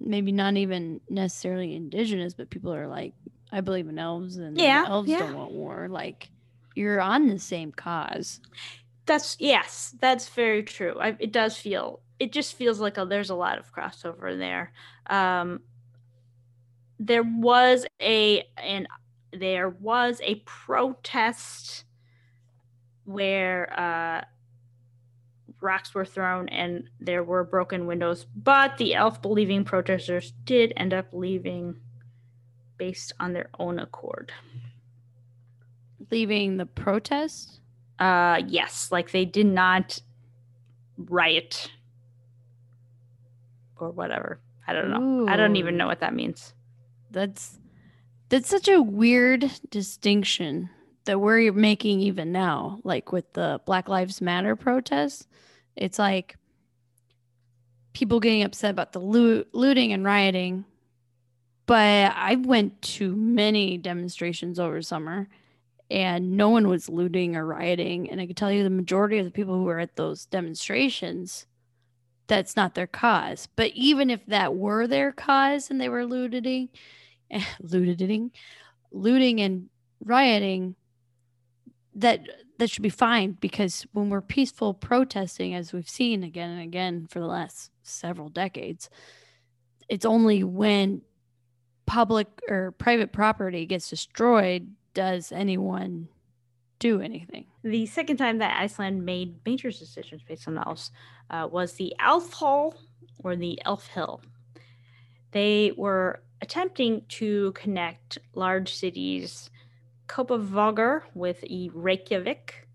maybe 0.00 0.32
not 0.32 0.56
even 0.56 1.00
necessarily 1.08 1.74
indigenous, 1.74 2.34
but 2.34 2.50
people 2.50 2.72
are 2.74 2.86
like, 2.86 3.14
I 3.52 3.60
believe 3.60 3.88
in 3.88 3.98
elves 3.98 4.36
and 4.36 4.58
yeah, 4.58 4.84
elves 4.86 5.08
yeah. 5.08 5.18
don't 5.18 5.36
want 5.36 5.52
war. 5.52 5.88
Like 5.88 6.30
you're 6.74 7.00
on 7.00 7.28
the 7.28 7.38
same 7.38 7.72
cause. 7.72 8.40
That's 9.06 9.36
yes, 9.38 9.94
that's 10.00 10.28
very 10.28 10.62
true. 10.62 10.96
I, 11.00 11.16
it 11.18 11.32
does 11.32 11.56
feel 11.56 12.00
it 12.18 12.32
just 12.32 12.54
feels 12.54 12.80
like 12.80 12.98
a, 12.98 13.04
there's 13.04 13.30
a 13.30 13.34
lot 13.34 13.58
of 13.58 13.72
crossover 13.72 14.36
there. 14.36 14.72
Um, 15.08 15.60
there 16.98 17.22
was 17.22 17.86
a 18.00 18.42
and 18.56 18.86
there 19.32 19.68
was 19.68 20.20
a 20.22 20.36
protest 20.46 21.84
where 23.04 23.72
uh, 23.78 24.24
rocks 25.66 25.92
were 25.92 26.04
thrown 26.04 26.48
and 26.48 26.88
there 27.00 27.24
were 27.24 27.44
broken 27.44 27.86
windows, 27.86 28.24
but 28.34 28.78
the 28.78 28.94
elf 28.94 29.20
believing 29.20 29.64
protesters 29.64 30.32
did 30.44 30.72
end 30.76 30.94
up 30.94 31.08
leaving 31.12 31.76
based 32.78 33.12
on 33.18 33.32
their 33.32 33.50
own 33.58 33.78
accord. 33.78 34.32
Leaving 36.10 36.56
the 36.56 36.66
protest? 36.66 37.60
Uh 37.98 38.40
yes, 38.46 38.90
like 38.92 39.10
they 39.10 39.24
did 39.24 39.46
not 39.46 39.98
riot 40.96 41.72
or 43.78 43.90
whatever. 43.90 44.40
I 44.66 44.72
don't 44.72 44.90
know. 44.90 45.02
Ooh. 45.02 45.28
I 45.28 45.36
don't 45.36 45.56
even 45.56 45.76
know 45.76 45.86
what 45.86 46.00
that 46.00 46.14
means. 46.14 46.54
That's 47.10 47.58
that's 48.28 48.48
such 48.48 48.68
a 48.68 48.82
weird 48.82 49.50
distinction 49.70 50.70
that 51.06 51.20
we're 51.20 51.52
making 51.52 52.00
even 52.00 52.32
now, 52.32 52.80
like 52.84 53.12
with 53.12 53.32
the 53.32 53.60
Black 53.64 53.88
Lives 53.88 54.20
Matter 54.20 54.56
protests. 54.56 55.26
It's 55.76 55.98
like 55.98 56.36
people 57.92 58.20
getting 58.20 58.42
upset 58.42 58.70
about 58.70 58.92
the 58.92 58.98
loot, 58.98 59.48
looting 59.52 59.92
and 59.92 60.04
rioting. 60.04 60.64
But 61.66 62.12
I 62.14 62.36
went 62.36 62.80
to 62.82 63.14
many 63.16 63.76
demonstrations 63.78 64.58
over 64.58 64.82
summer 64.82 65.28
and 65.90 66.36
no 66.36 66.48
one 66.48 66.68
was 66.68 66.88
looting 66.88 67.36
or 67.36 67.46
rioting. 67.46 68.10
And 68.10 68.20
I 68.20 68.26
can 68.26 68.34
tell 68.34 68.52
you 68.52 68.62
the 68.62 68.70
majority 68.70 69.18
of 69.18 69.24
the 69.24 69.30
people 69.30 69.54
who 69.54 69.64
were 69.64 69.78
at 69.78 69.96
those 69.96 70.26
demonstrations, 70.26 71.46
that's 72.26 72.56
not 72.56 72.74
their 72.74 72.86
cause. 72.86 73.48
But 73.56 73.72
even 73.74 74.10
if 74.10 74.24
that 74.26 74.54
were 74.54 74.86
their 74.86 75.12
cause 75.12 75.70
and 75.70 75.80
they 75.80 75.88
were 75.88 76.04
looting, 76.04 76.68
looting, 77.60 78.30
looting 78.92 79.40
and 79.40 79.68
rioting, 80.04 80.74
that 81.94 82.20
that 82.58 82.70
should 82.70 82.82
be 82.82 82.88
fine 82.88 83.32
because 83.40 83.86
when 83.92 84.10
we're 84.10 84.20
peaceful 84.20 84.74
protesting 84.74 85.54
as 85.54 85.72
we've 85.72 85.88
seen 85.88 86.22
again 86.24 86.50
and 86.50 86.62
again 86.62 87.06
for 87.08 87.20
the 87.20 87.26
last 87.26 87.70
several 87.82 88.28
decades 88.28 88.88
it's 89.88 90.04
only 90.04 90.42
when 90.42 91.02
public 91.86 92.26
or 92.48 92.72
private 92.72 93.12
property 93.12 93.64
gets 93.66 93.88
destroyed 93.88 94.74
does 94.94 95.30
anyone 95.30 96.08
do 96.78 97.00
anything. 97.00 97.46
The 97.62 97.86
second 97.86 98.18
time 98.18 98.38
that 98.38 98.60
iceland 98.60 99.04
made 99.04 99.36
major 99.46 99.70
decisions 99.70 100.22
based 100.26 100.46
on 100.48 100.54
the 100.56 100.66
elves 100.66 100.90
uh, 101.30 101.48
was 101.50 101.74
the 101.74 101.94
elf 102.00 102.32
hall 102.32 102.74
or 103.22 103.36
the 103.36 103.60
elf 103.64 103.86
hill. 103.86 104.20
They 105.32 105.72
were 105.76 106.22
attempting 106.42 107.02
to 107.08 107.52
connect 107.52 108.18
large 108.34 108.74
cities 108.74 109.50
Kópavogur 110.08 111.02
with 111.14 111.44
Reykjavik, 111.74 112.68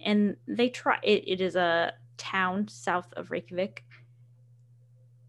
and 0.00 0.36
they 0.46 0.68
try. 0.68 0.98
It, 1.02 1.24
it 1.26 1.40
is 1.40 1.56
a 1.56 1.92
town 2.16 2.68
south 2.68 3.12
of 3.14 3.30
Reykjavik, 3.30 3.84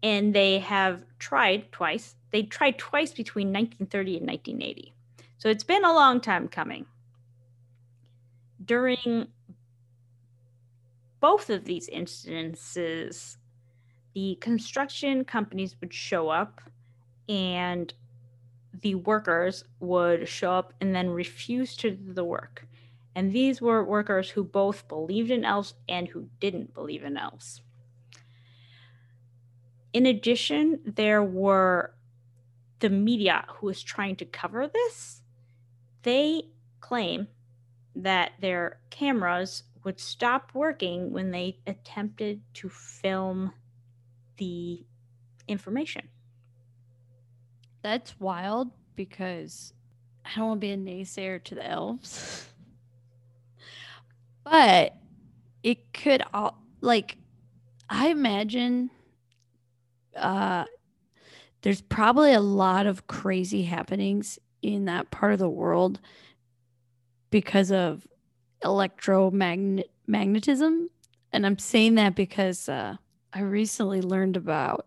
and 0.02 0.34
they 0.34 0.58
have 0.58 1.04
tried 1.18 1.72
twice. 1.72 2.16
They 2.30 2.42
tried 2.42 2.78
twice 2.78 3.12
between 3.12 3.48
1930 3.48 4.18
and 4.18 4.26
1980, 4.26 4.94
so 5.38 5.48
it's 5.48 5.64
been 5.64 5.84
a 5.84 5.92
long 5.92 6.20
time 6.20 6.48
coming. 6.48 6.86
During 8.64 9.28
both 11.20 11.50
of 11.50 11.64
these 11.64 11.88
instances, 11.88 13.38
the 14.14 14.36
construction 14.40 15.24
companies 15.24 15.76
would 15.80 15.94
show 15.94 16.28
up 16.28 16.60
and 17.28 17.92
the 18.72 18.94
workers 18.94 19.64
would 19.80 20.28
show 20.28 20.52
up 20.52 20.72
and 20.80 20.94
then 20.94 21.10
refuse 21.10 21.76
to 21.76 21.90
do 21.90 22.12
the 22.12 22.24
work. 22.24 22.66
And 23.14 23.32
these 23.32 23.60
were 23.60 23.84
workers 23.84 24.30
who 24.30 24.44
both 24.44 24.88
believed 24.88 25.30
in 25.30 25.44
elves 25.44 25.74
and 25.88 26.08
who 26.08 26.28
didn't 26.38 26.74
believe 26.74 27.02
in 27.02 27.16
elves. 27.16 27.62
In 29.92 30.06
addition, 30.06 30.80
there 30.84 31.22
were 31.22 31.94
the 32.78 32.90
media 32.90 33.44
who 33.48 33.66
was 33.66 33.82
trying 33.82 34.16
to 34.16 34.24
cover 34.24 34.68
this. 34.68 35.22
They 36.02 36.44
claim 36.80 37.28
that 37.96 38.32
their 38.40 38.80
cameras 38.90 39.64
would 39.82 39.98
stop 39.98 40.52
working 40.54 41.12
when 41.12 41.30
they 41.30 41.58
attempted 41.66 42.42
to 42.54 42.68
film 42.68 43.52
the 44.36 44.84
information. 45.48 46.08
That's 47.82 48.18
wild 48.20 48.70
because 48.96 49.72
I 50.24 50.30
don't 50.36 50.48
want 50.48 50.60
to 50.60 50.66
be 50.66 50.72
a 50.72 50.76
naysayer 50.76 51.42
to 51.44 51.54
the 51.54 51.66
elves. 51.66 52.46
but 54.44 54.96
it 55.62 55.92
could 55.92 56.22
all 56.32 56.58
like 56.80 57.16
I 57.88 58.08
imagine 58.08 58.90
uh 60.16 60.64
there's 61.62 61.82
probably 61.82 62.32
a 62.32 62.40
lot 62.40 62.86
of 62.86 63.06
crazy 63.06 63.64
happenings 63.64 64.38
in 64.62 64.86
that 64.86 65.10
part 65.10 65.32
of 65.32 65.38
the 65.38 65.48
world 65.48 66.00
because 67.30 67.70
of 67.70 68.06
electromagnetism 68.64 70.86
and 71.32 71.46
i'm 71.46 71.58
saying 71.58 71.94
that 71.94 72.14
because 72.14 72.68
uh, 72.68 72.94
i 73.32 73.40
recently 73.40 74.02
learned 74.02 74.36
about 74.36 74.86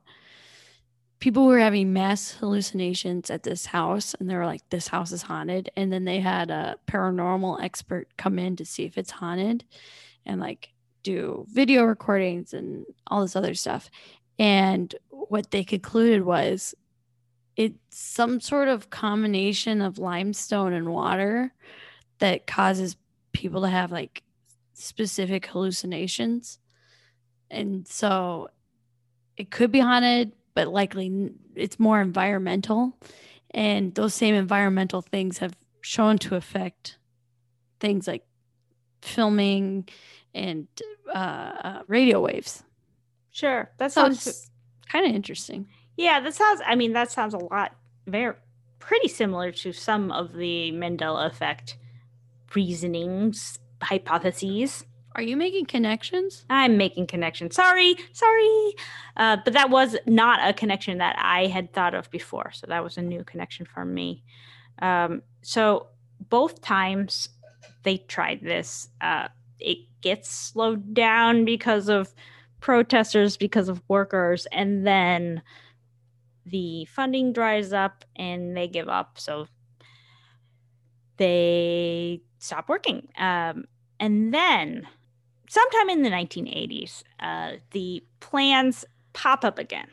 people 1.24 1.46
were 1.46 1.60
having 1.60 1.94
mass 1.94 2.32
hallucinations 2.32 3.30
at 3.30 3.44
this 3.44 3.66
house 3.66 4.14
and 4.20 4.30
they 4.30 4.36
were 4.36 4.46
like 4.46 4.62
this 4.72 4.90
house 4.90 5.14
is 5.14 5.22
haunted 5.22 5.70
and 5.78 5.90
then 5.90 6.04
they 6.04 6.20
had 6.20 6.52
a 6.52 6.76
paranormal 6.86 7.64
expert 7.64 8.10
come 8.18 8.38
in 8.38 8.58
to 8.58 8.66
see 8.66 8.84
if 8.84 8.98
it's 8.98 9.10
haunted 9.10 9.64
and 10.26 10.42
like 10.42 10.74
do 11.02 11.46
video 11.50 11.86
recordings 11.86 12.54
and 12.54 12.86
all 13.08 13.22
this 13.22 13.38
other 13.38 13.54
stuff 13.54 13.90
and 14.38 14.96
what 15.12 15.50
they 15.52 15.64
concluded 15.64 16.24
was 16.24 16.76
it's 17.56 17.80
some 17.90 18.42
sort 18.42 18.68
of 18.68 18.90
combination 18.90 19.82
of 19.82 19.98
limestone 20.00 20.74
and 20.74 20.90
water 20.90 21.54
that 22.20 22.48
causes 22.48 22.98
people 23.32 23.62
to 23.62 23.70
have 23.70 23.94
like 23.94 24.24
specific 24.74 25.46
hallucinations. 25.46 26.60
And 27.50 27.88
so 27.88 28.50
it 29.38 29.52
could 29.52 29.72
be 29.72 29.80
haunted, 29.80 30.34
but 30.56 30.68
likely 30.68 31.32
it's 31.56 31.80
more 31.80 32.02
environmental. 32.02 32.98
And 33.52 33.94
those 33.96 34.14
same 34.14 34.36
environmental 34.36 35.02
things 35.02 35.38
have 35.40 35.56
shown 35.82 36.18
to 36.20 36.36
affect 36.36 36.98
things 37.80 38.08
like 38.08 38.26
filming 39.02 39.88
and 40.34 40.68
uh, 41.14 41.18
uh 41.18 41.82
radio 41.88 42.22
waves. 42.22 42.64
Sure. 43.32 43.72
That 43.78 43.92
sounds 43.92 44.50
kind 44.88 45.06
of 45.06 45.14
interesting. 45.14 45.68
Yeah, 45.98 46.20
that 46.22 46.34
sounds 46.34 46.62
I 46.66 46.76
mean 46.76 46.94
that 46.94 47.12
sounds 47.12 47.34
a 47.34 47.40
lot 47.40 47.76
very 48.08 48.36
pretty 48.80 49.08
similar 49.08 49.52
to 49.52 49.72
some 49.72 50.12
of 50.12 50.34
the 50.34 50.72
Mandela 50.74 51.28
effect 51.28 51.78
reasonings, 52.56 53.60
hypotheses. 53.82 54.86
Are 55.16 55.22
you 55.22 55.38
making 55.38 55.66
connections? 55.66 56.46
I'm 56.50 56.78
making 56.78 57.08
connections. 57.08 57.56
Sorry, 57.56 57.96
sorry. 58.14 58.74
Uh, 59.16 59.38
but 59.44 59.54
that 59.54 59.70
was 59.70 59.96
not 60.08 60.48
a 60.48 60.54
connection 60.54 60.98
that 60.98 61.16
I 61.20 61.48
had 61.48 61.72
thought 61.72 61.94
of 61.94 62.10
before. 62.10 62.52
So 62.52 62.66
that 62.68 62.84
was 62.84 62.98
a 62.98 63.02
new 63.02 63.24
connection 63.24 63.66
for 63.66 63.86
me. 63.86 64.24
Um, 64.82 65.22
so 65.42 65.88
both 66.30 66.62
times 66.62 67.30
they 67.84 67.98
tried 67.98 68.42
this, 68.42 68.90
uh, 69.02 69.28
it 69.60 69.78
gets 70.02 70.30
slowed 70.30 70.94
down 70.94 71.46
because 71.46 71.90
of 71.90 72.14
protesters 72.64 73.36
because 73.36 73.68
of 73.68 73.82
workers 73.90 74.48
and 74.54 74.88
then 74.88 75.42
the 76.46 76.86
funding 76.86 77.34
dries 77.34 77.74
up 77.74 78.06
and 78.16 78.56
they 78.56 78.70
give 78.70 78.88
up 78.88 79.20
so 79.20 79.46
they 81.18 82.22
stop 82.40 82.70
working 82.70 83.06
um, 83.18 83.66
and 84.00 84.34
then 84.34 84.88
sometime 85.54 85.90
in 85.90 86.02
the 86.04 86.10
1980s 86.10 87.04
uh, 87.20 87.52
the 87.72 88.04
plans 88.20 88.86
pop 89.14 89.46
up 89.46 89.60
again 89.60 89.88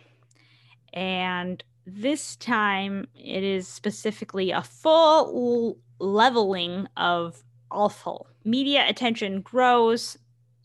and 0.92 1.62
this 1.86 2.36
time 2.36 3.06
it 3.14 3.42
is 3.42 3.66
specifically 3.68 4.50
a 4.50 4.62
full 4.62 5.78
leveling 5.98 6.86
of 6.96 7.42
awful 7.70 8.26
media 8.44 8.88
attention 8.88 9.40
grows 9.40 10.16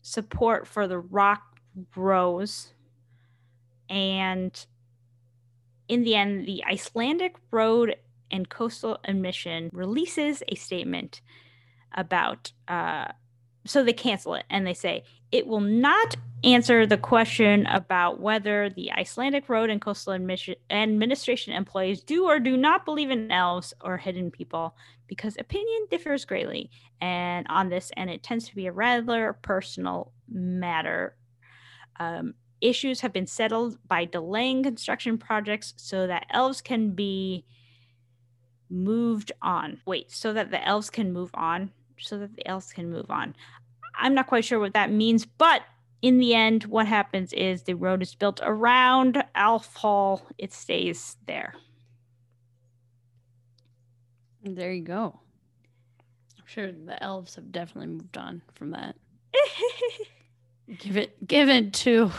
support 0.06 0.68
for 0.68 0.86
the 0.86 0.98
rock 0.98 1.60
grows. 1.90 2.72
And 3.90 4.66
in 5.88 6.04
the 6.04 6.14
end, 6.14 6.46
the 6.46 6.64
Icelandic 6.64 7.36
Road 7.50 7.96
and 8.30 8.48
Coastal 8.48 8.98
Commission 9.04 9.70
releases 9.72 10.42
a 10.48 10.54
statement 10.54 11.20
about, 11.92 12.52
uh, 12.68 13.06
so 13.66 13.82
they 13.82 13.92
cancel 13.92 14.34
it 14.34 14.44
and 14.50 14.66
they 14.66 14.74
say 14.74 15.04
it 15.32 15.46
will 15.46 15.60
not 15.60 16.16
answer 16.44 16.86
the 16.86 16.98
question 16.98 17.66
about 17.66 18.20
whether 18.20 18.70
the 18.70 18.92
Icelandic 18.92 19.48
Road 19.48 19.70
and 19.70 19.80
Coastal 19.80 20.12
Administration 20.12 21.52
employees 21.52 22.02
do 22.02 22.24
or 22.26 22.38
do 22.38 22.56
not 22.56 22.84
believe 22.84 23.10
in 23.10 23.30
elves 23.30 23.74
or 23.80 23.96
hidden 23.96 24.30
people 24.30 24.76
because 25.06 25.36
opinion 25.38 25.86
differs 25.90 26.24
greatly 26.24 26.70
and 27.00 27.46
on 27.48 27.68
this 27.68 27.90
and 27.96 28.10
it 28.10 28.22
tends 28.22 28.48
to 28.48 28.54
be 28.54 28.66
a 28.66 28.72
rather 28.72 29.38
personal 29.42 30.12
matter 30.28 31.16
um, 31.98 32.34
issues 32.60 33.00
have 33.00 33.12
been 33.12 33.26
settled 33.26 33.78
by 33.86 34.04
delaying 34.04 34.62
construction 34.62 35.18
projects 35.18 35.74
so 35.76 36.06
that 36.06 36.26
elves 36.30 36.60
can 36.60 36.90
be 36.90 37.44
moved 38.68 39.32
on. 39.42 39.80
Wait, 39.86 40.10
so 40.10 40.32
that 40.32 40.50
the 40.50 40.66
elves 40.66 40.90
can 40.90 41.12
move 41.12 41.30
on? 41.34 41.70
So 41.98 42.18
that 42.18 42.34
the 42.36 42.46
elves 42.46 42.72
can 42.72 42.90
move 42.90 43.10
on. 43.10 43.34
I'm 43.98 44.14
not 44.14 44.26
quite 44.26 44.44
sure 44.44 44.60
what 44.60 44.74
that 44.74 44.90
means, 44.90 45.24
but 45.24 45.62
in 46.02 46.18
the 46.18 46.34
end, 46.34 46.64
what 46.64 46.86
happens 46.86 47.32
is 47.32 47.62
the 47.62 47.74
road 47.74 48.02
is 48.02 48.14
built 48.14 48.40
around 48.42 49.22
Elf 49.34 49.74
Hall. 49.74 50.26
It 50.38 50.52
stays 50.52 51.16
there. 51.26 51.54
There 54.44 54.72
you 54.72 54.82
go. 54.82 55.18
I'm 56.38 56.44
sure 56.46 56.70
the 56.70 57.02
elves 57.02 57.34
have 57.34 57.50
definitely 57.50 57.94
moved 57.94 58.16
on 58.16 58.42
from 58.54 58.70
that. 58.70 58.96
give 60.78 60.96
it 60.96 61.26
give 61.26 61.48
it 61.48 61.72
to 61.72 62.10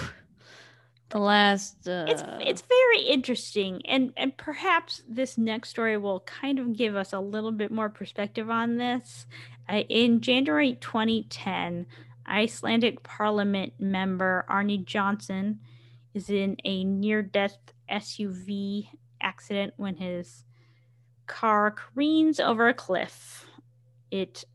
the 1.10 1.20
last 1.20 1.88
uh... 1.88 2.06
it's 2.08 2.24
it's 2.42 2.62
very 2.62 3.02
interesting 3.04 3.82
and 3.86 4.12
and 4.18 4.36
perhaps 4.38 5.04
this 5.08 5.38
next 5.38 5.70
story 5.70 5.98
will 5.98 6.20
kind 6.22 6.60
of 6.60 6.76
give 6.76 6.96
us 6.96 7.14
a 7.14 7.20
little 7.20 7.52
bit 7.52 7.72
more 7.72 7.90
perspective 7.90 8.50
on 8.50 8.78
this. 8.78 9.26
Uh, 9.70 9.84
in 9.90 10.22
january 10.22 10.76
2010 10.80 11.86
icelandic 12.30 13.04
parliament 13.04 13.74
member 13.80 14.46
Árni 14.50 14.86
Johnsen 14.86 15.58
is 16.14 16.30
in 16.30 16.56
a 16.64 16.84
near 16.84 17.22
death 17.22 17.58
suv 17.90 18.88
accident 19.22 19.74
when 19.78 19.96
his 19.96 20.44
car 21.28 21.72
careens 21.72 22.40
over 22.40 22.68
a 22.68 22.74
cliff. 22.74 23.46
It 24.10 24.46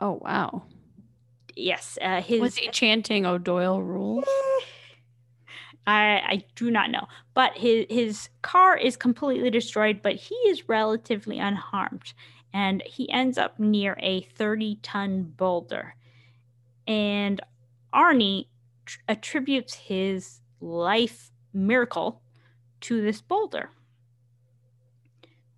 oh 0.00 0.20
wow. 0.22 0.64
Yes, 1.54 1.98
uh, 2.00 2.22
his 2.22 2.40
was 2.40 2.56
he 2.56 2.68
chanting 2.68 3.26
O'Doyle 3.26 3.82
rules? 3.82 4.24
I 5.86 6.22
I 6.26 6.44
do 6.54 6.70
not 6.70 6.90
know, 6.90 7.06
but 7.34 7.56
his 7.56 7.86
his 7.88 8.28
car 8.42 8.76
is 8.76 8.96
completely 8.96 9.50
destroyed, 9.50 10.00
but 10.02 10.16
he 10.16 10.34
is 10.46 10.68
relatively 10.68 11.38
unharmed, 11.38 12.12
and 12.52 12.82
he 12.86 13.10
ends 13.10 13.38
up 13.38 13.58
near 13.58 13.96
a 14.00 14.22
thirty 14.22 14.78
ton 14.82 15.32
boulder, 15.36 15.94
and 16.86 17.40
Árni 17.94 18.46
tr- 18.86 19.00
attributes 19.08 19.74
his 19.74 20.40
life 20.60 21.30
miracle 21.52 22.22
to 22.82 23.00
this 23.00 23.20
boulder. 23.20 23.70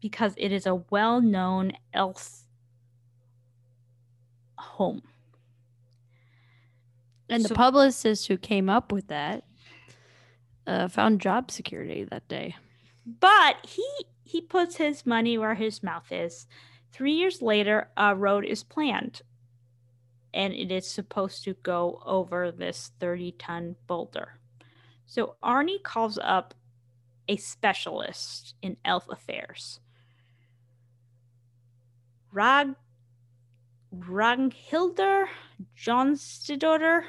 Because 0.01 0.35
it 0.37 0.51
is 0.51 0.67
a 0.67 0.75
well 0.75 1.21
known 1.21 1.73
elf 1.93 2.43
home. 4.59 5.03
And 7.29 7.43
so, 7.43 7.49
the 7.49 7.55
publicist 7.55 8.27
who 8.27 8.37
came 8.37 8.69
up 8.69 8.93
with 8.93 9.09
that 9.09 9.45
uh, 10.67 10.89
found 10.89 11.21
job 11.21 11.51
security 11.51 12.05
that 12.05 12.29
day. 12.29 12.57
But 13.05 13.57
he 13.67 13.87
he 14.25 14.41
puts 14.41 14.77
his 14.77 15.05
money 15.05 15.37
where 15.37 15.55
his 15.55 15.83
mouth 15.83 16.11
is. 16.11 16.47
Three 16.93 17.13
years 17.13 17.43
later, 17.43 17.89
a 17.97 18.15
road 18.15 18.45
is 18.45 18.63
planned 18.63 19.23
and 20.35 20.53
it 20.53 20.73
is 20.73 20.87
supposed 20.87 21.45
to 21.45 21.55
go 21.63 22.03
over 22.07 22.51
this 22.51 22.93
30 23.01 23.33
ton 23.33 23.77
boulder. 23.87 24.39
So 25.07 25.37
Árni 25.43 25.83
calls 25.83 26.19
up 26.23 26.55
a 27.29 27.37
specialist 27.37 28.55
in 28.63 28.77
elf 28.85 29.07
affairs. 29.11 29.81
Rag 32.33 32.75
Ragnhildur 33.95 35.27
Jonstadottir 35.77 37.03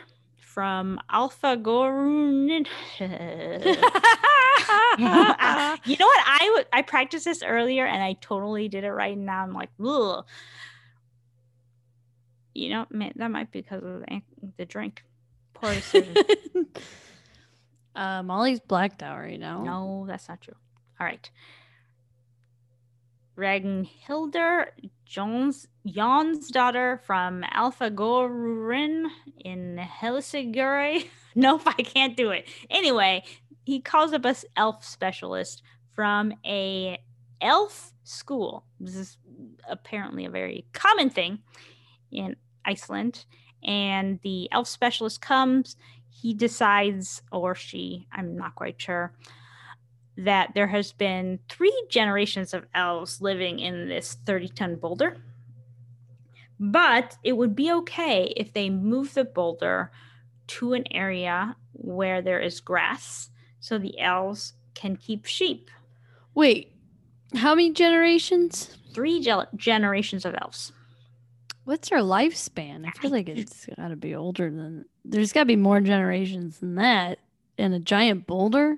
from 0.54 1.00
Alpha 1.10 1.58
Gorun. 1.58 2.68
you 3.00 3.08
know 5.98 6.06
what? 6.06 6.24
I 6.28 6.46
w- 6.46 6.66
I 6.72 6.84
practiced 6.86 7.26
this 7.26 7.42
earlier 7.42 7.86
and 7.86 8.04
I 8.04 8.14
totally 8.22 8.70
did 8.70 8.84
it 8.84 8.92
right 8.92 9.18
now. 9.18 9.44
I'm 9.44 9.54
like, 9.54 9.70
ugh. 9.84 10.26
You 12.54 12.70
know, 12.70 12.86
man, 12.92 13.14
that 13.16 13.32
might 13.32 13.52
be 13.52 13.62
because 13.62 13.84
of 13.84 14.02
the, 14.02 14.22
the 14.58 14.66
drink. 14.66 15.04
Poor 15.56 15.74
uh, 17.96 18.22
Molly's 18.22 18.60
blacked 18.60 19.02
out 19.02 19.18
right 19.18 19.40
now. 19.40 19.64
no, 19.64 20.06
that's 20.08 20.30
not 20.30 20.42
true. 20.42 20.54
All 21.00 21.08
right. 21.08 21.28
Ragnhildur 23.38 24.68
Jones 25.06 25.68
Jan's 25.86 26.50
daughter 26.50 27.02
from 27.06 27.44
Alpha 27.52 27.90
Gorin 27.90 29.08
in 29.40 29.78
Helsinki. 29.78 31.08
nope, 31.36 31.62
I 31.66 31.82
can't 31.84 32.16
do 32.16 32.32
it. 32.32 32.48
Anyway, 32.70 33.24
he 33.66 33.80
calls 33.80 34.14
up 34.14 34.26
a 34.26 34.36
elf 34.56 34.86
specialist 34.86 35.62
from 35.94 36.34
a 36.46 37.00
elf 37.42 37.94
school. 38.04 38.66
This 38.80 38.96
is 38.96 39.18
apparently 39.70 40.26
a 40.26 40.30
very 40.30 40.66
common 40.74 41.10
thing 41.10 41.40
in 42.12 42.36
Iceland. 42.66 43.26
And 43.64 44.20
the 44.24 44.52
elf 44.52 44.68
specialist 44.68 45.22
comes. 45.22 45.76
He 46.10 46.34
decides, 46.34 47.22
or 47.32 47.56
she, 47.56 48.08
I'm 48.12 48.36
not 48.36 48.56
quite 48.56 48.80
sure, 48.80 49.14
that 50.18 50.52
there 50.54 50.68
has 50.68 50.92
been 50.92 51.40
three 51.50 51.86
generations 51.90 52.54
of 52.54 52.66
elves 52.76 53.22
living 53.22 53.60
in 53.60 53.88
this 53.90 54.18
30 54.26 54.50
ton 54.50 54.76
boulder. 54.76 55.18
But 56.60 57.18
it 57.24 57.34
would 57.34 57.56
be 57.56 57.72
okay 57.72 58.34
if 58.38 58.54
they 58.54 58.70
move 58.70 59.14
the 59.14 59.26
boulder 59.26 59.92
to 60.48 60.74
an 60.74 60.86
area 60.92 61.56
where 61.74 62.22
there 62.22 62.40
is 62.40 62.60
grass 62.60 63.30
so 63.60 63.78
the 63.78 64.00
elves 64.00 64.54
can 64.76 64.96
keep 64.96 65.26
sheep. 65.26 65.70
Wait, 66.36 66.74
how 67.36 67.56
many 67.56 67.72
generations? 67.72 68.78
Three 68.94 69.20
gel- 69.20 69.48
generations 69.56 70.26
of 70.26 70.36
elves. 70.42 70.72
What's 71.66 71.90
their 71.90 72.00
lifespan? 72.00 72.86
I 72.86 72.92
feel 72.92 73.12
like 73.12 73.30
it's 73.30 73.66
got 73.78 73.88
to 73.88 73.96
be 73.96 74.16
older 74.16 74.50
than. 74.52 74.86
There's 75.06 75.34
got 75.34 75.42
to 75.42 75.46
be 75.46 75.56
more 75.56 75.80
generations 75.80 76.60
than 76.60 76.76
that. 76.76 77.20
in 77.58 77.74
a 77.74 77.80
giant 77.80 78.28
boulder. 78.28 78.78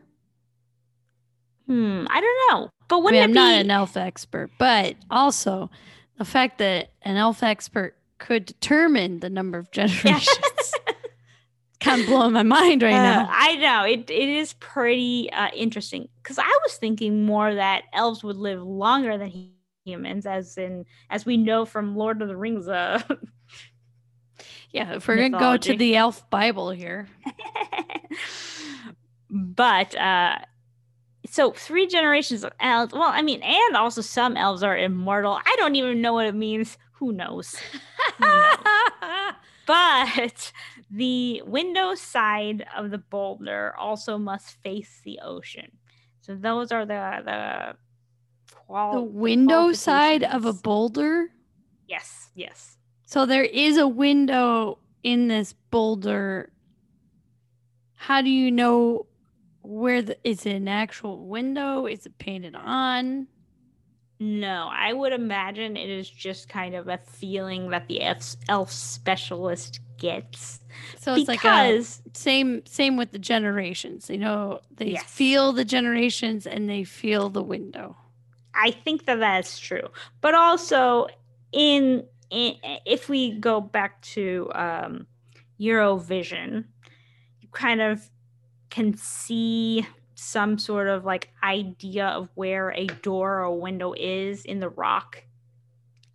Hmm, 1.68 2.06
I 2.10 2.22
don't 2.22 2.52
know. 2.52 2.70
But 2.88 2.98
I 2.98 3.00
wouldn't 3.00 3.14
mean, 3.14 3.22
it 3.22 3.24
I'm 3.24 3.32
be 3.32 3.36
not 3.36 3.54
an 3.62 3.72
elf 3.72 3.98
expert, 3.98 4.52
but 4.60 4.96
also 5.10 5.70
the 6.18 6.26
fact 6.26 6.60
that 6.60 6.92
an 7.02 7.18
elf 7.18 7.42
expert 7.44 7.96
could 8.20 8.46
determine 8.46 9.20
the 9.20 9.30
number 9.30 9.58
of 9.58 9.72
generations 9.72 10.74
kind 11.82 12.02
of 12.02 12.08
blowing 12.08 12.34
my 12.34 12.44
mind 12.44 12.84
right 12.84 12.94
Uh, 12.94 13.04
now. 13.04 13.30
I 13.32 13.56
know 13.56 13.84
it. 13.84 14.10
It 14.10 14.30
is 14.30 14.54
pretty 14.54 15.30
uh, 15.32 15.50
interesting 15.56 16.08
because 16.22 16.38
I 16.40 16.60
was 16.64 16.78
thinking 16.78 17.26
more 17.26 17.54
that 17.56 17.84
elves 17.94 18.24
would 18.24 18.38
live 18.38 18.62
longer 18.62 19.18
than 19.18 19.52
humans, 19.84 20.26
as 20.26 20.58
in 20.58 20.86
as 21.10 21.26
we 21.26 21.38
know 21.38 21.66
from 21.66 21.96
Lord 21.96 22.22
of 22.22 22.28
the 22.28 22.38
Rings. 22.38 22.68
Uh, 22.68 23.02
Yeah, 24.72 24.96
if 24.96 25.08
we're 25.08 25.16
gonna 25.16 25.40
go 25.40 25.56
to 25.58 25.78
the 25.78 25.96
elf 25.96 26.30
Bible 26.30 26.70
here, 26.70 27.08
but 29.30 29.96
uh, 29.96 30.40
so 31.26 31.52
three 31.52 31.88
generations 31.88 32.44
of 32.44 32.54
elves. 32.60 32.94
Well, 32.94 33.04
I 33.10 33.22
mean, 33.22 33.42
and 33.42 33.76
also 33.76 34.02
some 34.02 34.38
elves 34.38 34.64
are 34.64 34.78
immortal. 34.78 35.40
I 35.46 35.56
don't 35.58 35.76
even 35.76 36.02
know 36.02 36.14
what 36.14 36.26
it 36.26 36.36
means. 36.36 36.78
Who 36.94 37.12
knows? 37.12 37.56
Who 38.18 38.26
knows? 38.26 38.58
But 39.68 40.52
the 40.92 41.42
window 41.46 41.96
side 41.96 42.66
of 42.78 42.92
the 42.92 43.00
boulder 43.00 43.74
also 43.78 44.18
must 44.18 44.62
face 44.62 45.02
the 45.04 45.20
ocean. 45.24 45.72
So 46.22 46.36
those 46.36 46.72
are 46.72 46.86
the 46.86 47.22
the 47.26 47.76
qual- 48.54 48.94
the 48.94 49.02
window 49.02 49.74
side 49.74 50.24
of 50.24 50.46
a 50.46 50.54
boulder. 50.54 51.30
Yes, 51.88 52.30
yes. 52.36 52.78
So 53.08 53.26
there 53.26 53.44
is 53.44 53.78
a 53.78 53.88
window 53.88 54.78
in 55.04 55.28
this 55.30 55.54
boulder. 55.72 56.52
How 57.96 58.22
do 58.22 58.30
you 58.30 58.52
know 58.52 59.08
where 59.68 60.02
the 60.02 60.18
is 60.28 60.46
it 60.46 60.54
an 60.56 60.68
actual 60.68 61.28
window? 61.28 61.86
Is 61.86 62.06
it 62.06 62.18
painted 62.18 62.56
on? 62.56 63.28
No, 64.20 64.70
I 64.72 64.94
would 64.94 65.12
imagine 65.12 65.76
it 65.76 65.90
is 65.90 66.10
just 66.10 66.48
kind 66.48 66.74
of 66.74 66.88
a 66.88 66.98
feeling 67.00 67.70
that 67.72 67.88
the 67.88 68.02
elf, 68.02 68.36
elf 68.48 68.72
specialist 68.72 69.82
gets 69.98 70.62
So 70.98 71.16
it's 71.16 71.28
like 71.28 71.44
a 71.44 71.78
because 71.84 72.02
same 72.14 72.66
same 72.66 72.96
with 72.98 73.12
the 73.12 73.20
generations. 73.20 74.10
You 74.10 74.18
know, 74.18 74.62
they 74.72 74.92
Yes. 74.92 75.04
feel 75.04 75.52
the 75.52 75.66
generations 75.66 76.48
and 76.48 76.70
they 76.70 76.84
feel 76.84 77.30
the 77.30 77.44
window. 77.44 77.98
I 78.54 78.72
think 78.72 79.06
that 79.06 79.20
that's 79.20 79.60
true. 79.60 79.90
But 80.22 80.34
also, 80.34 81.08
in, 81.52 82.06
in 82.30 82.56
if 82.86 83.10
we 83.10 83.38
go 83.40 83.60
back 83.62 84.02
to 84.04 84.50
um, 84.56 85.08
Eurovision, 85.60 86.66
you 87.40 87.48
kind 87.52 87.82
of 87.82 88.10
can 88.70 88.96
see 88.96 89.86
some 90.16 90.58
sort 90.58 90.88
of 90.88 91.06
like 91.06 91.30
idea 91.44 92.08
of 92.08 92.30
where 92.36 92.72
a 92.72 92.88
door 92.88 93.40
or 93.42 93.60
window 93.60 93.94
is 93.98 94.46
in 94.46 94.60
the 94.60 94.70
rock. 94.70 95.24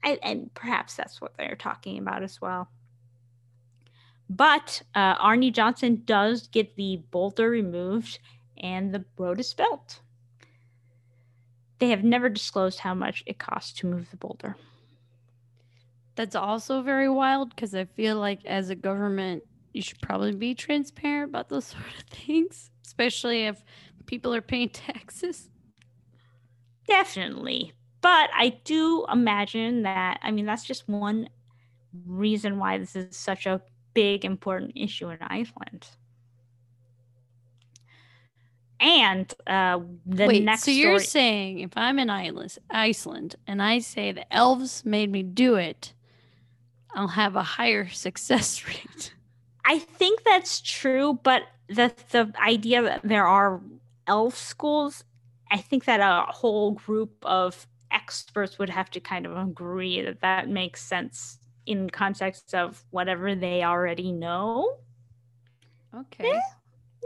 I, 0.03 0.19
and 0.23 0.53
perhaps 0.55 0.95
that's 0.97 1.21
what 1.21 1.37
they're 1.37 1.57
talking 1.57 1.99
about 1.99 2.23
as 2.23 2.41
well. 2.41 2.69
But 4.31 4.83
uh, 4.95 5.17
Árni 5.17 5.53
Johnsen 5.53 6.07
does 6.07 6.47
get 6.47 6.77
the 6.77 7.03
boulder 7.11 7.51
removed 7.51 8.21
and 8.57 8.95
the 8.95 9.05
road 9.19 9.41
is 9.41 9.53
built. 9.53 10.01
They 11.79 11.91
have 11.91 12.05
never 12.05 12.29
disclosed 12.29 12.81
how 12.81 12.95
much 12.95 13.23
it 13.27 13.39
costs 13.39 13.73
to 13.81 13.87
move 13.87 14.11
the 14.11 14.17
boulder. 14.17 14.57
That's 16.15 16.37
also 16.37 16.83
very 16.83 17.09
wild 17.09 17.51
because 17.51 17.75
I 17.75 17.87
feel 17.87 18.19
like 18.19 18.45
as 18.45 18.71
a 18.71 18.75
government, 18.75 19.43
you 19.73 19.83
should 19.83 20.01
probably 20.01 20.33
be 20.35 20.55
transparent 20.55 21.31
about 21.31 21.49
those 21.49 21.65
sort 21.75 21.85
of 21.99 22.05
things, 22.09 22.71
especially 22.85 23.45
if 23.47 23.63
people 24.07 24.35
are 24.35 24.43
paying 24.43 24.69
taxes. 24.71 25.49
Definitely. 26.87 27.73
But 28.01 28.31
I 28.35 28.59
do 28.65 29.05
imagine 29.13 29.83
that, 29.83 30.19
I 30.23 30.31
mean, 30.31 30.47
that's 30.47 30.65
just 30.65 30.89
one 30.89 31.29
reason 32.07 32.59
why 32.59 32.79
this 32.79 32.97
is 32.97 33.17
such 33.17 33.47
a 33.47 33.61
big, 33.95 34.25
important 34.25 34.73
issue 34.75 35.11
in 35.11 35.19
Iceland. 35.21 35.87
And 38.81 39.33
uh, 39.47 39.81
the 40.07 40.27
Wait, 40.27 40.43
next 40.43 40.63
so 40.63 40.71
you're 40.71 40.99
story- 40.99 41.07
saying 41.07 41.59
if 41.61 41.73
I'm 41.77 41.99
in 41.99 42.09
Iceland, 42.09 42.57
Iceland 42.71 43.37
and 43.47 43.63
I 43.63 43.81
say 43.81 44.11
the 44.13 44.33
elves 44.35 44.85
made 44.87 45.13
me 45.13 45.23
do 45.23 45.57
it, 45.57 45.93
I'll 46.95 47.09
have 47.09 47.37
a 47.37 47.43
higher 47.43 47.89
success 47.91 48.67
rate. 48.67 49.15
I 49.71 49.79
think 49.79 50.25
that's 50.25 50.61
true, 50.61 51.21
but 51.23 51.45
the 51.69 51.95
the 52.11 52.33
idea 52.45 52.83
that 52.83 53.03
there 53.05 53.25
are 53.25 53.61
elf 54.09 54.37
schools, 54.37 55.05
I 55.49 55.59
think 55.59 55.85
that 55.85 56.01
a 56.01 56.27
whole 56.33 56.73
group 56.73 57.13
of 57.23 57.69
experts 57.93 58.59
would 58.59 58.71
have 58.71 58.91
to 58.91 59.01
kind 59.01 59.27
of 59.27 59.37
agree 59.37 60.03
that 60.03 60.23
that 60.23 60.49
makes 60.49 60.83
sense 60.83 61.39
in 61.67 61.89
context 61.89 62.53
of 62.53 62.83
whatever 62.91 63.37
they 63.37 63.63
already 63.63 64.11
know. 64.11 64.79
Okay. 65.95 66.41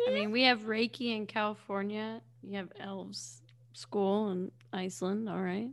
I 0.09 0.11
mean, 0.11 0.31
we 0.31 0.45
have 0.45 0.61
Reiki 0.62 1.15
in 1.15 1.27
California. 1.27 2.23
You 2.43 2.57
have 2.57 2.73
elves 2.81 3.43
school 3.75 4.31
in 4.31 4.51
Iceland. 4.73 5.29
All 5.29 5.43
right. 5.43 5.69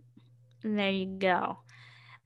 There 0.61 0.91
you 0.91 1.05
go. 1.05 1.59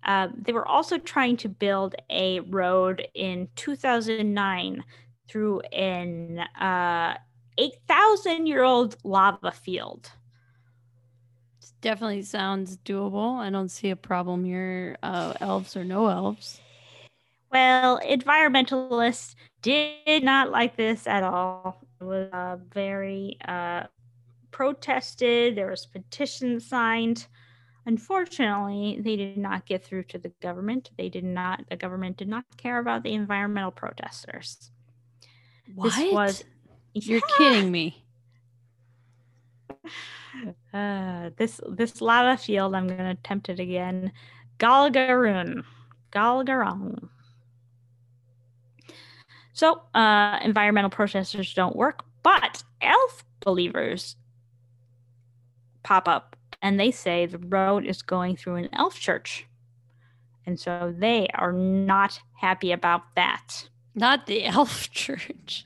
Uh, 0.06 0.28
they 0.39 0.53
were 0.53 0.68
also 0.68 0.97
trying 0.99 1.36
to 1.38 1.49
build 1.49 1.95
a 2.10 2.39
road 2.41 3.08
in 3.16 3.47
2009 3.56 4.84
through 5.28 5.60
an 5.72 6.39
uh, 6.60 7.18
8,000 7.58 8.45
year 8.45 8.64
old 8.64 8.97
lava 9.03 9.51
field. 9.51 10.12
Definitely 11.82 12.24
sounds 12.24 12.78
doable. 12.78 13.38
I 13.39 13.49
don't 13.49 13.70
see 13.70 13.89
a 13.89 13.95
problem 13.95 14.43
here, 14.43 14.97
uh, 15.03 15.34
elves 15.39 15.76
or 15.76 15.84
no 15.84 16.08
elves. 16.08 16.60
Well, 17.51 17.99
environmentalists 17.99 19.36
did 19.62 20.24
not 20.24 20.51
like 20.51 20.76
this 20.78 21.08
at 21.08 21.24
all. 21.24 21.82
It 22.01 22.03
was 22.03 22.30
uh, 22.34 22.58
very 22.72 23.38
uh, 23.47 23.84
protested. 24.51 25.56
There 25.56 25.70
was 25.70 25.86
petitions 25.86 26.68
signed. 26.68 27.28
Unfortunately, 27.88 28.99
they 29.01 29.15
did 29.15 29.38
not 29.38 29.65
get 29.65 29.83
through 29.86 30.03
to 30.03 30.17
the 30.17 30.29
government. 30.41 30.89
They 30.97 31.09
did 31.09 31.23
not, 31.23 31.65
the 31.69 31.75
government 31.75 32.17
did 32.17 32.27
not 32.27 32.43
care 32.57 32.79
about 32.79 33.03
the 33.03 33.13
environmental 33.13 33.71
protesters. 33.71 34.71
What? 35.75 35.93
This 35.95 36.11
was, 36.13 36.43
You're 36.93 37.19
Yeah. 37.19 37.38
kidding 37.38 37.71
me. 37.71 38.03
Uh, 40.73 41.29
this 41.38 41.61
this 41.69 42.01
lava 42.01 42.36
field, 42.36 42.75
I'm 42.75 42.88
gonna 42.88 43.11
attempt 43.11 43.47
it 43.47 43.57
again. 43.61 44.11
Galgarun. 44.59 45.63
Galgarung. 46.11 47.07
So, 49.53 49.81
uh, 49.93 50.38
environmental 50.43 50.89
protesters 50.89 51.53
don't 51.53 51.73
work, 51.77 52.03
but 52.21 52.63
elf 52.81 53.23
believers 53.39 54.17
pop 55.83 56.09
up 56.09 56.34
and 56.62 56.80
they 56.80 56.91
say 56.91 57.26
the 57.26 57.38
road 57.38 57.86
is 57.86 58.01
going 58.01 58.38
through 58.38 58.56
an 58.56 58.70
elf 58.74 58.99
church. 58.99 59.47
And 60.45 60.60
so 60.60 60.93
they 60.95 61.28
are 61.34 61.51
not 61.51 62.20
happy 62.34 62.72
about 62.72 63.16
that. 63.16 63.70
Not 63.95 64.28
the 64.28 64.45
elf 64.45 64.91
church. 64.91 65.66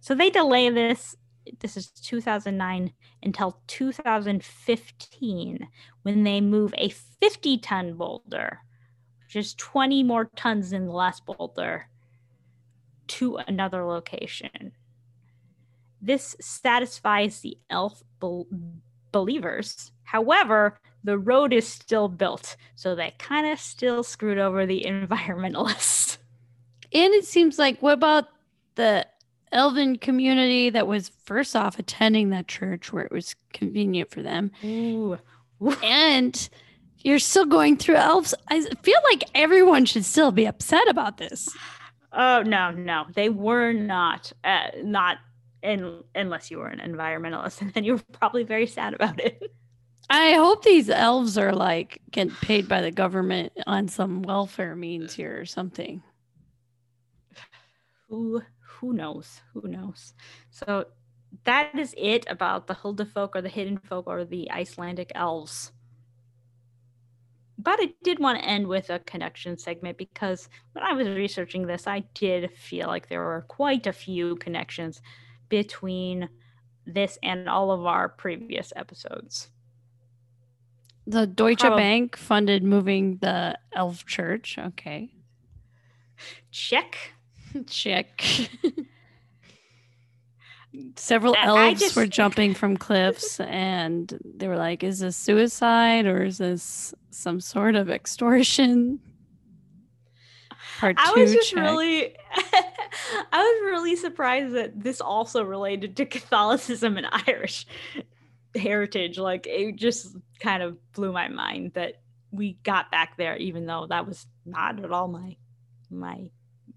So 0.00 0.14
they 0.14 0.30
delay 0.30 0.70
this. 0.70 1.16
This 1.60 1.76
is 1.76 1.90
2009 1.90 2.92
until 3.22 3.60
2015 3.66 5.68
when 6.02 6.24
they 6.24 6.40
move 6.40 6.72
a 6.78 6.88
50 6.88 7.58
ton 7.58 7.94
boulder, 7.94 8.60
which 9.24 9.36
is 9.36 9.54
20 9.54 10.02
more 10.04 10.30
tons 10.36 10.70
than 10.70 10.86
the 10.86 10.92
last 10.92 11.26
boulder, 11.26 11.88
to 13.08 13.36
another 13.36 13.84
location. 13.84 14.72
This 16.00 16.34
satisfies 16.40 17.40
the 17.40 17.58
elf 17.68 18.02
believers. 19.12 19.92
However, 20.04 20.78
the 21.04 21.18
road 21.18 21.52
is 21.52 21.66
still 21.66 22.08
built, 22.08 22.56
so 22.74 22.94
they 22.94 23.14
kind 23.18 23.46
of 23.46 23.58
still 23.58 24.02
screwed 24.02 24.38
over 24.38 24.66
the 24.66 24.84
environmentalists. 24.86 26.18
And 26.92 27.14
it 27.14 27.24
seems 27.24 27.58
like, 27.58 27.80
what 27.80 27.94
about 27.94 28.28
the 28.74 29.06
elven 29.52 29.96
community 29.96 30.70
that 30.70 30.86
was 30.86 31.10
first 31.24 31.54
off 31.56 31.78
attending 31.78 32.30
that 32.30 32.48
church 32.48 32.92
where 32.92 33.04
it 33.04 33.12
was 33.12 33.34
convenient 33.52 34.10
for 34.10 34.22
them? 34.22 34.50
Ooh. 34.64 35.18
And 35.82 36.48
you're 36.98 37.18
still 37.18 37.46
going 37.46 37.76
through 37.76 37.96
elves. 37.96 38.34
I 38.48 38.60
feel 38.82 38.98
like 39.10 39.24
everyone 39.34 39.86
should 39.86 40.04
still 40.04 40.32
be 40.32 40.46
upset 40.46 40.88
about 40.88 41.18
this. 41.18 41.48
Oh 42.12 42.42
no, 42.42 42.72
no, 42.72 43.06
they 43.14 43.28
were 43.28 43.72
not. 43.72 44.32
Uh, 44.42 44.68
not 44.82 45.18
unless 45.62 46.50
you 46.50 46.58
were 46.58 46.68
an 46.68 46.80
environmentalist, 46.80 47.60
and 47.60 47.72
then 47.74 47.84
you 47.84 47.94
were 47.94 48.02
probably 48.12 48.44
very 48.44 48.66
sad 48.66 48.94
about 48.94 49.20
it. 49.20 49.42
I 50.08 50.32
hope 50.32 50.64
these 50.64 50.90
elves 50.90 51.38
are 51.38 51.52
like 51.52 52.00
getting 52.10 52.34
paid 52.34 52.68
by 52.68 52.80
the 52.80 52.90
government 52.90 53.52
on 53.66 53.86
some 53.86 54.22
welfare 54.22 54.74
means 54.74 55.14
here 55.14 55.38
or 55.40 55.44
something. 55.44 56.02
Who 58.08 58.42
who 58.80 58.92
knows? 58.94 59.40
Who 59.52 59.68
knows? 59.68 60.14
So 60.50 60.86
that 61.44 61.78
is 61.78 61.94
it 61.96 62.24
about 62.28 62.66
the 62.66 62.74
Huldufolk 62.74 63.30
or 63.34 63.42
the 63.42 63.48
hidden 63.48 63.78
folk 63.78 64.06
or 64.06 64.24
the 64.24 64.50
Icelandic 64.50 65.12
elves. 65.14 65.70
But 67.58 67.78
I 67.78 67.92
did 68.02 68.18
want 68.18 68.38
to 68.38 68.44
end 68.44 68.66
with 68.66 68.88
a 68.88 69.00
connection 69.00 69.58
segment 69.58 69.98
because 69.98 70.48
when 70.72 70.82
I 70.82 70.94
was 70.94 71.08
researching 71.08 71.66
this, 71.66 71.86
I 71.86 72.00
did 72.14 72.50
feel 72.52 72.88
like 72.88 73.08
there 73.08 73.22
were 73.22 73.44
quite 73.48 73.86
a 73.86 73.92
few 73.92 74.36
connections 74.36 75.02
between 75.50 76.30
this 76.86 77.18
and 77.22 77.46
all 77.48 77.70
of 77.70 77.84
our 77.84 78.08
previous 78.08 78.72
episodes. 78.74 79.50
The 81.06 81.26
Deutsche 81.26 81.60
Prob- 81.60 81.76
Bank 81.76 82.16
funded 82.16 82.62
moving 82.62 83.18
the 83.20 83.58
elf 83.74 84.06
church. 84.06 84.56
Okay. 84.58 85.12
Check. 86.50 86.96
Check. 87.66 88.22
Several 90.96 91.34
elves 91.36 91.80
just- 91.80 91.96
were 91.96 92.06
jumping 92.18 92.54
from 92.54 92.76
cliffs 92.76 93.40
and 93.40 94.16
they 94.24 94.46
were 94.46 94.56
like, 94.56 94.84
is 94.84 95.00
this 95.00 95.16
suicide 95.16 96.06
or 96.06 96.22
is 96.22 96.38
this 96.38 96.94
some 97.10 97.40
sort 97.40 97.74
of 97.74 97.90
extortion? 97.90 99.00
Part 100.78 100.96
I 100.98 101.12
two, 101.12 101.20
was 101.20 101.32
just 101.32 101.50
check. 101.50 101.60
really 101.60 102.14
I 103.32 103.42
was 103.42 103.70
really 103.70 103.96
surprised 103.96 104.54
that 104.54 104.82
this 104.82 105.00
also 105.00 105.42
related 105.42 105.96
to 105.96 106.06
Catholicism 106.06 106.96
and 106.96 107.06
Irish 107.26 107.66
heritage. 108.54 109.18
Like 109.18 109.46
it 109.46 109.76
just 109.76 110.16
kind 110.40 110.62
of 110.62 110.78
blew 110.92 111.12
my 111.12 111.28
mind 111.28 111.72
that 111.74 112.00
we 112.30 112.54
got 112.62 112.90
back 112.90 113.16
there 113.16 113.36
even 113.36 113.66
though 113.66 113.86
that 113.88 114.06
was 114.06 114.26
not 114.46 114.82
at 114.82 114.92
all 114.92 115.08
my 115.08 115.36
my 115.90 116.30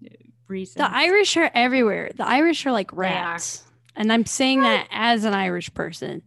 uh, 0.04 0.08
reason. 0.48 0.80
The 0.80 0.90
Irish 0.90 1.36
are 1.36 1.50
everywhere. 1.54 2.10
The 2.14 2.26
Irish 2.26 2.66
are 2.66 2.72
like 2.72 2.92
are. 2.92 2.96
rats. 2.96 3.64
And 3.96 4.12
I'm 4.12 4.26
saying 4.26 4.62
that 4.62 4.88
as 4.90 5.24
an 5.24 5.34
Irish 5.34 5.72
person. 5.72 6.22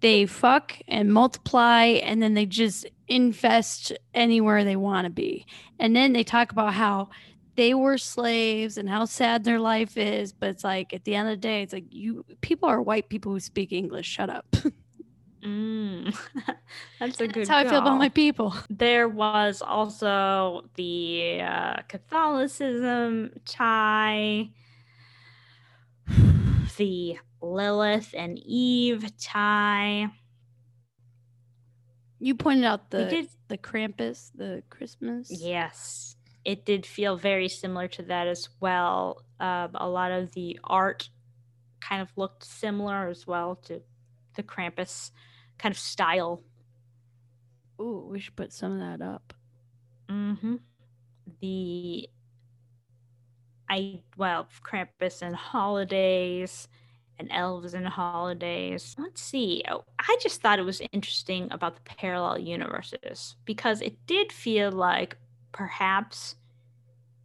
They 0.00 0.26
fuck 0.26 0.76
and 0.88 1.14
multiply 1.14 1.84
and 1.84 2.20
then 2.20 2.34
they 2.34 2.44
just 2.44 2.86
infest 3.08 3.92
anywhere 4.12 4.64
they 4.64 4.76
want 4.76 5.04
to 5.06 5.10
be. 5.10 5.46
And 5.78 5.94
then 5.94 6.12
they 6.12 6.24
talk 6.24 6.52
about 6.52 6.74
how 6.74 7.08
they 7.56 7.74
were 7.74 7.98
slaves 7.98 8.78
and 8.78 8.88
how 8.88 9.04
sad 9.04 9.44
their 9.44 9.60
life 9.60 9.96
is. 9.96 10.32
But 10.32 10.50
it's 10.50 10.64
like 10.64 10.92
at 10.92 11.04
the 11.04 11.14
end 11.14 11.28
of 11.28 11.32
the 11.34 11.40
day, 11.40 11.62
it's 11.62 11.72
like 11.72 11.86
you 11.90 12.24
people 12.40 12.68
are 12.68 12.80
white 12.82 13.08
people 13.08 13.32
who 13.32 13.40
speak 13.40 13.72
English. 13.72 14.06
Shut 14.06 14.30
up. 14.30 14.46
Mm. 15.44 16.16
That's 17.00 17.20
a 17.20 17.28
good 17.28 17.46
That's 17.46 17.48
how 17.50 17.58
I 17.58 17.64
feel 17.64 17.78
about 17.78 17.98
my 17.98 18.08
people. 18.08 18.54
there 18.70 19.08
was 19.08 19.60
also 19.60 20.64
the 20.74 21.42
uh, 21.42 21.76
Catholicism 21.88 23.30
tie, 23.44 24.48
the 26.76 27.18
Lilith 27.42 28.14
and 28.16 28.38
Eve 28.38 29.16
tie. 29.18 30.08
You 32.18 32.34
pointed 32.34 32.64
out 32.64 32.90
the 32.90 33.04
did, 33.04 33.28
the 33.48 33.58
Krampus, 33.58 34.30
the 34.34 34.62
Christmas. 34.70 35.30
yes, 35.30 36.13
it 36.44 36.64
did 36.64 36.86
feel 36.86 37.16
very 37.16 37.48
similar 37.48 37.88
to 37.88 38.02
that 38.04 38.26
as 38.26 38.48
well. 38.60 39.22
Um, 39.40 39.70
a 39.74 39.88
lot 39.88 40.12
of 40.12 40.32
the 40.32 40.58
art 40.64 41.08
kind 41.80 42.02
of 42.02 42.10
looked 42.16 42.44
similar 42.44 43.08
as 43.08 43.26
well 43.26 43.56
to 43.64 43.82
the 44.36 44.42
Krampus 44.42 45.10
kind 45.58 45.72
of 45.72 45.78
style. 45.78 46.42
Ooh, 47.80 48.06
we 48.10 48.20
should 48.20 48.36
put 48.36 48.52
some 48.52 48.72
of 48.72 48.78
that 48.80 49.04
up. 49.04 49.34
hmm 50.08 50.56
The 51.40 52.08
I 53.68 54.00
well, 54.16 54.48
Krampus 54.62 55.22
and 55.22 55.34
holidays 55.34 56.68
and 57.18 57.28
elves 57.30 57.74
and 57.74 57.86
holidays. 57.86 58.94
Let's 58.98 59.20
see. 59.22 59.62
Oh, 59.68 59.84
I 59.98 60.16
just 60.20 60.40
thought 60.40 60.58
it 60.58 60.64
was 60.64 60.82
interesting 60.92 61.48
about 61.50 61.76
the 61.76 61.82
parallel 61.82 62.38
universes 62.38 63.36
because 63.44 63.80
it 63.80 64.06
did 64.06 64.32
feel 64.32 64.70
like 64.70 65.16
perhaps 65.54 66.36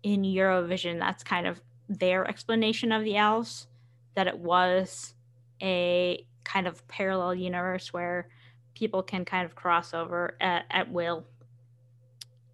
in 0.04 0.22
Eurovision 0.22 1.00
that's 1.00 1.24
kind 1.24 1.46
of 1.46 1.60
their 1.90 2.26
explanation 2.26 2.94
of 2.94 3.04
the 3.04 3.18
elves 3.18 3.68
that 4.16 4.28
it 4.28 4.38
was 4.38 5.14
a 5.62 6.26
kind 6.46 6.68
of 6.68 6.88
parallel 6.88 7.36
universe 7.36 7.92
where 7.92 8.30
people 8.76 9.04
can 9.04 9.26
kind 9.26 9.46
of 9.46 9.56
cross 9.56 9.94
over 9.94 10.36
at, 10.40 10.66
at 10.70 10.90
will. 10.90 11.26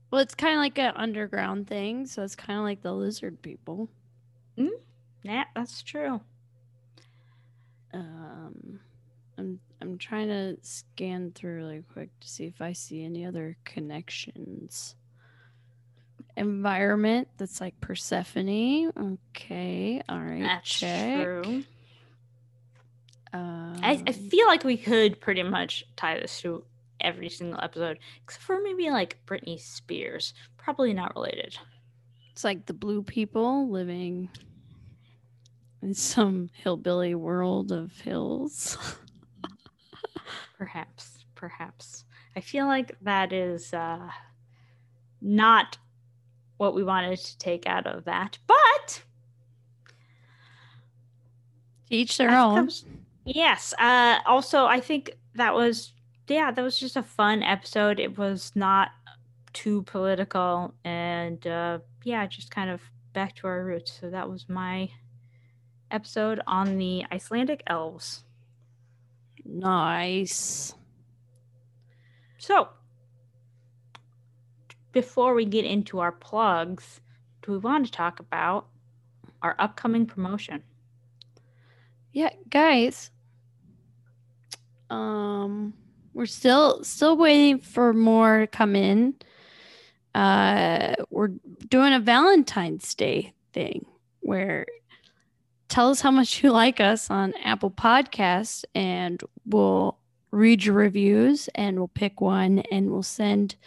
Well, 0.10 0.22
it's 0.22 0.34
kind 0.34 0.54
of 0.54 0.60
like 0.60 0.80
an 0.80 0.94
underground 0.96 1.68
thing, 1.68 2.08
so 2.08 2.24
it's 2.24 2.36
kind 2.36 2.58
of 2.58 2.64
like 2.64 2.82
the 2.82 2.94
lizard 2.94 3.42
people. 3.42 3.90
Yeah, 5.24 5.46
that's 5.56 5.82
true. 5.82 6.22
Um, 7.94 8.80
I'm 9.38 9.60
I'm 9.82 9.98
trying 9.98 10.28
to 10.28 10.58
scan 10.62 11.32
through 11.34 11.56
really 11.56 11.84
quick 11.92 12.10
to 12.20 12.30
see 12.30 12.46
if 12.46 12.62
I 12.62 12.74
see 12.74 13.04
any 13.04 13.26
other 13.26 13.58
connections. 13.66 14.96
Environment 16.38 17.28
that's 17.38 17.62
like 17.62 17.80
Persephone. 17.82 18.92
Okay, 19.36 20.02
all 20.10 20.20
right. 20.20 20.42
That's 20.44 20.70
check. 20.70 21.24
true. 21.24 21.64
Um, 23.34 23.80
I, 23.84 24.02
I 24.08 24.12
feel 24.12 24.48
like 24.48 24.64
we 24.64 24.78
could 24.78 25.20
pretty 25.20 25.44
much 25.44 25.86
tie 25.96 26.20
this 26.20 26.42
to 26.42 26.64
every 27.02 27.30
single 27.30 27.60
episode, 27.62 28.00
except 28.24 28.44
for 28.44 28.62
maybe 28.62 28.90
like 28.90 29.18
Britney 29.26 29.60
Spears. 29.60 30.34
Probably 30.58 30.94
not 30.94 31.16
related. 31.16 31.58
it's 32.32 32.44
like 32.44 32.66
the 32.66 32.74
blue 32.74 33.04
people 33.04 33.70
living 33.70 34.30
in 35.82 35.94
some 35.94 36.50
hillbilly 36.54 37.14
world 37.16 37.72
of 37.72 37.92
hills. 38.00 38.78
Perhaps, 40.58 41.26
perhaps. 41.36 42.06
I 42.36 42.40
feel 42.40 42.66
like 42.66 42.98
that 43.02 43.34
is 43.34 43.74
uh, 43.74 44.10
not 45.22 45.78
what 46.58 46.74
we 46.76 46.84
wanted 46.84 47.18
to 47.20 47.38
take 47.38 47.66
out 47.68 47.86
of 47.88 48.06
that, 48.06 48.38
but 48.48 49.04
Each 51.90 52.18
their 52.18 52.32
own. 52.32 52.66
was- 52.66 52.86
yes. 53.26 53.74
Uh, 53.78 54.20
also, 54.26 54.66
I 54.66 54.80
think 54.80 55.12
that 55.36 55.54
was 55.54 55.94
yeah, 56.28 56.50
that 56.52 56.62
was 56.62 56.80
just 56.80 56.96
a 56.96 57.04
fun 57.04 57.44
episode. 57.44 58.00
It 58.00 58.18
was 58.18 58.52
not 58.56 58.90
too 59.54 59.84
political, 59.84 60.74
and 60.84 61.46
uh, 61.46 61.80
yeah, 62.04 62.26
just 62.26 62.50
kind 62.50 62.70
of 62.70 62.82
back 63.14 63.36
to 63.38 63.48
our 63.48 63.64
roots. 63.64 63.98
So 64.00 64.10
that 64.10 64.30
was 64.30 64.50
my 64.50 64.90
episode 65.92 66.42
on 66.48 66.78
the 66.78 67.06
Icelandic 67.12 67.62
elves. 67.68 68.24
Nice. 69.46 70.74
So, 72.40 72.70
before 74.96 75.34
we 75.34 75.44
get 75.44 75.66
into 75.66 76.00
our 76.00 76.14
plugs, 76.14 77.02
do 77.42 77.52
we 77.52 77.58
want 77.58 77.86
to 77.86 77.92
talk 77.92 78.22
about 78.22 78.68
our 79.42 79.54
upcoming 79.60 80.06
promotion? 80.06 80.64
Yeah, 82.14 82.30
guys. 82.50 83.12
Um 84.90 85.74
we're 86.14 86.26
still 86.28 86.82
still 86.86 87.18
waiting 87.18 87.60
for 87.60 87.92
more 87.92 88.40
to 88.40 88.48
come 88.48 88.74
in. 88.74 89.16
Uh 90.16 90.96
we're 91.10 91.32
doing 91.68 91.94
a 91.94 92.00
Valentine's 92.00 92.96
Day 92.96 93.34
thing 93.52 93.86
where 94.22 94.66
tell 95.68 95.90
us 95.90 96.00
how 96.00 96.12
much 96.12 96.42
you 96.42 96.52
like 96.52 96.80
us 96.80 97.10
on 97.12 97.34
Apple 97.44 97.72
Podcasts 97.72 98.64
and 98.74 99.22
we'll 99.46 99.98
read 100.32 100.64
your 100.64 100.76
reviews 100.76 101.50
and 101.54 101.78
we'll 101.78 101.90
pick 101.90 102.22
one 102.22 102.60
and 102.72 102.90
we'll 102.90 103.04
send 103.04 103.58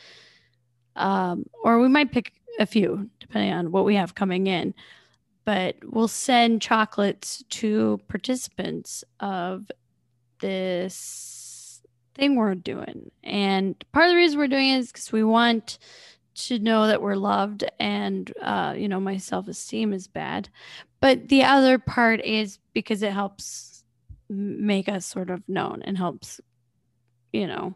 um 0.98 1.44
or 1.62 1.80
we 1.80 1.88
might 1.88 2.12
pick 2.12 2.32
a 2.58 2.66
few 2.66 3.08
depending 3.20 3.52
on 3.52 3.70
what 3.70 3.84
we 3.84 3.94
have 3.94 4.14
coming 4.14 4.46
in 4.46 4.74
but 5.48 5.76
we'll 5.82 6.08
send 6.08 6.60
chocolates 6.60 7.42
to 7.48 7.98
participants 8.06 9.02
of 9.20 9.70
this 10.40 11.80
thing 12.14 12.36
we're 12.36 12.54
doing. 12.54 13.10
And 13.24 13.82
part 13.92 14.06
of 14.06 14.10
the 14.10 14.16
reason 14.16 14.38
we're 14.38 14.48
doing 14.48 14.68
it 14.68 14.78
is 14.80 14.88
because 14.88 15.10
we 15.10 15.24
want 15.24 15.78
to 16.34 16.58
know 16.58 16.86
that 16.86 17.00
we're 17.00 17.14
loved 17.14 17.64
and, 17.80 18.30
uh, 18.42 18.74
you 18.76 18.88
know, 18.88 19.00
my 19.00 19.16
self 19.16 19.48
esteem 19.48 19.94
is 19.94 20.06
bad. 20.06 20.50
But 21.00 21.28
the 21.28 21.44
other 21.44 21.78
part 21.78 22.22
is 22.22 22.58
because 22.74 23.02
it 23.02 23.12
helps 23.12 23.84
make 24.28 24.86
us 24.86 25.06
sort 25.06 25.30
of 25.30 25.42
known 25.48 25.80
and 25.82 25.96
helps, 25.96 26.42
you 27.32 27.46
know, 27.46 27.74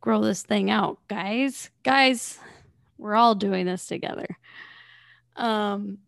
grow 0.00 0.20
this 0.20 0.42
thing 0.42 0.70
out. 0.70 0.98
Guys, 1.08 1.70
guys, 1.82 2.38
we're 2.98 3.14
all 3.14 3.34
doing 3.34 3.66
this 3.66 3.86
together. 3.86 4.26
Um, 5.36 5.98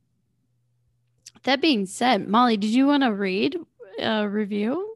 that 1.45 1.61
being 1.61 1.87
said, 1.87 2.29
Molly, 2.29 2.57
did 2.57 2.71
you 2.71 2.87
want 2.87 3.03
to 3.03 3.13
read 3.13 3.57
a 3.99 4.29
review? 4.29 4.95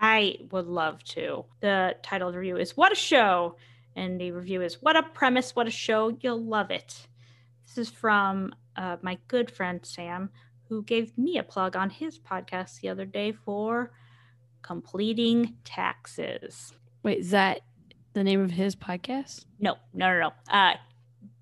I 0.00 0.38
would 0.50 0.66
love 0.66 1.02
to. 1.04 1.44
The 1.60 1.96
title 2.02 2.28
of 2.28 2.34
the 2.34 2.40
review 2.40 2.58
is 2.58 2.76
What 2.76 2.92
a 2.92 2.96
Show. 2.96 3.56
And 3.96 4.20
the 4.20 4.32
review 4.32 4.60
is 4.60 4.82
What 4.82 4.96
a 4.96 5.02
Premise, 5.02 5.56
What 5.56 5.66
a 5.66 5.70
Show. 5.70 6.16
You'll 6.20 6.42
love 6.42 6.70
it. 6.70 7.06
This 7.66 7.78
is 7.78 7.90
from 7.90 8.52
uh, 8.76 8.96
my 9.02 9.18
good 9.28 9.50
friend 9.50 9.80
Sam, 9.82 10.30
who 10.68 10.82
gave 10.82 11.16
me 11.16 11.38
a 11.38 11.42
plug 11.42 11.76
on 11.76 11.90
his 11.90 12.18
podcast 12.18 12.80
the 12.80 12.88
other 12.88 13.04
day 13.04 13.32
for 13.32 13.92
completing 14.62 15.56
taxes. 15.64 16.74
Wait, 17.02 17.18
is 17.18 17.30
that 17.30 17.60
the 18.14 18.24
name 18.24 18.40
of 18.40 18.50
his 18.50 18.74
podcast? 18.74 19.44
No, 19.60 19.76
no, 19.92 20.08
no, 20.08 20.20
no. 20.20 20.32
Uh, 20.50 20.74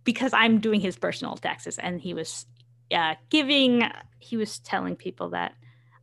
because 0.04 0.32
I'm 0.32 0.58
doing 0.58 0.80
his 0.80 0.96
personal 0.96 1.36
taxes, 1.36 1.78
and 1.78 2.00
he 2.00 2.14
was 2.14 2.46
uh, 2.92 3.14
giving 3.30 3.84
he 4.18 4.36
was 4.36 4.58
telling 4.58 4.96
people 4.96 5.30
that 5.30 5.54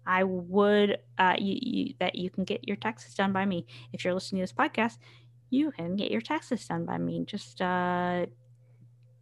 I 0.06 0.24
would 0.24 0.98
uh, 1.18 1.36
you, 1.38 1.60
you, 1.62 1.94
that 2.00 2.16
you 2.16 2.30
can 2.30 2.44
get 2.44 2.68
your 2.68 2.78
taxes 2.78 3.14
done 3.14 3.34
by 3.34 3.46
me 3.46 3.66
if 3.94 4.04
you're 4.04 4.14
listening 4.14 4.40
to 4.40 4.44
this 4.44 4.54
podcast. 4.54 4.98
You 5.50 5.72
can 5.72 5.96
get 5.96 6.12
your 6.12 6.22
taxes 6.22 6.66
done 6.66 6.86
by 6.86 6.98
me. 6.98 7.26
Just 7.26 7.62
uh, 7.62 8.28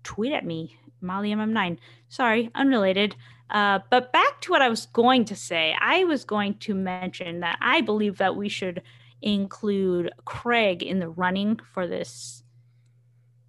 tweet 0.03 0.33
at 0.33 0.45
me, 0.45 0.77
Molly 1.01 1.33
MM9. 1.33 1.77
Sorry, 2.09 2.49
unrelated. 2.53 3.15
Uh, 3.49 3.79
but 3.89 4.11
back 4.11 4.41
to 4.41 4.51
what 4.51 4.61
I 4.61 4.69
was 4.69 4.87
going 4.87 5.25
to 5.25 5.35
say. 5.35 5.73
I 5.79 6.03
was 6.03 6.25
going 6.25 6.55
to 6.59 6.75
mention 6.75 7.39
that 7.41 7.57
I 7.61 7.81
believe 7.81 8.17
that 8.17 8.35
we 8.35 8.49
should 8.49 8.81
include 9.21 10.11
Craig 10.25 10.83
in 10.83 10.99
the 10.99 11.09
running 11.09 11.59
for 11.73 11.87
this 11.87 12.43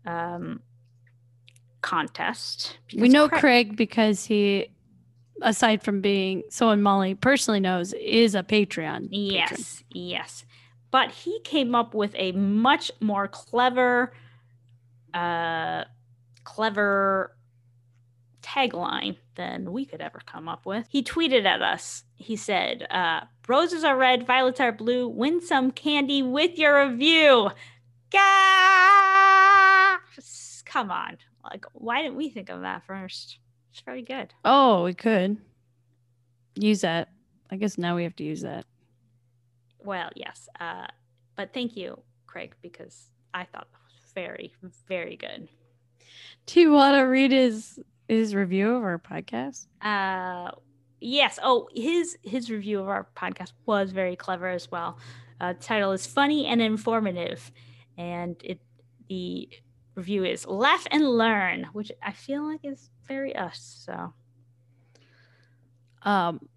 um, 0.06 0.60
contest. 1.82 2.78
We 2.96 3.08
know 3.08 3.28
Craig, 3.28 3.40
Craig 3.40 3.76
because 3.76 4.24
he 4.24 4.70
aside 5.42 5.82
from 5.82 6.00
being 6.00 6.42
someone 6.50 6.82
Molly 6.82 7.14
personally 7.14 7.60
knows, 7.60 7.92
is 7.94 8.34
a 8.34 8.42
Patreon. 8.42 9.08
Yes, 9.10 9.50
patron. 9.50 9.84
yes. 9.92 10.44
But 10.90 11.10
he 11.10 11.40
came 11.40 11.74
up 11.74 11.94
with 11.94 12.14
a 12.16 12.32
much 12.32 12.90
more 13.00 13.28
clever, 13.28 14.12
uh, 15.12 15.84
clever 16.44 17.36
tagline 18.42 19.16
than 19.34 19.72
we 19.72 19.84
could 19.84 20.00
ever 20.00 20.20
come 20.24 20.48
up 20.48 20.64
with. 20.64 20.86
He 20.88 21.02
tweeted 21.02 21.44
at 21.44 21.60
us. 21.60 22.04
He 22.18 22.36
said, 22.36 22.86
uh, 22.90 23.20
"Roses 23.46 23.84
are 23.84 23.96
red, 23.96 24.26
violets 24.26 24.60
are 24.60 24.72
blue. 24.72 25.08
Win 25.08 25.40
some 25.40 25.70
candy 25.70 26.22
with 26.22 26.58
your 26.58 26.86
review." 26.86 27.50
Gah! 28.10 29.98
Come 30.64 30.90
on, 30.90 31.16
like 31.44 31.64
why 31.72 32.02
didn't 32.02 32.16
we 32.16 32.28
think 32.28 32.50
of 32.50 32.60
that 32.62 32.84
first? 32.84 33.38
It's 33.72 33.80
very 33.80 34.02
good. 34.02 34.34
Oh, 34.44 34.84
we 34.84 34.94
could 34.94 35.38
use 36.54 36.82
that. 36.82 37.08
I 37.50 37.56
guess 37.56 37.78
now 37.78 37.96
we 37.96 38.02
have 38.02 38.16
to 38.16 38.24
use 38.24 38.42
that. 38.42 38.66
Well, 39.78 40.10
yes. 40.14 40.48
Uh, 40.60 40.86
but 41.36 41.54
thank 41.54 41.76
you, 41.76 41.98
Craig, 42.26 42.54
because 42.60 43.10
I 43.32 43.44
thought 43.44 43.68
that 43.72 43.80
was 43.84 44.12
very, 44.14 44.52
very 44.88 45.16
good. 45.16 45.48
Do 46.46 46.60
you 46.60 46.72
want 46.72 46.96
to 46.96 47.02
read 47.02 47.30
his 47.32 47.78
his 48.08 48.34
review 48.34 48.74
of 48.74 48.82
our 48.82 48.98
podcast? 48.98 49.66
Uh, 49.80 50.50
yes. 51.00 51.38
Oh, 51.42 51.68
his 51.74 52.16
his 52.22 52.50
review 52.50 52.80
of 52.80 52.88
our 52.88 53.08
podcast 53.16 53.52
was 53.66 53.92
very 53.92 54.16
clever 54.16 54.48
as 54.48 54.70
well. 54.70 54.98
Uh, 55.40 55.54
title 55.60 55.92
is 55.92 56.06
funny 56.06 56.46
and 56.46 56.60
informative, 56.60 57.50
and 57.96 58.36
it 58.44 58.60
the 59.08 59.48
review 59.94 60.24
is 60.24 60.46
laugh 60.46 60.86
and 60.90 61.08
learn, 61.08 61.66
which 61.72 61.90
I 62.02 62.12
feel 62.12 62.44
like 62.44 62.60
is 62.64 62.90
very 63.06 63.34
us. 63.34 63.84
So, 63.86 64.12
um, 66.02 66.48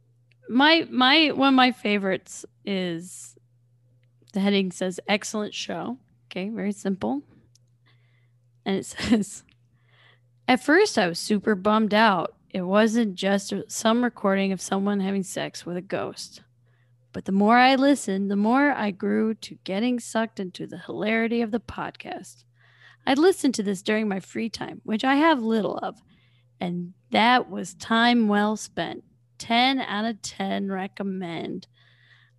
my 0.49 0.87
my 0.89 1.31
one 1.31 1.49
of 1.49 1.55
my 1.55 1.71
favorites 1.71 2.45
is 2.65 3.35
the 4.33 4.39
heading 4.39 4.71
says 4.71 4.99
excellent 5.07 5.53
show. 5.53 5.97
Okay, 6.27 6.49
very 6.49 6.71
simple. 6.71 7.21
And 8.65 8.77
it 8.77 8.85
says, 8.85 9.43
At 10.47 10.63
first, 10.63 10.97
I 10.97 11.07
was 11.07 11.19
super 11.19 11.55
bummed 11.55 11.93
out. 11.93 12.35
It 12.53 12.63
wasn't 12.63 13.15
just 13.15 13.53
some 13.69 14.03
recording 14.03 14.51
of 14.51 14.59
someone 14.59 14.99
having 14.99 15.23
sex 15.23 15.65
with 15.65 15.77
a 15.77 15.81
ghost. 15.81 16.41
But 17.13 17.23
the 17.23 17.31
more 17.31 17.57
I 17.57 17.75
listened, 17.75 18.29
the 18.29 18.35
more 18.35 18.71
I 18.71 18.91
grew 18.91 19.35
to 19.35 19.55
getting 19.63 20.01
sucked 20.01 20.37
into 20.37 20.67
the 20.67 20.79
hilarity 20.79 21.41
of 21.41 21.51
the 21.51 21.61
podcast. 21.61 22.43
I'd 23.07 23.17
listen 23.17 23.53
to 23.53 23.63
this 23.63 23.81
during 23.81 24.09
my 24.09 24.19
free 24.19 24.49
time, 24.49 24.81
which 24.83 25.05
I 25.05 25.15
have 25.15 25.41
little 25.41 25.77
of, 25.77 26.01
and 26.59 26.93
that 27.11 27.49
was 27.49 27.73
time 27.73 28.27
well 28.27 28.57
spent. 28.57 29.05
10 29.37 29.79
out 29.79 30.03
of 30.03 30.21
10 30.21 30.69
recommend. 30.69 31.67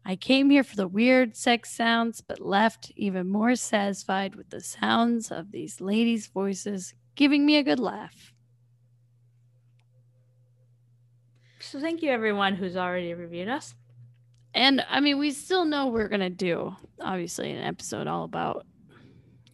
I 0.04 0.16
came 0.16 0.50
here 0.50 0.62
for 0.62 0.76
the 0.76 0.88
weird 0.88 1.36
sex 1.36 1.74
sounds, 1.74 2.20
but 2.20 2.38
left 2.38 2.92
even 2.96 3.28
more 3.28 3.56
satisfied 3.56 4.34
with 4.34 4.50
the 4.50 4.60
sounds 4.60 5.30
of 5.30 5.52
these 5.52 5.80
ladies' 5.80 6.26
voices 6.26 6.92
giving 7.14 7.46
me 7.46 7.56
a 7.56 7.62
good 7.62 7.80
laugh. 7.80 8.31
So, 11.72 11.80
thank 11.80 12.02
you 12.02 12.10
everyone 12.10 12.54
who's 12.54 12.76
already 12.76 13.14
reviewed 13.14 13.48
us. 13.48 13.74
And 14.52 14.84
I 14.90 15.00
mean, 15.00 15.18
we 15.18 15.30
still 15.30 15.64
know 15.64 15.86
we're 15.86 16.10
going 16.10 16.20
to 16.20 16.28
do, 16.28 16.76
obviously, 17.00 17.50
an 17.50 17.64
episode 17.64 18.06
all 18.06 18.24
about 18.24 18.66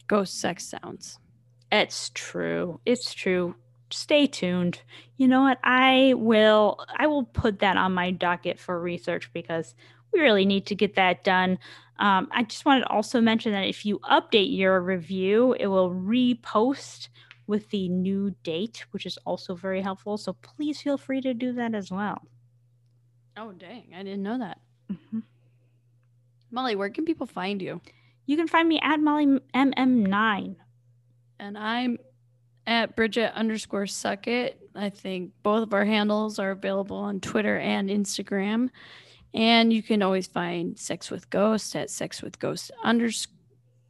ghost 0.08 0.40
sex 0.40 0.64
sounds. 0.64 1.20
It's 1.70 2.10
true. 2.14 2.80
It's 2.84 3.14
true. 3.14 3.54
Stay 3.92 4.26
tuned. 4.26 4.82
You 5.16 5.28
know 5.28 5.42
what? 5.42 5.60
I 5.62 6.14
will 6.16 6.84
I 6.96 7.06
will 7.06 7.22
put 7.22 7.60
that 7.60 7.76
on 7.76 7.94
my 7.94 8.10
docket 8.10 8.58
for 8.58 8.80
research 8.80 9.32
because 9.32 9.76
we 10.12 10.18
really 10.18 10.44
need 10.44 10.66
to 10.66 10.74
get 10.74 10.96
that 10.96 11.22
done. 11.22 11.56
Um, 12.00 12.26
I 12.32 12.42
just 12.42 12.64
wanted 12.64 12.80
to 12.80 12.90
also 12.90 13.20
mention 13.20 13.52
that 13.52 13.68
if 13.68 13.86
you 13.86 14.00
update 14.00 14.56
your 14.56 14.80
review, 14.80 15.54
it 15.60 15.68
will 15.68 15.90
repost 15.90 17.10
with 17.48 17.68
the 17.70 17.88
new 17.88 18.30
date, 18.44 18.84
which 18.92 19.06
is 19.06 19.18
also 19.24 19.56
very 19.56 19.80
helpful. 19.80 20.16
So 20.18 20.34
please 20.34 20.80
feel 20.80 20.98
free 20.98 21.20
to 21.22 21.34
do 21.34 21.52
that 21.54 21.74
as 21.74 21.90
well. 21.90 22.22
Oh, 23.36 23.52
dang. 23.52 23.92
I 23.96 24.04
didn't 24.04 24.22
know 24.22 24.38
that. 24.38 24.60
Mm-hmm. 24.92 25.20
Molly, 26.50 26.76
where 26.76 26.90
can 26.90 27.04
people 27.04 27.26
find 27.26 27.60
you? 27.60 27.80
You 28.26 28.36
can 28.36 28.48
find 28.48 28.68
me 28.68 28.78
at 28.82 29.00
Molly 29.00 29.40
MM9. 29.54 30.56
And 31.40 31.58
I'm 31.58 31.98
at 32.66 32.94
Bridget 32.94 33.32
underscore 33.34 33.86
Suckett. 33.86 34.56
I 34.74 34.90
think 34.90 35.32
both 35.42 35.62
of 35.62 35.72
our 35.72 35.84
handles 35.84 36.38
are 36.38 36.50
available 36.50 36.98
on 36.98 37.20
Twitter 37.20 37.58
and 37.58 37.88
Instagram. 37.88 38.68
And 39.32 39.72
you 39.72 39.82
can 39.82 40.02
always 40.02 40.26
find 40.26 40.78
Sex 40.78 41.10
with 41.10 41.30
Ghost 41.30 41.74
at 41.76 41.90
Sex 41.90 42.22
with 42.22 42.38
Ghost 42.38 42.70
underscore 42.84 43.37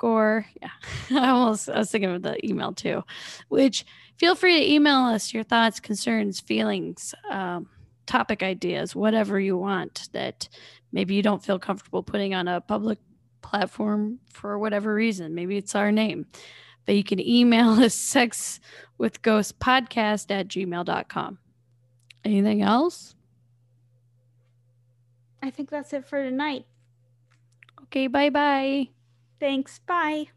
or 0.05 0.47
yeah, 0.61 0.71
I 1.11 1.29
almost 1.29 1.69
I 1.69 1.79
was 1.79 1.91
thinking 1.91 2.11
of 2.11 2.23
the 2.23 2.45
email 2.47 2.73
too, 2.73 3.05
which 3.49 3.85
feel 4.17 4.35
free 4.35 4.59
to 4.59 4.73
email 4.73 4.99
us 5.01 5.33
your 5.33 5.45
thoughts, 5.45 5.81
concerns, 5.81 6.41
feelings, 6.41 7.15
um, 7.31 7.69
topic 8.07 8.43
ideas, 8.43 8.97
whatever 8.97 9.39
you 9.39 9.57
want 9.57 10.09
that 10.13 10.49
maybe 10.93 11.15
you 11.15 11.23
don't 11.23 11.45
feel 11.45 11.59
comfortable 11.59 12.03
putting 12.03 12.35
on 12.35 12.49
a 12.49 12.61
public 12.61 12.99
platform 13.43 14.19
for 14.33 14.59
whatever 14.59 14.95
reason. 14.95 15.35
Maybe 15.35 15.57
it's 15.57 15.75
our 15.75 15.93
name. 15.93 16.27
But 16.87 16.97
you 16.97 17.05
can 17.05 17.21
email 17.21 17.71
us 17.83 17.95
sex 17.95 18.61
with 18.97 19.23
ghost 19.23 19.59
podcast 19.59 20.31
at 20.31 20.49
gmail.com. 20.49 21.39
Anything 22.25 22.63
else? 22.63 23.15
I 25.43 25.51
think 25.51 25.71
that's 25.71 25.93
it 25.93 26.05
for 26.05 26.23
tonight. 26.23 26.67
Okay, 27.85 28.07
bye 28.09 28.31
bye. 28.31 28.89
Thanks. 29.41 29.79
Bye. 29.81 30.29